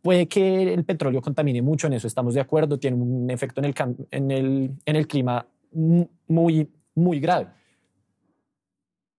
puede 0.00 0.28
que 0.28 0.72
el 0.72 0.86
petróleo 0.86 1.20
contamine 1.20 1.60
mucho, 1.60 1.88
en 1.88 1.92
eso 1.92 2.06
estamos 2.06 2.32
de 2.32 2.40
acuerdo, 2.40 2.78
tiene 2.78 2.96
un 2.96 3.28
efecto 3.28 3.60
en 3.60 3.66
el, 3.66 3.74
en 4.10 4.30
el, 4.30 4.70
en 4.86 4.96
el 4.96 5.06
clima 5.06 5.46
muy, 5.72 6.70
muy 6.94 7.20
grave. 7.20 7.48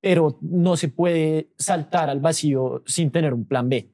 Pero 0.04 0.38
no 0.42 0.76
se 0.76 0.90
puede 0.90 1.50
saltar 1.58 2.10
al 2.10 2.20
vacío 2.20 2.84
sin 2.86 3.10
tener 3.10 3.34
un 3.34 3.46
plan 3.46 3.70
B. 3.70 3.90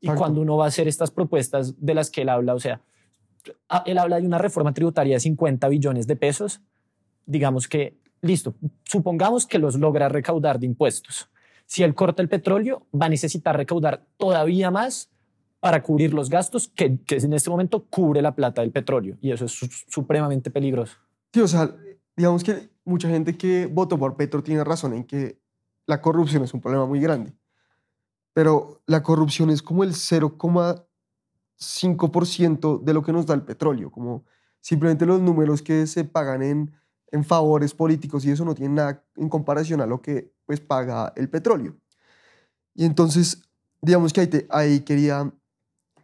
Y 0.00 0.08
cuando 0.08 0.40
uno 0.40 0.56
va 0.56 0.64
a 0.64 0.68
hacer 0.68 0.88
estas 0.88 1.10
propuestas 1.10 1.74
de 1.78 1.94
las 1.94 2.10
que 2.10 2.22
él 2.22 2.30
habla, 2.30 2.54
o 2.54 2.60
sea, 2.60 2.80
él 3.84 3.98
habla 3.98 4.18
de 4.18 4.26
una 4.26 4.38
reforma 4.38 4.72
tributaria 4.72 5.16
de 5.16 5.20
50 5.20 5.68
billones 5.68 6.06
de 6.06 6.16
pesos, 6.16 6.62
digamos 7.26 7.68
que, 7.68 7.98
listo, 8.22 8.54
supongamos 8.84 9.46
que 9.46 9.58
los 9.58 9.76
logra 9.76 10.08
recaudar 10.08 10.58
de 10.58 10.66
impuestos 10.66 11.28
si 11.70 11.84
él 11.84 11.94
corta 11.94 12.20
el 12.20 12.28
petróleo, 12.28 12.88
va 12.92 13.06
a 13.06 13.08
necesitar 13.08 13.56
recaudar 13.56 14.04
todavía 14.16 14.72
más 14.72 15.08
para 15.60 15.84
cubrir 15.84 16.12
los 16.12 16.28
gastos 16.28 16.66
que, 16.66 16.98
que 17.06 17.18
en 17.18 17.32
este 17.32 17.48
momento 17.48 17.86
cubre 17.88 18.20
la 18.20 18.34
plata 18.34 18.62
del 18.62 18.72
petróleo. 18.72 19.16
Y 19.20 19.30
eso 19.30 19.44
es 19.44 19.84
supremamente 19.88 20.50
peligroso. 20.50 20.96
Sí, 21.32 21.40
o 21.40 21.46
sea, 21.46 21.72
digamos 22.16 22.42
que 22.42 22.70
mucha 22.84 23.08
gente 23.08 23.36
que 23.36 23.66
votó 23.66 23.96
por 24.00 24.16
Petro 24.16 24.42
tiene 24.42 24.64
razón 24.64 24.94
en 24.94 25.04
que 25.04 25.38
la 25.90 26.00
corrupción 26.00 26.42
es 26.44 26.54
un 26.54 26.60
problema 26.60 26.86
muy 26.86 27.00
grande. 27.00 27.34
Pero 28.32 28.80
la 28.86 29.02
corrupción 29.02 29.50
es 29.50 29.60
como 29.60 29.82
el 29.82 29.92
0,5% 29.92 32.80
de 32.80 32.94
lo 32.94 33.02
que 33.02 33.12
nos 33.12 33.26
da 33.26 33.34
el 33.34 33.42
petróleo, 33.42 33.90
como 33.90 34.24
simplemente 34.60 35.04
los 35.04 35.20
números 35.20 35.62
que 35.62 35.88
se 35.88 36.04
pagan 36.04 36.44
en, 36.44 36.72
en 37.10 37.24
favores 37.24 37.74
políticos 37.74 38.24
y 38.24 38.30
eso 38.30 38.44
no 38.44 38.54
tiene 38.54 38.76
nada 38.76 39.04
en 39.16 39.28
comparación 39.28 39.80
a 39.80 39.86
lo 39.86 40.00
que 40.00 40.32
pues 40.46 40.60
paga 40.60 41.12
el 41.16 41.28
petróleo. 41.28 41.74
Y 42.72 42.84
entonces, 42.84 43.42
digamos 43.82 44.12
que 44.12 44.20
ahí, 44.20 44.46
ahí 44.50 44.78
quería, 44.80 45.32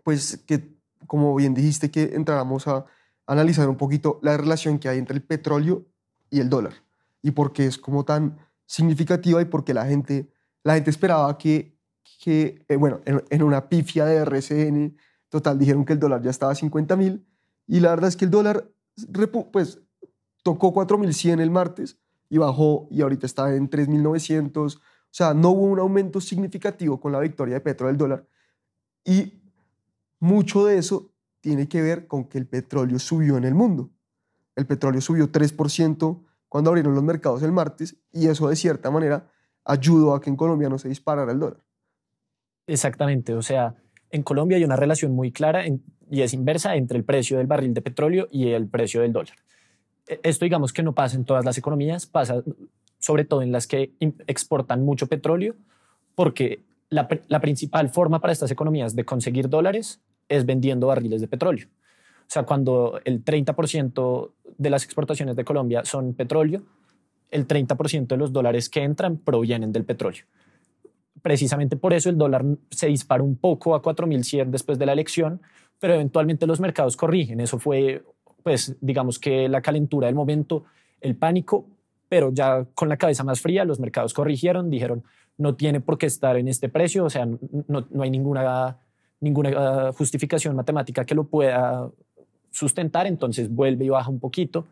pues 0.03 0.42
que, 0.46 0.77
como 1.07 1.33
bien 1.37 1.55
dijiste, 1.55 1.92
que 1.92 2.14
entráramos 2.14 2.66
a 2.66 2.87
analizar 3.25 3.68
un 3.68 3.77
poquito 3.77 4.18
la 4.20 4.37
relación 4.37 4.81
que 4.81 4.88
hay 4.88 4.99
entre 4.99 5.14
el 5.14 5.22
petróleo 5.22 5.87
y 6.29 6.40
el 6.40 6.51
dólar 6.51 6.75
y 7.22 7.31
por 7.33 7.53
qué 7.53 7.66
es 7.66 7.77
como 7.77 8.05
tan 8.05 8.38
significativa 8.66 9.40
y 9.40 9.46
por 9.46 9.64
qué 9.64 9.72
la 9.72 9.87
gente, 9.87 10.31
la 10.62 10.74
gente 10.74 10.90
esperaba 10.90 11.38
que, 11.38 11.79
que 12.22 12.64
eh, 12.68 12.76
bueno, 12.76 13.00
en, 13.05 13.42
una 13.42 13.68
pifia 13.68 14.05
de 14.05 14.16
RCN, 14.16 14.96
total, 15.29 15.59
dijeron 15.59 15.85
que 15.85 15.94
el 15.94 15.98
dólar 15.98 16.22
ya 16.22 16.31
estaba 16.31 16.52
a 16.52 16.57
50 16.57 16.96
mil 16.96 17.26
y 17.66 17.81
la 17.81 17.90
verdad 17.90 18.09
es 18.09 18.16
que 18.16 18.24
el 18.24 18.31
dólar, 18.31 18.68
pues, 19.52 19.81
tocó 20.42 20.72
4.100 20.72 21.40
el 21.40 21.50
martes 21.50 21.98
y 22.29 22.38
bajó 22.38 22.88
y 22.90 23.02
ahorita 23.02 23.26
está 23.26 23.55
en 23.55 23.68
3.900. 23.68 24.76
O 24.76 24.81
sea, 25.11 25.35
no 25.35 25.50
hubo 25.50 25.62
un 25.62 25.79
aumento 25.79 26.20
significativo 26.20 27.00
con 27.00 27.12
la 27.12 27.20
victoria 27.20 27.55
de 27.55 27.61
Petro 27.61 27.88
del 27.88 27.96
dólar. 27.96 28.26
Y 29.05 29.42
mucho 30.20 30.64
de 30.64 30.79
eso 30.79 31.12
tiene 31.40 31.68
que 31.68 31.83
ver 31.83 32.07
con 32.07 32.24
que 32.24 32.38
el 32.38 32.46
petróleo 32.46 32.98
subió 32.98 33.37
en 33.37 33.44
el 33.44 33.55
mundo. 33.55 33.90
El 34.55 34.66
petróleo 34.66 35.00
subió 35.00 35.31
3% 35.31 36.26
cuando 36.48 36.70
abrieron 36.70 36.94
los 36.94 37.04
mercados 37.04 37.42
el 37.42 37.52
martes 37.52 37.96
y 38.12 38.28
eso 38.28 38.48
de 38.48 38.56
cierta 38.56 38.90
manera 38.90 39.28
ayudó 39.64 40.14
a 40.14 40.20
que 40.20 40.30
en 40.30 40.37
Colombia 40.37 40.68
no 40.68 40.78
se 40.78 40.88
disparara 40.88 41.32
el 41.32 41.40
dólar. 41.40 41.61
Exactamente, 42.66 43.35
o 43.35 43.42
sea, 43.42 43.74
en 44.11 44.22
Colombia 44.22 44.56
hay 44.56 44.64
una 44.64 44.76
relación 44.76 45.12
muy 45.12 45.32
clara 45.32 45.64
y 45.66 46.22
es 46.22 46.32
inversa 46.32 46.76
entre 46.76 46.98
el 46.98 47.04
precio 47.04 47.38
del 47.38 47.46
barril 47.46 47.74
de 47.74 47.82
petróleo 47.82 48.28
y 48.30 48.48
el 48.48 48.68
precio 48.68 49.02
del 49.02 49.12
dólar. 49.12 49.37
E, 50.06 50.20
esto 50.22 50.44
digamos 50.44 50.72
que 50.72 50.82
no 50.82 50.94
pasa 50.94 51.16
en 51.16 51.24
todas 51.24 51.44
las 51.44 51.59
economías, 51.59 52.06
pasa 52.06 52.42
sobre 52.98 53.24
todo 53.24 53.42
en 53.42 53.52
las 53.52 53.66
que 53.66 53.92
exportan 54.26 54.85
mucho 54.85 55.06
petróleo, 55.06 55.54
porque 56.14 56.64
la, 56.88 57.09
principal 57.40 57.88
forma 57.88 58.20
para 58.20 58.32
estas 58.32 58.50
economías 58.50 58.94
de 58.94 59.04
conseguir 59.04 59.48
dólares 59.48 60.00
es 60.28 60.46
vendiendo 60.46 60.87
barriles 60.87 61.20
de 61.20 61.28
petróleo. 61.28 61.68
O 62.27 62.31
sea, 62.31 62.43
cuando 62.45 63.01
el 63.05 63.25
30% 63.25 64.31
de 64.59 64.71
las 64.71 64.85
exportaciones 64.85 65.37
de 65.37 65.45
Colombia 65.45 65.85
son 65.85 66.15
petróleo, 66.15 66.62
el 67.31 67.47
30% 67.47 68.07
de 68.07 68.17
los 68.17 68.33
dólares 68.33 68.69
que 68.69 68.83
entran 68.83 69.19
provienen 69.19 69.73
del 69.73 69.85
petróleo. 69.85 70.25
Precisamente 71.23 71.77
por 71.77 71.93
eso 71.93 72.09
el 72.11 72.19
dólar 72.19 72.45
se 72.71 72.89
disparó 72.89 73.25
un 73.25 73.37
poco 73.37 73.75
a 73.75 73.83
4.100 73.83 74.51
después 74.51 74.79
de 74.79 74.87
la 74.87 74.93
elección, 74.93 75.41
pero 75.79 75.95
eventualmente 75.95 76.47
los 76.47 76.61
mercados 76.61 76.97
corrigen. 76.97 77.41
Eso 77.41 77.59
fue 77.59 78.05
pues 78.47 78.77
digamos 78.81 79.19
que 79.19 79.49
la 79.49 79.61
calentura 79.61 80.07
del 80.07 80.15
momento, 80.15 80.67
el 81.01 81.17
pánico, 81.17 81.67
pero 82.09 82.31
ya 82.33 82.65
con 82.77 82.89
la 82.89 82.97
cabeza 82.97 83.25
más 83.25 83.41
fría, 83.41 83.65
los 83.65 83.81
mercados 83.81 84.15
corrigieron, 84.15 84.71
dijeron, 84.71 85.03
no 85.37 85.57
tiene 85.57 85.81
por 85.81 85.99
qué 85.99 86.07
estar 86.07 86.37
en 86.37 86.47
este 86.47 86.69
precio, 86.69 87.07
o 87.07 87.11
sea, 87.11 87.27
no, 87.27 87.89
hay 88.01 88.09
ninguna, 88.09 88.79
ninguna 89.19 89.93
justificación 89.95 90.55
matemática 90.55 91.05
que 91.05 91.17
lo 91.17 91.25
pueda 91.25 91.91
sustentar, 92.57 93.07
entonces 93.07 93.51
vuelve 93.51 93.85
y 93.85 93.90
baja 93.90 94.09
un 94.09 94.19
poquito. 94.19 94.66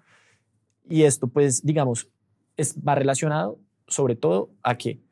Y 0.89 1.03
esto, 1.03 1.29
pues, 1.29 1.65
digamos, 1.65 2.09
es, 2.57 2.77
va 2.77 2.95
relacionado 2.95 3.59
sobre 3.87 4.17
todo 4.17 4.51
a 4.63 4.79
que 4.79 5.03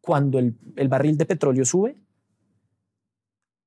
cuando 0.00 0.40
el, 0.40 0.56
el 0.74 0.88
barril 0.88 1.16
de 1.16 1.26
petróleo 1.26 1.64
sube, 1.64 1.96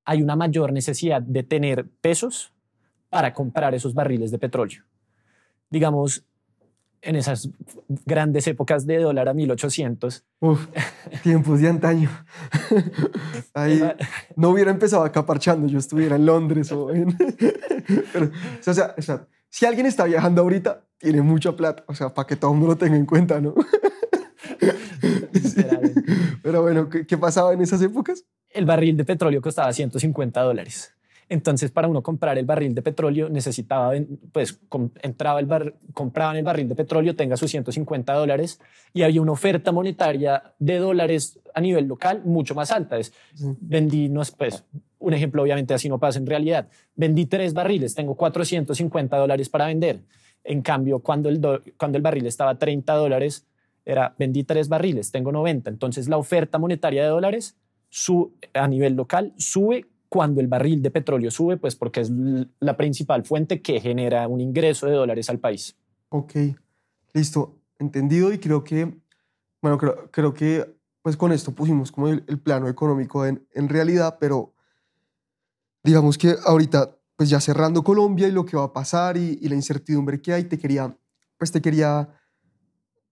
hay 0.04 0.22
una 0.22 0.36
mayor 0.36 0.72
necesidad 0.72 1.22
de 1.22 1.42
tener 1.42 1.88
pesos 2.02 2.52
para 3.08 3.32
comprar 3.32 3.74
esos 3.74 3.94
barriles 3.94 4.30
de 4.30 4.38
petróleo. 4.38 4.82
Digamos, 5.70 6.26
en 7.06 7.16
esas 7.16 7.48
grandes 8.04 8.46
épocas 8.48 8.86
de 8.86 8.98
dólar 8.98 9.28
a 9.28 9.34
1800. 9.34 10.24
Uf, 10.40 10.66
tiempos 11.22 11.60
de 11.60 11.68
antaño. 11.68 12.10
Ahí 13.54 13.80
no 14.34 14.50
hubiera 14.50 14.70
empezado 14.72 15.04
acá 15.04 15.24
parchando, 15.24 15.68
yo 15.68 15.78
estuviera 15.78 16.16
en 16.16 16.26
Londres 16.26 16.72
o 16.72 16.90
en... 16.90 17.08
o, 18.66 18.72
sea, 18.72 18.94
o, 18.98 19.02
sea, 19.02 19.26
si 19.48 19.66
alguien 19.66 19.86
está 19.86 20.04
viajando 20.04 20.42
ahorita, 20.42 20.84
tiene 20.98 21.22
mucha 21.22 21.54
plata, 21.56 21.84
o 21.86 21.94
sea, 21.94 22.12
para 22.12 22.26
que 22.26 22.34
todo 22.36 22.50
el 22.50 22.58
mundo 22.58 22.74
lo 22.74 22.78
tenga 22.78 22.96
en 22.96 23.06
cuenta, 23.06 23.40
¿no? 23.40 23.54
Pero 26.42 26.62
bueno, 26.62 26.88
¿qué, 26.88 27.06
¿qué 27.06 27.16
pasaba 27.16 27.52
en 27.52 27.60
esas 27.60 27.80
épocas? 27.82 28.24
El 28.50 28.64
barril 28.64 28.96
de 28.96 29.04
petróleo 29.04 29.40
costaba 29.40 29.72
150 29.72 30.40
dólares. 30.40 30.95
Entonces, 31.28 31.72
para 31.72 31.88
uno 31.88 32.02
comprar 32.02 32.38
el 32.38 32.46
barril 32.46 32.74
de 32.74 32.82
petróleo, 32.82 33.28
necesitaba, 33.28 33.92
pues, 34.32 34.60
entraba 35.02 35.40
el 35.40 35.46
bar, 35.46 35.74
compraban 35.92 36.36
el 36.36 36.44
barril 36.44 36.68
de 36.68 36.76
petróleo, 36.76 37.16
tenga 37.16 37.36
sus 37.36 37.50
150 37.50 38.12
dólares, 38.12 38.60
y 38.92 39.02
había 39.02 39.20
una 39.20 39.32
oferta 39.32 39.72
monetaria 39.72 40.54
de 40.58 40.78
dólares 40.78 41.40
a 41.52 41.60
nivel 41.60 41.86
local 41.86 42.22
mucho 42.24 42.54
más 42.54 42.70
alta. 42.70 42.96
Es, 42.98 43.12
vendí, 43.34 44.08
no 44.08 44.22
es, 44.22 44.30
pues, 44.30 44.64
un 44.98 45.14
ejemplo, 45.14 45.42
obviamente 45.42 45.74
así 45.74 45.88
no 45.88 45.98
pasa 45.98 46.18
en 46.18 46.26
realidad. 46.26 46.68
Vendí 46.94 47.26
tres 47.26 47.54
barriles, 47.54 47.94
tengo 47.94 48.14
450 48.14 49.16
dólares 49.16 49.48
para 49.48 49.66
vender. 49.66 50.00
En 50.44 50.62
cambio, 50.62 51.00
cuando 51.00 51.28
el, 51.28 51.40
cuando 51.76 51.96
el 51.98 52.02
barril 52.02 52.26
estaba 52.26 52.52
a 52.52 52.58
30 52.58 52.94
dólares, 52.94 53.46
era 53.84 54.14
vendí 54.18 54.44
tres 54.44 54.68
barriles, 54.68 55.10
tengo 55.10 55.32
90. 55.32 55.70
Entonces, 55.70 56.08
la 56.08 56.18
oferta 56.18 56.58
monetaria 56.58 57.02
de 57.02 57.08
dólares 57.08 57.56
su, 57.88 58.32
a 58.54 58.68
nivel 58.68 58.94
local 58.94 59.32
sube 59.38 59.86
cuando 60.08 60.40
el 60.40 60.48
barril 60.48 60.82
de 60.82 60.90
petróleo 60.90 61.30
sube, 61.30 61.56
pues 61.56 61.76
porque 61.76 62.00
es 62.00 62.10
la 62.60 62.76
principal 62.76 63.24
fuente 63.24 63.62
que 63.62 63.80
genera 63.80 64.28
un 64.28 64.40
ingreso 64.40 64.86
de 64.86 64.92
dólares 64.92 65.28
al 65.30 65.38
país. 65.38 65.76
Ok, 66.08 66.34
listo, 67.12 67.58
entendido 67.78 68.32
y 68.32 68.38
creo 68.38 68.64
que, 68.64 68.96
bueno, 69.60 69.78
creo, 69.78 70.10
creo 70.10 70.34
que 70.34 70.76
pues 71.02 71.16
con 71.16 71.32
esto 71.32 71.52
pusimos 71.52 71.92
como 71.92 72.08
el, 72.08 72.40
plano 72.40 72.68
económico 72.68 73.24
en, 73.24 73.46
en, 73.52 73.68
realidad, 73.68 74.16
pero 74.18 74.54
digamos 75.84 76.18
que 76.18 76.34
ahorita, 76.44 76.96
pues 77.14 77.30
ya 77.30 77.40
cerrando 77.40 77.84
Colombia 77.84 78.26
y 78.26 78.32
lo 78.32 78.44
que 78.44 78.56
va 78.56 78.64
a 78.64 78.72
pasar 78.72 79.16
y, 79.16 79.38
y 79.40 79.48
la 79.48 79.54
incertidumbre 79.54 80.20
que 80.20 80.32
hay, 80.32 80.44
te 80.44 80.58
quería, 80.58 80.96
pues 81.38 81.52
te 81.52 81.62
quería 81.62 82.08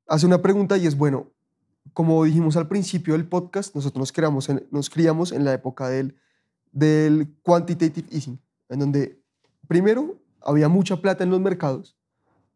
hacer 0.08 0.26
una 0.26 0.42
pregunta 0.42 0.76
y 0.76 0.86
es, 0.86 0.96
bueno, 0.96 1.34
como 1.92 2.24
dijimos 2.24 2.56
al 2.56 2.68
principio 2.68 3.14
del 3.14 3.28
podcast, 3.28 3.74
nosotros 3.74 4.00
nos 4.00 4.12
criamos 4.12 4.48
en, 4.48 4.66
nos 4.70 4.90
criamos 4.90 5.32
en 5.32 5.44
la 5.44 5.52
época 5.52 5.88
del 5.88 6.16
del 6.74 7.32
quantitative 7.42 8.08
easing, 8.10 8.38
en 8.68 8.80
donde 8.80 9.22
primero 9.68 10.18
había 10.42 10.68
mucha 10.68 11.00
plata 11.00 11.22
en 11.22 11.30
los 11.30 11.40
mercados, 11.40 11.96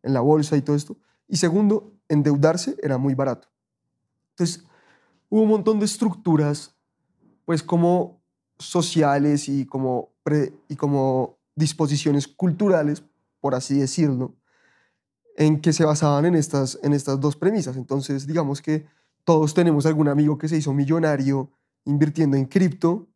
en 0.03 0.13
la 0.13 0.21
bolsa 0.21 0.57
y 0.57 0.63
todo 0.63 0.77
esto, 0.77 0.97
y 1.29 1.37
segundo, 1.37 1.95
endeudarse 2.09 2.77
era 2.83 2.99
muy 2.99 3.15
barato. 3.15 3.49
Entonces, 4.31 4.65
hubo 5.29 5.43
un 5.43 5.49
montón 5.49 5.79
de 5.79 5.85
estructuras, 5.85 6.75
pues 7.45 7.63
como 7.63 8.21
sociales 8.59 9.49
y 9.49 9.65
como, 9.67 10.13
y 10.69 10.75
como 10.75 11.39
disposiciones 11.55 12.27
culturales, 12.27 13.05
por 13.41 13.55
así 13.55 13.79
decirlo, 13.79 14.35
en 15.37 15.61
que 15.61 15.73
se 15.73 15.85
basaban 15.85 16.25
en 16.25 16.35
estas, 16.35 16.79
en 16.83 16.93
estas 16.93 17.21
dos 17.21 17.37
premisas. 17.37 17.77
Entonces, 17.77 18.27
digamos 18.27 18.61
que 18.61 18.87
todos 19.23 19.55
tenemos 19.55 19.87
algún 19.87 20.09
amigo 20.09 20.39
que 20.39 20.49
se 20.49 20.57
hizo 20.57 20.73
millonario 20.73 21.53
invirtiendo 21.85 22.37
en 22.37 22.47
cripto 22.47 23.09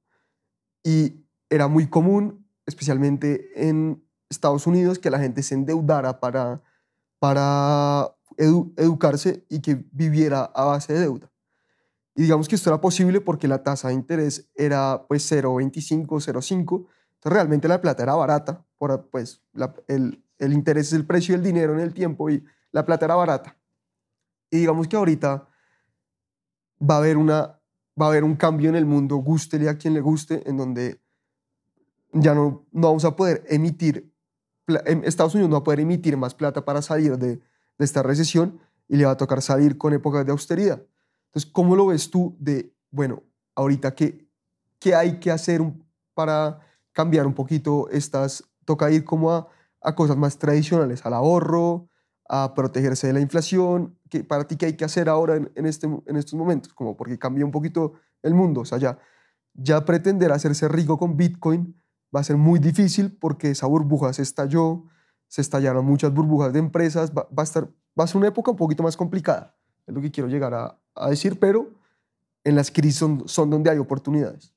y 0.84 1.24
era 1.50 1.68
muy 1.68 1.88
común, 1.88 2.46
especialmente 2.66 3.50
en 3.68 4.02
Estados 4.28 4.66
Unidos, 4.66 4.98
que 4.98 5.10
la 5.10 5.18
gente 5.18 5.42
se 5.42 5.54
endeudara 5.54 6.20
para, 6.20 6.62
para 7.18 8.08
edu- 8.38 8.72
educarse 8.76 9.44
y 9.48 9.60
que 9.60 9.84
viviera 9.92 10.44
a 10.44 10.64
base 10.64 10.92
de 10.94 11.00
deuda. 11.00 11.30
Y 12.14 12.22
digamos 12.22 12.48
que 12.48 12.56
esto 12.56 12.70
era 12.70 12.80
posible 12.80 13.20
porque 13.20 13.48
la 13.48 13.62
tasa 13.62 13.88
de 13.88 13.94
interés 13.94 14.50
era 14.54 15.04
pues 15.08 15.30
0,25, 15.30 16.06
0,5. 16.20 16.86
Entonces 17.14 17.32
realmente 17.32 17.68
la 17.68 17.80
plata 17.80 18.02
era 18.02 18.14
barata, 18.14 18.64
por, 18.78 19.08
pues 19.08 19.42
el, 19.88 20.22
el 20.38 20.52
interés 20.52 20.88
es 20.88 20.92
el 20.94 21.06
precio 21.06 21.34
del 21.34 21.42
dinero 21.44 21.72
en 21.72 21.80
el 21.80 21.94
tiempo 21.94 22.28
y 22.30 22.44
la 22.70 22.84
plata 22.84 23.06
era 23.06 23.14
barata. 23.14 23.56
Y 24.50 24.58
digamos 24.58 24.88
que 24.88 24.96
ahorita 24.96 25.48
va 26.80 26.94
a 26.96 26.98
haber, 26.98 27.16
una, 27.16 27.58
va 28.00 28.06
a 28.06 28.08
haber 28.08 28.24
un 28.24 28.36
cambio 28.36 28.68
en 28.68 28.76
el 28.76 28.86
mundo, 28.86 29.16
gústele 29.16 29.68
a 29.68 29.76
quien 29.76 29.94
le 29.94 30.00
guste, 30.00 30.48
en 30.48 30.56
donde 30.56 31.00
ya 32.12 32.34
no, 32.34 32.66
no 32.72 32.88
vamos 32.88 33.04
a 33.04 33.16
poder 33.16 33.44
emitir, 33.48 34.12
em- 34.84 35.04
Estados 35.04 35.34
Unidos 35.34 35.50
no 35.50 35.56
va 35.56 35.60
a 35.60 35.64
poder 35.64 35.80
emitir 35.80 36.16
más 36.16 36.34
plata 36.34 36.64
para 36.64 36.82
salir 36.82 37.16
de, 37.18 37.36
de 37.36 37.84
esta 37.84 38.02
recesión 38.02 38.60
y 38.88 38.96
le 38.96 39.04
va 39.04 39.12
a 39.12 39.16
tocar 39.16 39.40
salir 39.42 39.78
con 39.78 39.92
épocas 39.92 40.24
de 40.26 40.32
austeridad. 40.32 40.82
Entonces, 41.26 41.50
¿cómo 41.50 41.76
lo 41.76 41.86
ves 41.86 42.10
tú 42.10 42.36
de, 42.38 42.74
bueno, 42.90 43.22
ahorita 43.54 43.94
qué, 43.94 44.28
qué 44.78 44.94
hay 44.94 45.18
que 45.18 45.30
hacer 45.30 45.62
para 46.14 46.60
cambiar 46.92 47.26
un 47.26 47.34
poquito 47.34 47.88
estas, 47.90 48.44
toca 48.64 48.90
ir 48.90 49.04
como 49.04 49.32
a, 49.32 49.48
a 49.80 49.94
cosas 49.94 50.16
más 50.16 50.38
tradicionales, 50.38 51.04
al 51.06 51.14
ahorro, 51.14 51.88
a 52.28 52.54
protegerse 52.54 53.06
de 53.06 53.12
la 53.12 53.20
inflación, 53.20 53.98
¿qué, 54.08 54.24
para 54.24 54.46
ti 54.46 54.56
qué 54.56 54.66
hay 54.66 54.76
que 54.76 54.84
hacer 54.84 55.08
ahora 55.08 55.36
en, 55.36 55.66
este, 55.66 55.86
en 55.86 56.16
estos 56.16 56.34
momentos? 56.34 56.72
Como 56.72 56.96
porque 56.96 57.18
cambia 57.18 57.44
un 57.44 57.50
poquito 57.50 57.94
el 58.22 58.34
mundo, 58.34 58.60
o 58.60 58.64
sea, 58.64 58.78
ya, 58.78 58.98
ya 59.54 59.84
pretender 59.84 60.32
hacerse 60.32 60.68
rico 60.68 60.98
con 60.98 61.16
Bitcoin 61.16 61.76
va 62.14 62.20
a 62.20 62.24
ser 62.24 62.36
muy 62.36 62.58
difícil 62.58 63.16
porque 63.18 63.50
esa 63.50 63.66
burbuja 63.66 64.12
se 64.12 64.22
estalló, 64.22 64.84
se 65.28 65.40
estallaron 65.40 65.84
muchas 65.84 66.12
burbujas 66.12 66.52
de 66.52 66.60
empresas, 66.60 67.12
va, 67.12 67.26
va 67.36 67.42
a 67.42 67.44
estar, 67.44 67.68
va 67.98 68.04
a 68.04 68.06
ser 68.06 68.18
una 68.18 68.28
época 68.28 68.50
un 68.50 68.56
poquito 68.56 68.82
más 68.82 68.96
complicada, 68.96 69.56
es 69.86 69.94
lo 69.94 70.00
que 70.00 70.10
quiero 70.10 70.28
llegar 70.28 70.54
a, 70.54 71.08
decir, 71.08 71.38
pero 71.40 71.70
en 72.44 72.54
las 72.54 72.70
crisis 72.70 73.04
son 73.26 73.50
donde 73.50 73.70
hay 73.70 73.78
oportunidades. 73.78 74.52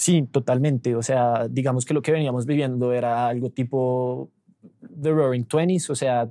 Sí, 0.00 0.22
totalmente. 0.22 0.96
O 0.96 1.02
sea, 1.02 1.46
digamos 1.46 1.84
que 1.84 1.92
lo 1.92 2.00
que 2.00 2.10
veníamos 2.10 2.46
viviendo 2.46 2.94
era 2.94 3.26
algo 3.26 3.50
tipo 3.50 4.30
The 5.02 5.10
Roaring 5.10 5.44
Twenties, 5.44 5.90
o 5.90 5.94
sea, 5.94 6.28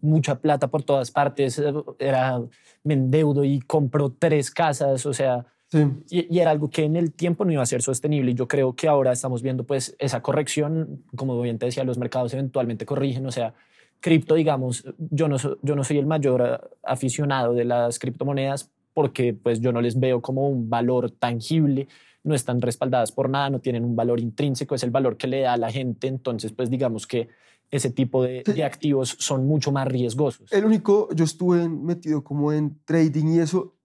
mucha 0.00 0.38
plata 0.40 0.68
por 0.68 0.82
todas 0.82 1.10
partes. 1.10 1.60
Era, 1.98 2.40
me 2.84 2.94
endeudo 2.94 3.44
y 3.44 3.60
compro 3.60 4.14
tres 4.18 4.50
casas, 4.50 5.04
o 5.06 5.12
sea, 5.12 5.46
Sí, 5.68 5.84
y, 6.10 6.36
y 6.36 6.38
era 6.38 6.52
algo 6.52 6.70
que 6.70 6.84
en 6.84 6.94
el 6.94 7.12
tiempo 7.12 7.44
no 7.44 7.50
iba 7.50 7.62
a 7.62 7.66
ser 7.66 7.82
sostenible. 7.82 8.30
Y 8.30 8.34
yo 8.34 8.46
creo 8.46 8.74
que 8.74 8.86
ahora 8.86 9.10
estamos 9.12 9.42
viendo 9.42 9.64
pues 9.64 9.96
esa 9.98 10.22
corrección, 10.22 11.02
como 11.16 11.40
bien 11.40 11.58
te 11.58 11.66
decía, 11.66 11.82
los 11.82 11.98
mercados 11.98 12.32
eventualmente 12.34 12.86
corrigen, 12.86 13.26
o 13.26 13.32
sea, 13.32 13.52
cripto, 14.00 14.34
digamos, 14.34 14.84
yo 14.98 15.26
no, 15.26 15.36
yo 15.62 15.74
no 15.74 15.82
soy 15.82 15.98
el 15.98 16.06
mayor 16.06 16.70
aficionado 16.84 17.54
de 17.54 17.64
las 17.64 17.98
criptomonedas 17.98 18.70
porque 18.94 19.34
pues 19.34 19.60
yo 19.60 19.72
no 19.72 19.80
les 19.80 19.98
veo 19.98 20.22
como 20.22 20.48
un 20.48 20.70
valor 20.70 21.10
tangible, 21.10 21.88
no 22.26 22.34
están 22.34 22.60
respaldadas 22.60 23.12
por 23.12 23.30
nada, 23.30 23.48
no 23.48 23.60
tienen 23.60 23.84
un 23.84 23.96
valor 23.96 24.20
intrínseco, 24.20 24.74
es 24.74 24.82
el 24.82 24.90
valor 24.90 25.16
que 25.16 25.28
le 25.28 25.40
da 25.40 25.54
a 25.54 25.56
la 25.56 25.70
gente, 25.70 26.08
entonces 26.08 26.52
pues 26.52 26.68
digamos 26.68 27.06
que 27.06 27.28
ese 27.70 27.90
tipo 27.90 28.22
de, 28.22 28.42
activos 28.64 29.16
son 29.18 29.46
mucho 29.46 29.72
más 29.72 29.88
riesgosos. 29.88 30.52
el 30.52 30.64
único, 30.64 31.08
yo 31.14 31.24
estuve 31.24 31.68
metido 31.68 32.22
como 32.22 32.52
en 32.52 32.78
trading 32.84 33.26
y 33.28 33.38
eso, 33.38 33.76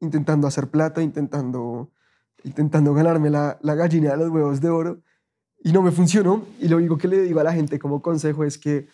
intentando 0.00 0.46
hacer 0.46 0.68
plata, 0.68 1.02
intentando, 1.02 1.90
intentando 2.44 2.94
ganarme 2.94 3.30
la, 3.30 3.58
la 3.62 3.74
gallina 3.74 4.10
de 4.10 4.16
los 4.18 4.30
huevos 4.30 4.60
de 4.60 4.68
oro, 4.68 5.00
y 5.62 5.72
no 5.72 5.82
me 5.82 5.90
funcionó. 5.90 6.44
Y 6.60 6.68
lo 6.68 6.76
único 6.76 6.98
que 6.98 7.08
le 7.08 7.22
digo 7.22 7.40
a 7.40 7.44
la 7.44 7.52
gente 7.52 7.78
como 7.78 8.02
consejo 8.02 8.44
es 8.44 8.58
que 8.58 8.86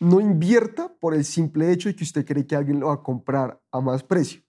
no 0.00 0.20
invierta 0.20 0.92
por 1.00 1.14
el 1.14 1.24
simple 1.24 1.72
hecho 1.72 1.88
de 1.88 1.96
que 1.96 2.04
usted 2.04 2.24
cree 2.24 2.46
que 2.46 2.56
alguien 2.56 2.80
lo 2.80 2.86
va 2.88 2.94
a 2.94 3.02
comprar 3.02 3.60
a 3.70 3.80
más 3.80 4.02
precio. 4.02 4.42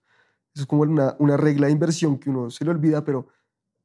Es 0.60 0.66
como 0.66 0.82
una, 0.82 1.16
una 1.18 1.36
regla 1.36 1.66
de 1.66 1.72
inversión 1.72 2.18
que 2.18 2.30
uno 2.30 2.50
se 2.50 2.64
le 2.64 2.70
olvida, 2.70 3.04
pero 3.04 3.26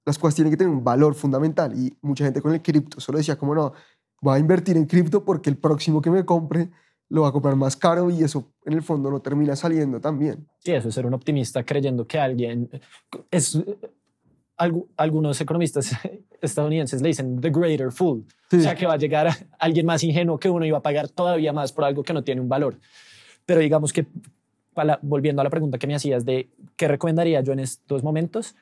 las 0.05 0.17
cosas 0.19 0.35
tienen 0.35 0.51
que 0.51 0.57
tener 0.57 0.71
un 0.73 0.83
valor 0.83 1.15
fundamental. 1.15 1.77
Y 1.77 1.95
mucha 2.01 2.23
gente 2.25 2.41
con 2.41 2.53
el 2.53 2.61
cripto 2.61 2.99
solo 2.99 3.17
decía 3.17 3.37
como 3.37 3.55
no, 3.55 3.73
voy 4.21 4.35
a 4.35 4.39
invertir 4.39 4.77
en 4.77 4.85
cripto 4.85 5.23
porque 5.25 5.49
el 5.49 5.57
próximo 5.57 6.01
que 6.01 6.09
me 6.11 6.23
compre 6.25 6.69
lo 7.09 7.21
va 7.21 7.27
a 7.29 7.31
comprar 7.31 7.55
más 7.55 7.75
caro 7.75 8.09
y 8.09 8.23
eso 8.23 8.51
en 8.65 8.73
el 8.73 8.81
fondo 8.81 9.11
no 9.11 9.19
termina 9.21 9.55
saliendo 9.55 9.99
tan 10.01 10.17
bien. 10.17 10.47
Sí, 10.59 10.71
eso 10.71 10.89
es 10.89 10.95
ser 10.95 11.05
un 11.05 11.13
optimista 11.13 11.63
creyendo 11.63 12.07
que 12.07 12.17
alguien 12.19 12.69
es 13.29 13.59
algu- 14.57 14.87
algunos 14.97 15.39
economistas 15.41 15.91
estadounidenses 16.41 17.01
le 17.01 17.09
dicen 17.09 17.39
the 17.41 17.49
greater 17.49 17.91
fool, 17.91 18.25
Sí. 18.49 18.57
o 18.57 18.61
sea 18.61 18.75
que 18.75 18.85
va 18.85 18.93
a 18.93 18.97
llegar 18.97 19.27
a 19.27 19.35
alguien 19.59 19.85
más 19.85 20.03
ingenuo 20.03 20.37
que 20.39 20.49
uno 20.49 20.65
y 20.65 20.71
va 20.71 20.77
a 20.79 20.81
pagar 20.83 21.09
todavía 21.09 21.51
más 21.53 21.71
por 21.71 21.83
algo 21.85 22.03
que 22.03 22.13
no 22.13 22.23
tiene 22.23 22.41
un 22.41 22.49
valor. 22.49 22.79
Pero 23.45 23.59
digamos 23.59 23.91
que 23.93 24.05
para- 24.75 24.99
volviendo 25.01 25.41
a 25.41 25.43
la 25.43 25.49
pregunta 25.49 25.79
que 25.79 25.87
me 25.87 25.95
hacías 25.95 26.23
de 26.25 26.49
qué 26.77 26.87
recomendaría 26.87 27.41
yo 27.41 27.53
en 27.53 27.59
estos 27.59 28.03
momentos, 28.03 28.55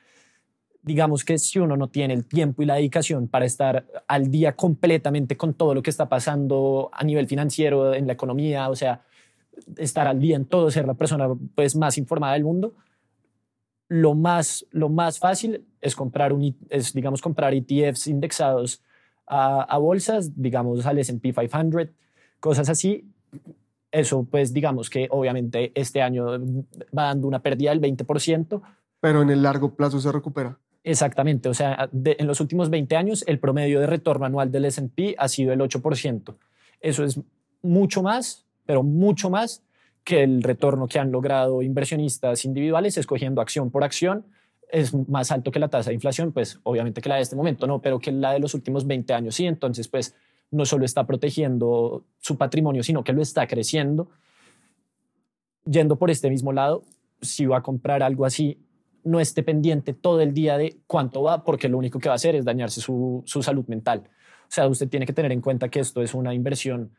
digamos 0.82 1.24
que 1.24 1.38
si 1.38 1.58
uno 1.58 1.76
no 1.76 1.88
tiene 1.88 2.14
el 2.14 2.24
tiempo 2.24 2.62
y 2.62 2.66
la 2.66 2.76
dedicación 2.76 3.28
para 3.28 3.44
estar 3.44 3.84
al 4.06 4.30
día 4.30 4.54
completamente 4.54 5.36
con 5.36 5.52
todo 5.54 5.74
lo 5.74 5.82
que 5.82 5.90
está 5.90 6.08
pasando 6.08 6.90
a 6.92 7.04
nivel 7.04 7.26
financiero 7.26 7.92
en 7.94 8.06
la 8.06 8.14
economía, 8.14 8.70
o 8.70 8.76
sea, 8.76 9.02
estar 9.76 10.06
al 10.06 10.20
día 10.20 10.36
en 10.36 10.44
todo, 10.46 10.70
ser 10.70 10.86
la 10.86 10.94
persona 10.94 11.28
pues 11.54 11.76
más 11.76 11.98
informada 11.98 12.34
del 12.34 12.44
mundo, 12.44 12.74
lo 13.88 14.14
más, 14.14 14.66
lo 14.70 14.88
más 14.88 15.18
fácil 15.18 15.64
es 15.80 15.94
comprar, 15.94 16.32
un, 16.32 16.56
es, 16.70 16.92
digamos, 16.92 17.20
comprar 17.20 17.54
ETFs 17.54 18.06
indexados 18.06 18.82
a, 19.26 19.62
a 19.62 19.78
bolsas, 19.78 20.40
digamos 20.40 20.84
al 20.86 20.98
S&P 20.98 21.32
500, 21.32 21.88
cosas 22.40 22.68
así. 22.68 23.04
Eso, 23.94 24.26
pues, 24.28 24.52
digamos 24.52 24.90
que 24.90 25.06
obviamente 25.10 25.70
este 25.76 26.02
año 26.02 26.26
va 26.96 27.04
dando 27.04 27.28
una 27.28 27.40
pérdida 27.40 27.70
del 27.70 27.80
20%. 27.80 28.60
Pero 29.00 29.22
en 29.22 29.30
el 29.30 29.40
largo 29.42 29.74
plazo 29.76 30.00
se 30.00 30.10
recupera. 30.10 30.58
Exactamente, 30.82 31.48
o 31.48 31.54
sea, 31.54 31.88
de- 31.92 32.16
en 32.18 32.26
los 32.26 32.40
últimos 32.40 32.70
20 32.70 32.96
años 32.96 33.22
el 33.28 33.38
promedio 33.38 33.78
de 33.78 33.86
retorno 33.86 34.26
anual 34.26 34.50
del 34.50 34.64
S&P 34.64 35.14
ha 35.16 35.28
sido 35.28 35.52
el 35.52 35.60
8%. 35.60 36.36
Eso 36.80 37.04
es 37.04 37.20
mucho 37.62 38.02
más, 38.02 38.44
pero 38.66 38.82
mucho 38.82 39.30
más 39.30 39.62
que 40.02 40.24
el 40.24 40.42
retorno 40.42 40.88
que 40.88 40.98
han 40.98 41.12
logrado 41.12 41.62
inversionistas 41.62 42.44
individuales 42.44 42.98
escogiendo 42.98 43.40
acción 43.40 43.70
por 43.70 43.84
acción. 43.84 44.26
Es 44.70 44.92
más 45.08 45.30
alto 45.30 45.52
que 45.52 45.60
la 45.60 45.68
tasa 45.68 45.90
de 45.90 45.94
inflación, 45.94 46.32
pues 46.32 46.58
obviamente 46.64 47.00
que 47.00 47.08
la 47.08 47.14
de 47.16 47.22
este 47.22 47.36
momento 47.36 47.66
no, 47.68 47.80
pero 47.80 48.00
que 48.00 48.10
la 48.10 48.32
de 48.32 48.40
los 48.40 48.54
últimos 48.54 48.86
20 48.88 49.14
años 49.14 49.36
sí. 49.36 49.46
Entonces, 49.46 49.86
pues 49.86 50.14
no 50.54 50.64
solo 50.64 50.84
está 50.84 51.06
protegiendo 51.06 52.04
su 52.20 52.36
patrimonio, 52.38 52.82
sino 52.82 53.02
que 53.04 53.12
lo 53.12 53.20
está 53.22 53.46
creciendo. 53.46 54.08
Yendo 55.64 55.96
por 55.98 56.10
este 56.10 56.28
mismo 56.30 56.52
lado, 56.52 56.82
si 57.22 57.46
va 57.46 57.58
a 57.58 57.62
comprar 57.62 58.02
algo 58.02 58.26
así, 58.26 58.58
no 59.02 59.20
esté 59.20 59.42
pendiente 59.42 59.94
todo 59.94 60.20
el 60.20 60.34
día 60.34 60.58
de 60.58 60.78
cuánto 60.86 61.22
va, 61.22 61.44
porque 61.44 61.68
lo 61.68 61.78
único 61.78 61.98
que 61.98 62.08
va 62.08 62.14
a 62.14 62.16
hacer 62.16 62.34
es 62.36 62.44
dañarse 62.44 62.80
su, 62.80 63.22
su 63.26 63.42
salud 63.42 63.64
mental. 63.66 64.04
O 64.42 64.50
sea, 64.54 64.68
usted 64.68 64.88
tiene 64.88 65.06
que 65.06 65.12
tener 65.12 65.32
en 65.32 65.40
cuenta 65.40 65.68
que 65.68 65.80
esto 65.80 66.02
es 66.02 66.14
una 66.14 66.34
inversión 66.34 66.92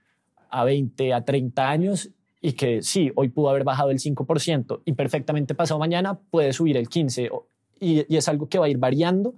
a 0.50 0.64
20, 0.64 1.14
a 1.14 1.24
30 1.24 1.70
años 1.70 2.10
y 2.42 2.54
que 2.54 2.82
sí, 2.82 3.12
hoy 3.16 3.30
pudo 3.30 3.50
haber 3.50 3.64
bajado 3.64 3.92
el 3.92 4.00
5% 4.00 4.82
y 4.86 4.94
perfectamente 4.94 5.56
pasado 5.56 5.80
mañana 5.80 6.20
puede 6.30 6.54
subir 6.54 6.78
el 6.78 6.88
15% 6.90 7.30
o- 7.32 7.48
y, 7.80 8.06
y 8.12 8.18
es 8.18 8.28
algo 8.30 8.48
que 8.48 8.58
va 8.58 8.66
a 8.68 8.70
ir 8.70 8.78
variando, 8.78 9.36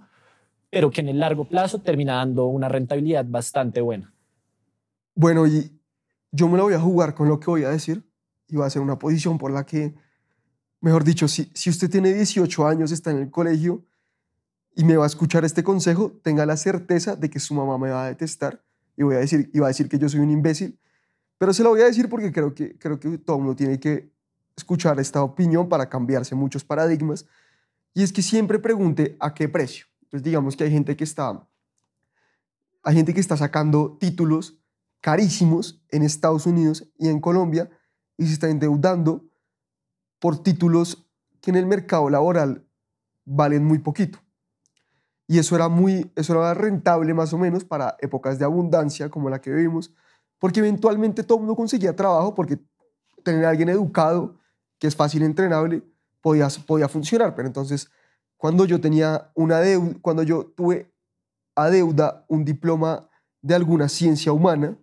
pero 0.70 0.90
que 0.90 1.00
en 1.00 1.08
el 1.08 1.20
largo 1.20 1.44
plazo 1.44 1.80
termina 1.80 2.16
dando 2.16 2.46
una 2.46 2.68
rentabilidad 2.68 3.24
bastante 3.26 3.80
buena. 3.80 4.12
Bueno, 5.14 5.46
y 5.46 5.72
yo 6.30 6.48
me 6.48 6.58
lo 6.58 6.64
voy 6.64 6.74
a 6.74 6.80
jugar 6.80 7.14
con 7.14 7.28
lo 7.28 7.40
que 7.40 7.46
voy 7.46 7.64
a 7.64 7.70
decir 7.70 8.04
y 8.48 8.56
va 8.56 8.66
a 8.66 8.70
ser 8.70 8.82
una 8.82 8.98
posición 8.98 9.38
por 9.38 9.50
la 9.50 9.64
que, 9.64 9.94
mejor 10.80 11.04
dicho, 11.04 11.26
si, 11.28 11.50
si 11.54 11.70
usted 11.70 11.90
tiene 11.90 12.12
18 12.12 12.66
años, 12.66 12.92
está 12.92 13.10
en 13.10 13.18
el 13.18 13.30
colegio 13.30 13.84
y 14.74 14.84
me 14.84 14.96
va 14.96 15.04
a 15.04 15.06
escuchar 15.08 15.44
este 15.44 15.64
consejo, 15.64 16.12
tenga 16.22 16.46
la 16.46 16.56
certeza 16.56 17.16
de 17.16 17.30
que 17.30 17.40
su 17.40 17.54
mamá 17.54 17.78
me 17.78 17.90
va 17.90 18.04
a 18.04 18.08
detestar 18.08 18.62
y, 18.96 19.02
voy 19.02 19.16
a 19.16 19.18
decir, 19.18 19.50
y 19.52 19.58
va 19.58 19.66
a 19.66 19.68
decir 19.68 19.88
que 19.88 19.98
yo 19.98 20.08
soy 20.08 20.20
un 20.20 20.30
imbécil, 20.30 20.78
pero 21.38 21.52
se 21.52 21.62
lo 21.62 21.70
voy 21.70 21.80
a 21.80 21.86
decir 21.86 22.08
porque 22.08 22.32
creo 22.32 22.54
que, 22.54 22.76
creo 22.78 22.98
que 22.98 23.18
todo 23.18 23.38
mundo 23.38 23.56
tiene 23.56 23.80
que 23.80 24.10
escuchar 24.56 24.98
esta 25.00 25.22
opinión 25.22 25.68
para 25.68 25.88
cambiarse 25.88 26.34
muchos 26.34 26.64
paradigmas 26.64 27.26
y 27.94 28.02
es 28.02 28.12
que 28.12 28.22
siempre 28.22 28.58
pregunte 28.58 29.16
a 29.20 29.34
qué 29.34 29.48
precio. 29.48 29.86
Entonces 30.08 30.24
digamos 30.24 30.56
que 30.56 30.64
hay 30.64 30.70
gente 30.70 30.96
que 30.96 31.04
está, 31.04 31.46
hay 32.82 32.94
gente 32.94 33.12
que 33.12 33.20
está 33.20 33.36
sacando 33.36 33.98
títulos 34.00 34.58
carísimos 35.02 35.84
en 35.90 36.02
Estados 36.02 36.46
Unidos 36.46 36.88
y 36.98 37.08
en 37.08 37.20
Colombia 37.20 37.70
y 38.16 38.26
se 38.26 38.32
está 38.32 38.48
endeudando 38.48 39.28
por 40.18 40.42
títulos 40.42 41.06
que 41.42 41.50
en 41.50 41.56
el 41.56 41.66
mercado 41.66 42.08
laboral 42.08 42.66
valen 43.26 43.66
muy 43.66 43.80
poquito. 43.80 44.18
Y 45.26 45.38
eso 45.38 45.54
era 45.54 45.68
muy, 45.68 46.10
eso 46.16 46.32
era 46.32 46.54
rentable 46.54 47.12
más 47.12 47.34
o 47.34 47.38
menos 47.38 47.62
para 47.64 47.96
épocas 48.00 48.38
de 48.38 48.46
abundancia 48.46 49.10
como 49.10 49.28
la 49.28 49.42
que 49.42 49.50
vivimos, 49.50 49.94
porque 50.38 50.60
eventualmente 50.60 51.22
todo 51.22 51.36
el 51.36 51.42
mundo 51.42 51.54
conseguía 51.54 51.94
trabajo 51.94 52.34
porque 52.34 52.58
tener 53.22 53.44
a 53.44 53.50
alguien 53.50 53.68
educado, 53.68 54.38
que 54.78 54.86
es 54.86 54.96
fácil 54.96 55.22
entrenable, 55.22 55.82
podía, 56.22 56.48
podía 56.66 56.88
funcionar. 56.88 57.34
Pero 57.34 57.46
entonces, 57.46 57.90
cuando 58.38 58.64
yo 58.64 58.80
tenía 58.80 59.30
una 59.34 59.58
deuda, 59.58 59.94
cuando 60.00 60.22
yo 60.22 60.46
tuve 60.46 60.90
a 61.54 61.68
deuda 61.68 62.24
un 62.28 62.44
diploma 62.44 63.10
de 63.42 63.54
alguna 63.54 63.88
ciencia 63.88 64.32
humana 64.32 64.78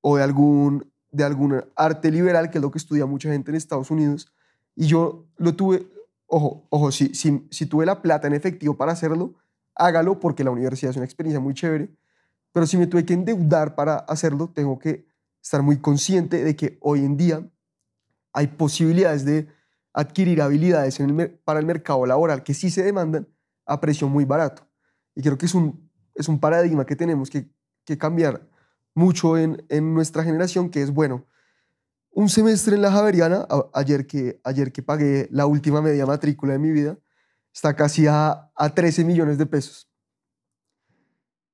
o 0.00 0.16
de 0.16 0.22
algún, 0.22 0.90
de 1.10 1.24
algún 1.24 1.64
arte 1.76 2.10
liberal, 2.10 2.50
que 2.50 2.58
es 2.58 2.62
lo 2.62 2.70
que 2.70 2.78
estudia 2.78 3.04
mucha 3.04 3.30
gente 3.30 3.50
en 3.50 3.56
Estados 3.56 3.90
Unidos, 3.90 4.32
y 4.76 4.86
yo 4.86 5.26
lo 5.36 5.54
tuve, 5.54 5.86
ojo, 6.26 6.66
ojo, 6.70 6.92
si, 6.92 7.14
si, 7.14 7.46
si 7.50 7.66
tuve 7.66 7.84
la 7.84 8.00
plata 8.00 8.28
en 8.28 8.34
efectivo 8.34 8.76
para 8.76 8.92
hacerlo, 8.92 9.34
hágalo 9.74 10.20
porque 10.20 10.44
la 10.44 10.52
universidad 10.52 10.90
es 10.90 10.96
una 10.96 11.04
experiencia 11.04 11.40
muy 11.40 11.54
chévere, 11.54 11.90
pero 12.52 12.66
si 12.66 12.76
me 12.76 12.86
tuve 12.86 13.04
que 13.04 13.14
endeudar 13.14 13.74
para 13.74 13.96
hacerlo, 13.96 14.48
tengo 14.54 14.78
que 14.78 15.06
estar 15.42 15.62
muy 15.62 15.78
consciente 15.78 16.44
de 16.44 16.54
que 16.54 16.78
hoy 16.80 17.00
en 17.00 17.16
día 17.16 17.44
hay 18.32 18.46
posibilidades 18.46 19.24
de 19.24 19.48
adquirir 19.92 20.40
habilidades 20.40 20.98
para 21.44 21.60
el 21.60 21.66
mercado 21.66 22.06
laboral 22.06 22.42
que 22.42 22.54
sí 22.54 22.70
se 22.70 22.82
demandan 22.82 23.28
a 23.66 23.80
precio 23.80 24.08
muy 24.08 24.24
barato. 24.24 24.66
Y 25.14 25.22
creo 25.22 25.36
que 25.36 25.46
es 25.46 25.54
un, 25.54 25.90
es 26.14 26.28
un 26.28 26.40
paradigma 26.40 26.86
que 26.86 26.96
tenemos 26.96 27.30
que, 27.30 27.50
que 27.84 27.98
cambiar 27.98 28.48
mucho 28.94 29.36
en, 29.36 29.64
en, 29.68 29.94
nuestra 29.94 30.24
generación, 30.24 30.70
que 30.70 30.82
es, 30.82 30.90
bueno, 30.90 31.26
un 32.10 32.28
semestre 32.28 32.76
en 32.76 32.82
la 32.82 32.92
Javeriana, 32.92 33.46
ayer 33.72 34.06
que, 34.06 34.40
ayer 34.44 34.72
que 34.72 34.82
pagué 34.82 35.28
la 35.30 35.46
última 35.46 35.80
media 35.80 36.04
matrícula 36.04 36.52
de 36.52 36.58
mi 36.58 36.70
vida, 36.70 36.98
está 37.54 37.74
casi 37.74 38.06
a, 38.06 38.50
a 38.54 38.74
13 38.74 39.04
millones 39.04 39.38
de 39.38 39.46
pesos. 39.46 39.90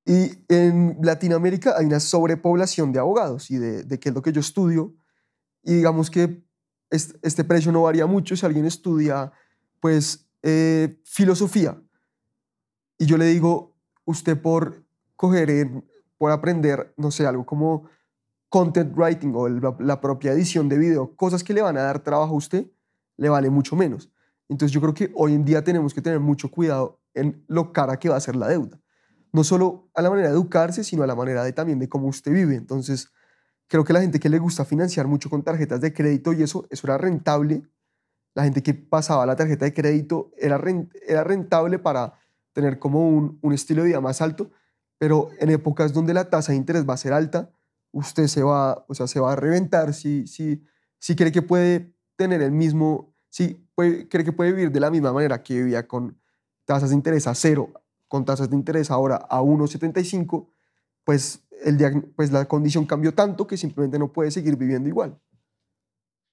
Y 0.04 0.44
en 0.48 0.98
Latinoamérica 1.02 1.74
hay 1.76 1.84
una 1.84 2.00
sobrepoblación 2.00 2.92
de 2.92 2.98
abogados 2.98 3.50
y 3.50 3.58
de, 3.58 3.84
de 3.84 4.00
qué 4.00 4.08
es 4.08 4.14
lo 4.14 4.22
que 4.22 4.32
yo 4.32 4.40
estudio. 4.40 4.94
Y 5.62 5.74
digamos 5.74 6.10
que 6.10 6.47
este, 6.90 7.44
precio 7.44 7.72
no 7.72 7.82
varía 7.82 8.06
mucho 8.06 8.36
si 8.36 8.46
alguien 8.46 8.64
estudia, 8.64 9.32
pues, 9.80 10.28
eh, 10.42 11.00
filosofía. 11.04 11.80
Y 12.98 13.06
yo 13.06 13.16
le 13.16 13.26
digo, 13.26 13.76
usted 14.04 14.40
por 14.40 14.84
coger, 15.16 15.68
por 16.16 16.30
aprender, 16.30 16.94
no 16.96 17.10
sé, 17.10 17.26
algo 17.26 17.46
como 17.46 17.88
content 18.48 18.96
writing 18.96 19.32
o 19.34 19.48
la 19.48 20.00
propia 20.00 20.32
edición 20.32 20.68
de 20.68 20.78
video, 20.78 21.14
cosas 21.14 21.44
que 21.44 21.52
le 21.52 21.62
van 21.62 21.76
a 21.76 21.82
dar 21.82 22.02
trabajo 22.02 22.34
a 22.34 22.36
usted, 22.38 22.66
le 23.16 23.28
vale 23.28 23.50
mucho 23.50 23.76
menos. 23.76 24.10
Entonces 24.48 24.72
yo 24.72 24.80
creo 24.80 24.94
que 24.94 25.12
hoy 25.14 25.34
en 25.34 25.44
día 25.44 25.62
tenemos 25.62 25.92
que 25.92 26.00
tener 26.00 26.20
mucho 26.20 26.50
cuidado 26.50 27.00
en 27.14 27.44
lo 27.48 27.72
cara 27.72 27.98
que 27.98 28.08
va 28.08 28.16
a 28.16 28.20
ser 28.20 28.36
la 28.36 28.48
deuda. 28.48 28.80
No 29.32 29.44
solo 29.44 29.90
a 29.94 30.00
la 30.00 30.08
manera 30.08 30.28
de 30.28 30.34
educarse, 30.34 30.84
sino 30.84 31.02
a 31.02 31.06
la 31.06 31.14
manera 31.14 31.44
de, 31.44 31.52
también 31.52 31.78
de 31.78 31.88
cómo 31.88 32.08
usted 32.08 32.32
vive. 32.32 32.54
Entonces, 32.54 33.10
creo 33.68 33.84
que 33.84 33.92
la 33.92 34.00
gente 34.00 34.18
que 34.18 34.28
le 34.28 34.38
gusta 34.38 34.64
financiar 34.64 35.06
mucho 35.06 35.30
con 35.30 35.42
tarjetas 35.42 35.80
de 35.80 35.92
crédito 35.92 36.32
y 36.32 36.42
eso, 36.42 36.66
eso 36.70 36.86
era 36.86 36.98
rentable. 36.98 37.62
La 38.34 38.44
gente 38.44 38.62
que 38.62 38.74
pasaba 38.74 39.26
la 39.26 39.36
tarjeta 39.36 39.64
de 39.64 39.74
crédito 39.74 40.32
era, 40.36 40.60
era 41.06 41.24
rentable 41.24 41.78
para 41.78 42.14
tener 42.52 42.78
como 42.78 43.08
un, 43.08 43.38
un 43.42 43.52
estilo 43.52 43.82
de 43.82 43.88
vida 43.88 44.00
más 44.00 44.20
alto, 44.20 44.50
pero 44.98 45.28
en 45.38 45.50
épocas 45.50 45.92
donde 45.92 46.14
la 46.14 46.28
tasa 46.28 46.52
de 46.52 46.58
interés 46.58 46.88
va 46.88 46.94
a 46.94 46.98
ser 46.98 47.12
alta, 47.12 47.50
usted 47.92 48.26
se 48.26 48.42
va, 48.42 48.84
o 48.88 48.94
sea, 48.94 49.06
se 49.06 49.20
va 49.20 49.32
a 49.32 49.36
reventar 49.36 49.94
si, 49.94 50.26
si, 50.26 50.64
si 50.98 51.14
cree 51.14 51.32
que 51.32 51.42
puede 51.42 51.94
tener 52.16 52.42
el 52.42 52.52
mismo, 52.52 53.14
si 53.28 53.64
cree 53.76 54.24
que 54.24 54.32
puede 54.32 54.52
vivir 54.52 54.72
de 54.72 54.80
la 54.80 54.90
misma 54.90 55.12
manera 55.12 55.42
que 55.42 55.54
vivía 55.54 55.86
con 55.86 56.18
tasas 56.64 56.90
de 56.90 56.96
interés 56.96 57.26
a 57.26 57.34
cero, 57.34 57.72
con 58.08 58.24
tasas 58.24 58.50
de 58.50 58.56
interés 58.56 58.90
ahora 58.90 59.16
a 59.16 59.40
1,75, 59.40 60.48
pues, 61.04 61.40
el, 61.64 61.78
pues 62.16 62.32
la 62.32 62.46
condición 62.46 62.86
cambió 62.86 63.14
tanto 63.14 63.46
que 63.46 63.56
simplemente 63.56 63.98
no 63.98 64.12
puede 64.12 64.30
seguir 64.30 64.56
viviendo 64.56 64.88
igual. 64.88 65.18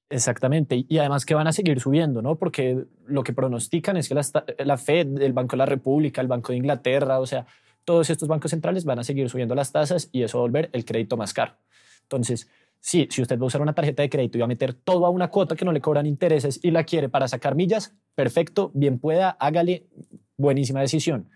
Exactamente, 0.09 0.85
y 0.87 0.97
además 0.99 1.25
que 1.25 1.33
van 1.33 1.47
a 1.47 1.51
seguir 1.51 1.79
subiendo, 1.79 2.21
¿no? 2.21 2.35
Porque 2.35 2.85
lo 3.07 3.23
que 3.23 3.33
pronostican 3.33 3.97
es 3.97 4.07
que 4.07 4.13
la, 4.13 4.23
la 4.59 4.77
Fed, 4.77 5.19
el 5.19 5.33
Banco 5.33 5.53
de 5.53 5.57
la 5.57 5.65
República, 5.65 6.21
el 6.21 6.27
Banco 6.27 6.51
de 6.51 6.57
Inglaterra, 6.59 7.19
o 7.19 7.25
sea, 7.25 7.47
todos 7.85 8.09
estos 8.09 8.27
bancos 8.27 8.51
centrales 8.51 8.85
van 8.85 8.99
a 8.99 9.03
seguir 9.03 9.29
subiendo 9.29 9.55
las 9.55 9.71
tasas 9.71 10.09
y 10.11 10.23
eso 10.23 10.37
va 10.37 10.43
a 10.43 10.47
volver 10.47 10.69
el 10.73 10.85
crédito 10.85 11.17
más 11.17 11.33
caro. 11.33 11.53
Entonces, 12.03 12.49
sí, 12.79 13.07
si 13.09 13.21
usted 13.21 13.39
va 13.39 13.43
a 13.43 13.47
usar 13.47 13.61
una 13.61 13.73
tarjeta 13.73 14.03
de 14.03 14.09
crédito 14.09 14.37
y 14.37 14.41
va 14.41 14.45
a 14.45 14.47
meter 14.47 14.73
todo 14.73 15.05
a 15.05 15.09
una 15.09 15.29
cuota 15.29 15.55
que 15.55 15.65
no 15.65 15.71
le 15.71 15.81
cobran 15.81 16.05
intereses 16.05 16.59
y 16.61 16.69
la 16.69 16.83
quiere 16.83 17.09
para 17.09 17.27
sacar 17.27 17.55
millas, 17.55 17.95
perfecto, 18.13 18.71
bien 18.75 18.99
pueda, 18.99 19.31
hágale, 19.31 19.87
buenísima 20.37 20.81
decisión. 20.81 21.29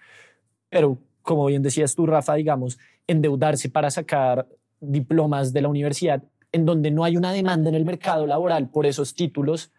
Pero, 0.69 0.99
como 1.21 1.45
bien 1.45 1.63
decías 1.63 1.95
tú, 1.95 2.05
Rafa, 2.05 2.35
digamos, 2.35 2.77
endeudarse 3.09 3.69
para 3.69 3.89
sacar 3.91 4.47
diplomas 4.79 5.51
de 5.51 5.61
la 5.61 5.67
universidad 5.67 6.23
en 6.51 6.65
donde 6.65 6.91
no 6.91 7.03
hay 7.03 7.17
una 7.17 7.31
demanda 7.31 7.69
en 7.69 7.75
el 7.75 7.85
mercado 7.85 8.25
laboral 8.25 8.69
por 8.69 8.85
esos 8.85 9.13
títulos, 9.13 9.71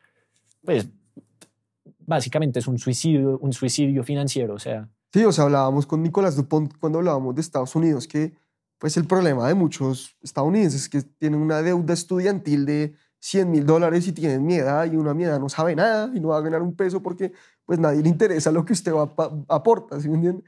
pues 0.65 0.87
básicamente 1.99 2.59
es 2.59 2.67
un 2.67 2.79
suicidio, 2.79 3.39
un 3.39 3.53
suicidio 3.53 4.05
financiero, 4.05 4.55
o 4.55 4.59
sea. 4.59 4.89
Sí, 5.13 5.25
o 5.25 5.33
sea, 5.33 5.45
hablábamos 5.45 5.87
con 5.87 6.03
Nicolás 6.03 6.37
Dupont 6.37 6.73
cuando 6.79 6.99
hablábamos 6.99 7.35
de 7.35 7.41
Estados 7.41 7.75
Unidos 7.75 8.07
que 8.07 8.35
pues 8.79 8.97
el 8.97 9.05
problema 9.05 9.47
de 9.47 9.55
muchos 9.55 10.17
estadounidenses 10.23 10.83
es 10.83 10.89
que 10.89 11.03
tienen 11.03 11.41
una 11.41 11.61
deuda 11.61 11.93
estudiantil 11.93 12.65
de 12.65 12.95
100 13.19 13.51
mil 13.51 13.67
dólares 13.67 14.09
y 14.09 14.13
tienen 14.13 14.45
mi 14.45 14.55
edad 14.55 14.91
y 14.91 14.97
una 14.97 15.13
mi 15.13 15.25
edad 15.25 15.39
no 15.39 15.49
sabe 15.49 15.77
nada 15.77 16.11
y 16.15 16.21
no 16.21 16.29
va 16.29 16.39
a 16.39 16.41
ganar 16.41 16.63
un 16.63 16.75
peso 16.75 17.03
porque 17.03 17.33
pues 17.67 17.79
nadie 17.79 18.03
le 18.03 18.09
interesa 18.09 18.51
lo 18.51 18.65
que 18.65 18.73
usted 18.73 18.93
aporta, 19.49 20.01
¿sí 20.01 20.09
me 20.09 20.15
entiende? 20.15 20.43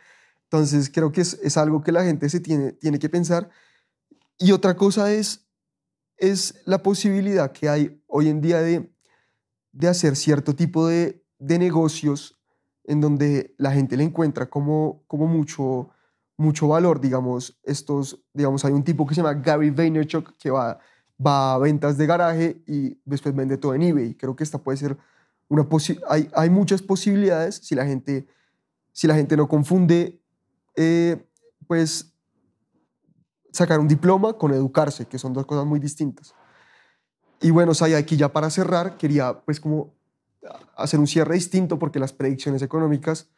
Entonces 0.52 0.90
creo 0.90 1.10
que 1.12 1.22
es, 1.22 1.40
es, 1.42 1.56
algo 1.56 1.82
que 1.82 1.92
la 1.92 2.04
gente 2.04 2.28
se 2.28 2.38
tiene, 2.38 2.72
tiene 2.72 2.98
que 2.98 3.08
pensar. 3.08 3.48
Y 4.38 4.52
otra 4.52 4.76
cosa 4.76 5.10
es, 5.10 5.48
es 6.18 6.60
la 6.66 6.82
posibilidad 6.82 7.52
que 7.52 7.70
hay 7.70 8.02
hoy 8.06 8.28
en 8.28 8.42
día 8.42 8.60
de, 8.60 8.92
de 9.72 9.88
hacer 9.88 10.14
cierto 10.14 10.54
tipo 10.54 10.86
de, 10.86 11.24
de 11.38 11.58
negocios 11.58 12.38
en 12.84 13.00
donde 13.00 13.54
la 13.56 13.72
gente 13.72 13.96
le 13.96 14.04
encuentra 14.04 14.50
como, 14.50 15.04
como 15.06 15.26
mucho 15.26 15.88
mucho 16.36 16.66
valor, 16.66 17.00
digamos, 17.00 17.58
estos, 17.62 18.20
digamos, 18.32 18.64
hay 18.64 18.72
un 18.72 18.82
tipo 18.82 19.06
que 19.06 19.14
se 19.14 19.22
llama 19.22 19.34
Gary 19.34 19.70
Vaynerchuk 19.70 20.36
que 20.38 20.50
va, 20.50 20.78
va 21.24 21.54
a 21.54 21.58
ventas 21.58 21.96
de 21.96 22.06
garaje 22.06 22.62
y 22.66 22.98
después 23.04 23.34
vende 23.34 23.58
todo 23.58 23.74
en 23.74 23.82
eBay. 23.82 24.14
Creo 24.16 24.34
que 24.34 24.42
esta 24.42 24.58
puede 24.58 24.76
ser 24.78 24.98
una 25.48 25.68
hay, 26.08 26.28
hay 26.34 26.50
muchas 26.50 26.82
posibilidades 26.82 27.56
si 27.56 27.74
la 27.74 27.86
gente, 27.86 28.26
si 28.92 29.06
la 29.06 29.14
gente 29.14 29.36
no 29.36 29.46
confunde, 29.46 30.21
eh, 30.76 31.26
pues, 31.66 32.14
sacar 33.52 33.78
un 33.78 33.88
diploma 33.88 34.34
con 34.34 34.52
educarse, 34.52 35.06
que 35.06 35.18
son 35.18 35.32
dos 35.32 35.46
cosas 35.46 35.66
muy 35.66 35.78
distintas. 35.78 36.34
Y 37.40 37.50
bueno, 37.50 37.74
Saya, 37.74 37.98
aquí 37.98 38.16
ya 38.16 38.32
para 38.32 38.50
cerrar, 38.50 38.96
quería 38.96 39.40
pues 39.42 39.60
como 39.60 39.94
hacer 40.76 41.00
un 41.00 41.06
cierre 41.06 41.34
distinto 41.34 41.78
porque 41.78 41.98
las 41.98 42.12
predicciones 42.12 42.62
económicas 42.62 43.30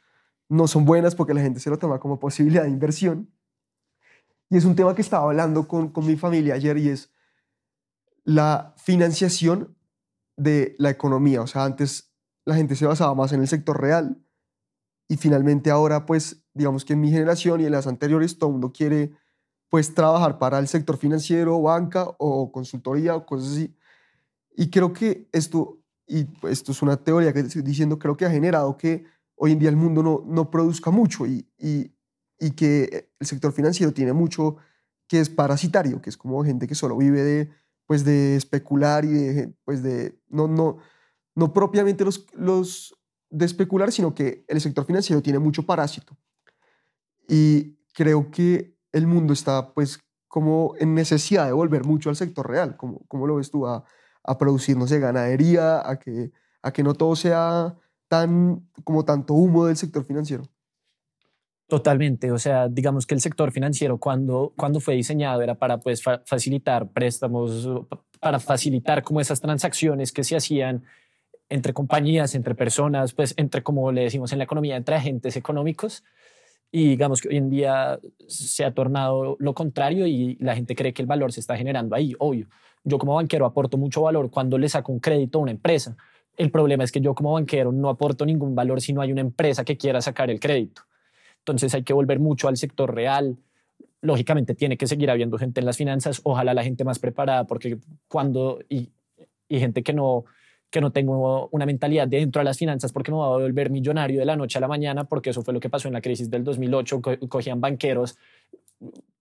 no 0.49 0.69
son 0.69 0.85
buenas 0.85 1.15
porque 1.15 1.35
la 1.35 1.41
gente 1.41 1.61
se 1.61 1.71
lo 1.71 1.79
toma 1.79 1.99
como 1.99 2.21
posibilidad 2.21 2.65
de 2.65 2.71
inversión. 2.71 3.31
Y 4.51 4.57
es 4.59 4.65
un 4.65 4.77
tema 4.77 4.95
que 4.95 5.03
estaba 5.03 5.25
hablando 5.25 5.67
con, 5.67 5.89
con 5.89 6.07
mi 6.07 6.17
familia 6.17 6.55
ayer 6.55 6.77
y 6.79 6.91
es 6.91 7.11
la 8.25 8.75
financiación 8.77 9.77
de 10.37 10.77
la 10.79 10.91
economía. 10.91 11.43
O 11.43 11.47
sea, 11.47 11.65
antes 11.65 12.13
la 12.45 12.55
gente 12.55 12.77
se 12.77 12.87
basaba 12.87 13.15
más 13.15 13.33
en 13.33 13.41
el 13.41 13.49
sector 13.49 13.81
real 13.81 14.19
y 15.09 15.17
finalmente 15.17 15.71
ahora, 15.71 16.07
pues, 16.07 16.43
digamos 16.55 16.85
que 16.85 16.95
en 16.95 17.01
mi 17.01 17.11
generación 17.11 17.61
y 17.61 17.67
en 17.67 17.73
las 17.73 17.87
anteriores, 17.87 18.39
todo 18.39 18.51
el 18.51 18.53
mundo 18.55 18.73
quiere, 18.73 19.13
pues, 19.69 19.95
trabajar 19.95 20.39
para 20.39 20.59
el 20.59 20.69
sector 20.69 20.97
financiero, 20.97 21.61
banca 21.61 22.07
o 22.19 22.51
consultoría 22.53 23.15
o 23.15 23.27
cosas 23.27 23.53
así. 23.53 23.77
Y 24.57 24.71
creo 24.71 24.93
que 24.93 25.29
esto, 25.33 25.79
y 26.07 26.27
esto 26.49 26.73
es 26.73 26.83
una 26.83 26.97
teoría 26.97 27.33
que 27.33 27.41
estoy 27.41 27.63
diciendo, 27.63 27.99
creo 27.99 28.17
que 28.17 28.25
ha 28.25 28.31
generado 28.31 28.77
que 28.77 29.05
hoy 29.37 29.53
en 29.53 29.59
día 29.59 29.69
el 29.69 29.77
mundo 29.77 30.03
no, 30.03 30.23
no 30.27 30.51
produzca 30.51 30.91
mucho 30.91 31.27
y, 31.27 31.49
y, 31.59 31.93
y, 32.39 32.53
que 32.53 33.11
el 33.19 33.27
sector 33.27 33.53
financiero 33.53 33.93
tiene 33.93 34.13
mucho 34.13 34.57
que 35.09 35.21
es 35.21 35.29
parasitario, 35.29 36.01
que 36.01 36.11
es 36.11 36.17
como 36.17 36.45
gente 36.45 36.67
que 36.67 36.75
solo 36.75 36.97
vive 36.97 37.23
de, 37.23 37.51
pues 37.87 38.05
de 38.05 38.37
especular 38.37 39.05
y 39.05 39.09
de, 39.09 39.55
pues 39.65 39.83
de, 39.83 40.19
no, 40.29 40.49
no, 40.49 40.79
no 41.35 41.53
propiamente 41.53 42.05
los, 42.05 42.27
los 42.35 42.97
de 43.35 43.45
especular, 43.45 43.91
sino 43.91 44.15
que 44.15 44.45
el 44.49 44.61
sector 44.61 44.85
financiero 44.85 45.23
tiene 45.23 45.39
mucho 45.39 45.65
parásito. 45.65 46.17
Y 47.29 47.77
creo 47.93 48.31
que 48.31 48.77
el 48.93 49.07
mundo 49.07 49.33
está 49.33 49.73
pues 49.75 49.99
como 50.29 50.75
en 50.79 50.95
necesidad 50.95 51.47
de 51.47 51.53
volver 51.53 51.85
mucho 51.85 52.11
al 52.11 52.17
sector 52.17 52.49
real, 52.49 52.77
como, 52.77 53.07
como 53.07 53.27
lo 53.27 53.37
ves 53.37 53.51
tú, 53.51 53.67
a, 53.67 53.85
a 54.23 54.39
producir, 54.39 54.77
no 54.77 54.87
sé, 54.87 54.99
ganadería, 54.99 55.89
a 55.89 55.99
que, 55.99 56.33
a 56.63 56.73
que 56.73 56.83
no 56.83 56.95
todo 56.95 57.15
sea 57.15 57.77
tan, 58.09 58.69
como 58.83 59.05
tanto 59.05 59.35
humo 59.35 59.67
del 59.67 59.77
sector 59.77 60.05
financiero. 60.05 60.45
Totalmente, 61.67 62.31
o 62.31 62.39
sea, 62.39 62.69
digamos 62.69 63.07
que 63.07 63.15
el 63.15 63.21
sector 63.21 63.51
financiero 63.51 63.99
cuando, 63.99 64.53
cuando 64.57 64.81
fue 64.81 64.95
diseñado 64.95 65.41
era 65.41 65.55
para 65.55 65.81
pues, 65.81 66.03
facilitar 66.03 66.93
préstamos, 66.93 67.69
para 68.21 68.39
facilitar 68.39 69.03
como 69.03 69.21
esas 69.21 69.41
transacciones 69.41 70.13
que 70.13 70.25
se 70.25 70.37
hacían 70.37 70.85
entre 71.49 71.73
compañías, 71.73 72.35
entre 72.35 72.55
personas, 72.55 73.13
pues 73.13 73.35
entre, 73.37 73.63
como 73.63 73.93
le 73.93 74.03
decimos 74.03 74.33
en 74.33 74.39
la 74.39 74.45
economía, 74.45 74.77
entre 74.77 74.97
agentes 74.97 75.37
económicos. 75.37 76.05
Y 76.71 76.89
digamos 76.89 77.21
que 77.21 77.29
hoy 77.29 77.37
en 77.37 77.51
día 77.51 78.01
se 78.27 78.65
ha 78.65 78.75
tornado 78.75 79.37
lo 79.39 79.55
contrario 79.55 80.07
y 80.07 80.37
la 80.41 80.57
gente 80.57 80.75
cree 80.75 80.93
que 80.93 81.03
el 81.03 81.07
valor 81.07 81.33
se 81.33 81.41
está 81.41 81.57
generando 81.57 81.95
ahí, 81.95 82.15
obvio. 82.19 82.49
Yo 82.83 82.99
como 82.99 83.15
banquero 83.15 83.47
aporto 83.47 83.79
mucho 83.79 84.03
valor 84.03 84.31
cuando 84.31 84.59
le 84.59 84.69
saco 84.69 84.93
un 84.93 84.99
crédito 84.99 85.39
a 85.39 85.43
una 85.43 85.53
empresa. 85.53 85.97
El 86.37 86.51
problema 86.51 86.83
es 86.83 86.91
que 86.91 87.01
yo 87.01 87.15
como 87.15 87.33
banquero 87.33 87.71
no 87.71 87.89
aporto 87.89 88.27
ningún 88.27 88.55
valor 88.55 88.81
si 88.81 88.93
no 88.93 89.01
hay 89.01 89.13
una 89.13 89.21
empresa 89.21 89.65
que 89.65 89.77
quiera 89.77 90.01
sacar 90.01 90.31
el 90.31 90.41
crédito. 90.41 90.83
Entonces 91.39 91.75
hay 91.75 91.85
que 91.85 91.93
volver 91.93 92.19
mucho 92.19 92.49
al 92.49 92.57
sector 92.57 92.93
real. 92.93 93.37
Lógicamente 94.01 94.55
tiene 94.55 94.77
que 94.77 94.87
seguir 94.87 95.11
habiendo 95.11 95.39
gente 95.39 95.61
en 95.61 95.67
las 95.67 95.77
finanzas, 95.77 96.21
ojalá 96.25 96.55
la 96.55 96.65
gente 96.65 96.85
más 96.85 96.99
preparada, 96.99 97.47
porque 97.47 97.79
cuando 98.09 98.59
y, 98.69 98.91
y 99.49 99.61
gente 99.61 99.83
que 99.83 99.93
no, 99.93 100.25
que 100.75 100.81
no 100.81 100.91
tengo 100.91 101.49
una 101.53 101.67
mentalidad 101.67 102.09
de 102.09 102.17
dentro 102.17 102.41
de 102.41 102.45
las 102.47 102.59
finanzas 102.59 102.91
porque 102.93 103.13
me 103.13 103.19
va 103.19 103.27
a 103.27 103.39
volver 103.39 103.71
millonario 103.71 104.19
de 104.19 104.27
la 104.27 104.35
noche 104.35 104.59
a 104.59 104.61
la 104.61 104.67
mañana, 104.67 105.05
porque 105.05 105.31
eso 105.31 105.41
fue 105.41 105.55
lo 105.55 105.61
que 105.61 105.71
pasó 105.71 105.87
en 105.87 105.95
la 105.95 106.01
crisis 106.01 106.29
del 106.29 106.43
2008, 106.43 107.01
cogían 107.29 107.61
banqueros, 107.61 108.19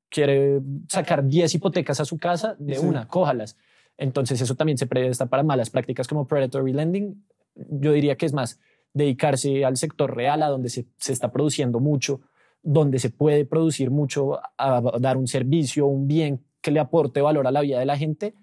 quiere 0.09 0.61
sacar 0.89 1.23
10 1.23 1.53
hipotecas 1.53 1.99
a 1.99 2.05
su 2.05 2.17
casa, 2.17 2.55
de 2.57 2.79
una, 2.79 3.07
cójalas. 3.07 3.55
Entonces 3.99 4.41
eso 4.41 4.55
también 4.55 4.79
se 4.79 4.87
presta 4.87 5.27
para 5.27 5.43
malas 5.43 5.69
prácticas 5.69 6.07
como 6.07 6.25
predatory 6.25 6.73
lending. 6.73 7.23
Yo 7.53 7.91
diría 7.91 8.15
que 8.15 8.25
es 8.25 8.33
más 8.33 8.59
dedicarse 8.91 9.63
al 9.63 9.77
sector 9.77 10.15
real, 10.15 10.41
a 10.41 10.47
donde 10.47 10.69
se, 10.69 10.87
se 10.97 11.13
está 11.13 11.31
produciendo 11.31 11.79
mucho, 11.79 12.21
donde 12.63 12.97
se 12.97 13.11
puede 13.11 13.45
producir 13.45 13.91
mucho, 13.91 14.39
a 14.57 14.81
dar 14.99 15.17
un 15.17 15.27
servicio, 15.27 15.85
un 15.85 16.07
bien 16.07 16.41
que 16.61 16.71
le 16.71 16.79
aporte 16.79 17.21
valor 17.21 17.45
a 17.45 17.51
la 17.51 17.61
vida 17.61 17.77
de 17.77 17.85
la 17.85 17.95
gente 17.95 18.33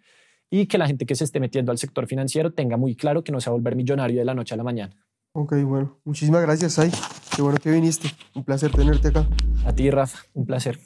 y 0.51 0.67
que 0.67 0.79
la 0.79 0.87
gente 0.87 1.07
que 1.07 1.15
se 1.15 1.25
esté 1.25 1.41
metiendo 1.41 1.71
al 1.73 1.79
sector 1.79 2.07
financiero 2.07 2.53
tenga 2.53 2.77
muy 2.77 2.97
claro 2.97 3.23
que 3.23 3.33
no 3.33 3.41
se 3.41 3.49
va 3.49 3.55
a 3.55 3.57
volver 3.57 3.77
millonario 3.77 4.19
de 4.19 4.25
la 4.25 4.35
noche 4.35 4.55
a 4.55 4.57
la 4.57 4.65
mañana. 4.65 4.95
Ok, 5.33 5.55
bueno, 5.63 6.01
muchísimas 6.05 6.43
gracias, 6.43 6.73
Sai. 6.73 6.91
Qué 7.35 7.41
bueno 7.41 7.59
que 7.63 7.71
viniste. 7.71 8.11
Un 8.35 8.43
placer 8.43 8.73
tenerte 8.73 9.09
acá. 9.09 9.27
A 9.65 9.73
ti, 9.73 9.89
Rafa, 9.91 10.19
un 10.35 10.45
placer. 10.45 10.79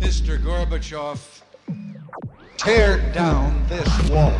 Mr. 0.00 0.42
Gorbachev, 0.42 1.18
tear 2.56 3.12
down 3.12 3.52
this 3.68 4.10
wall. 4.10 4.32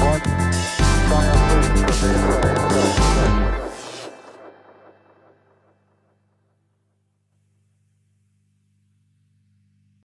One, 0.00 0.20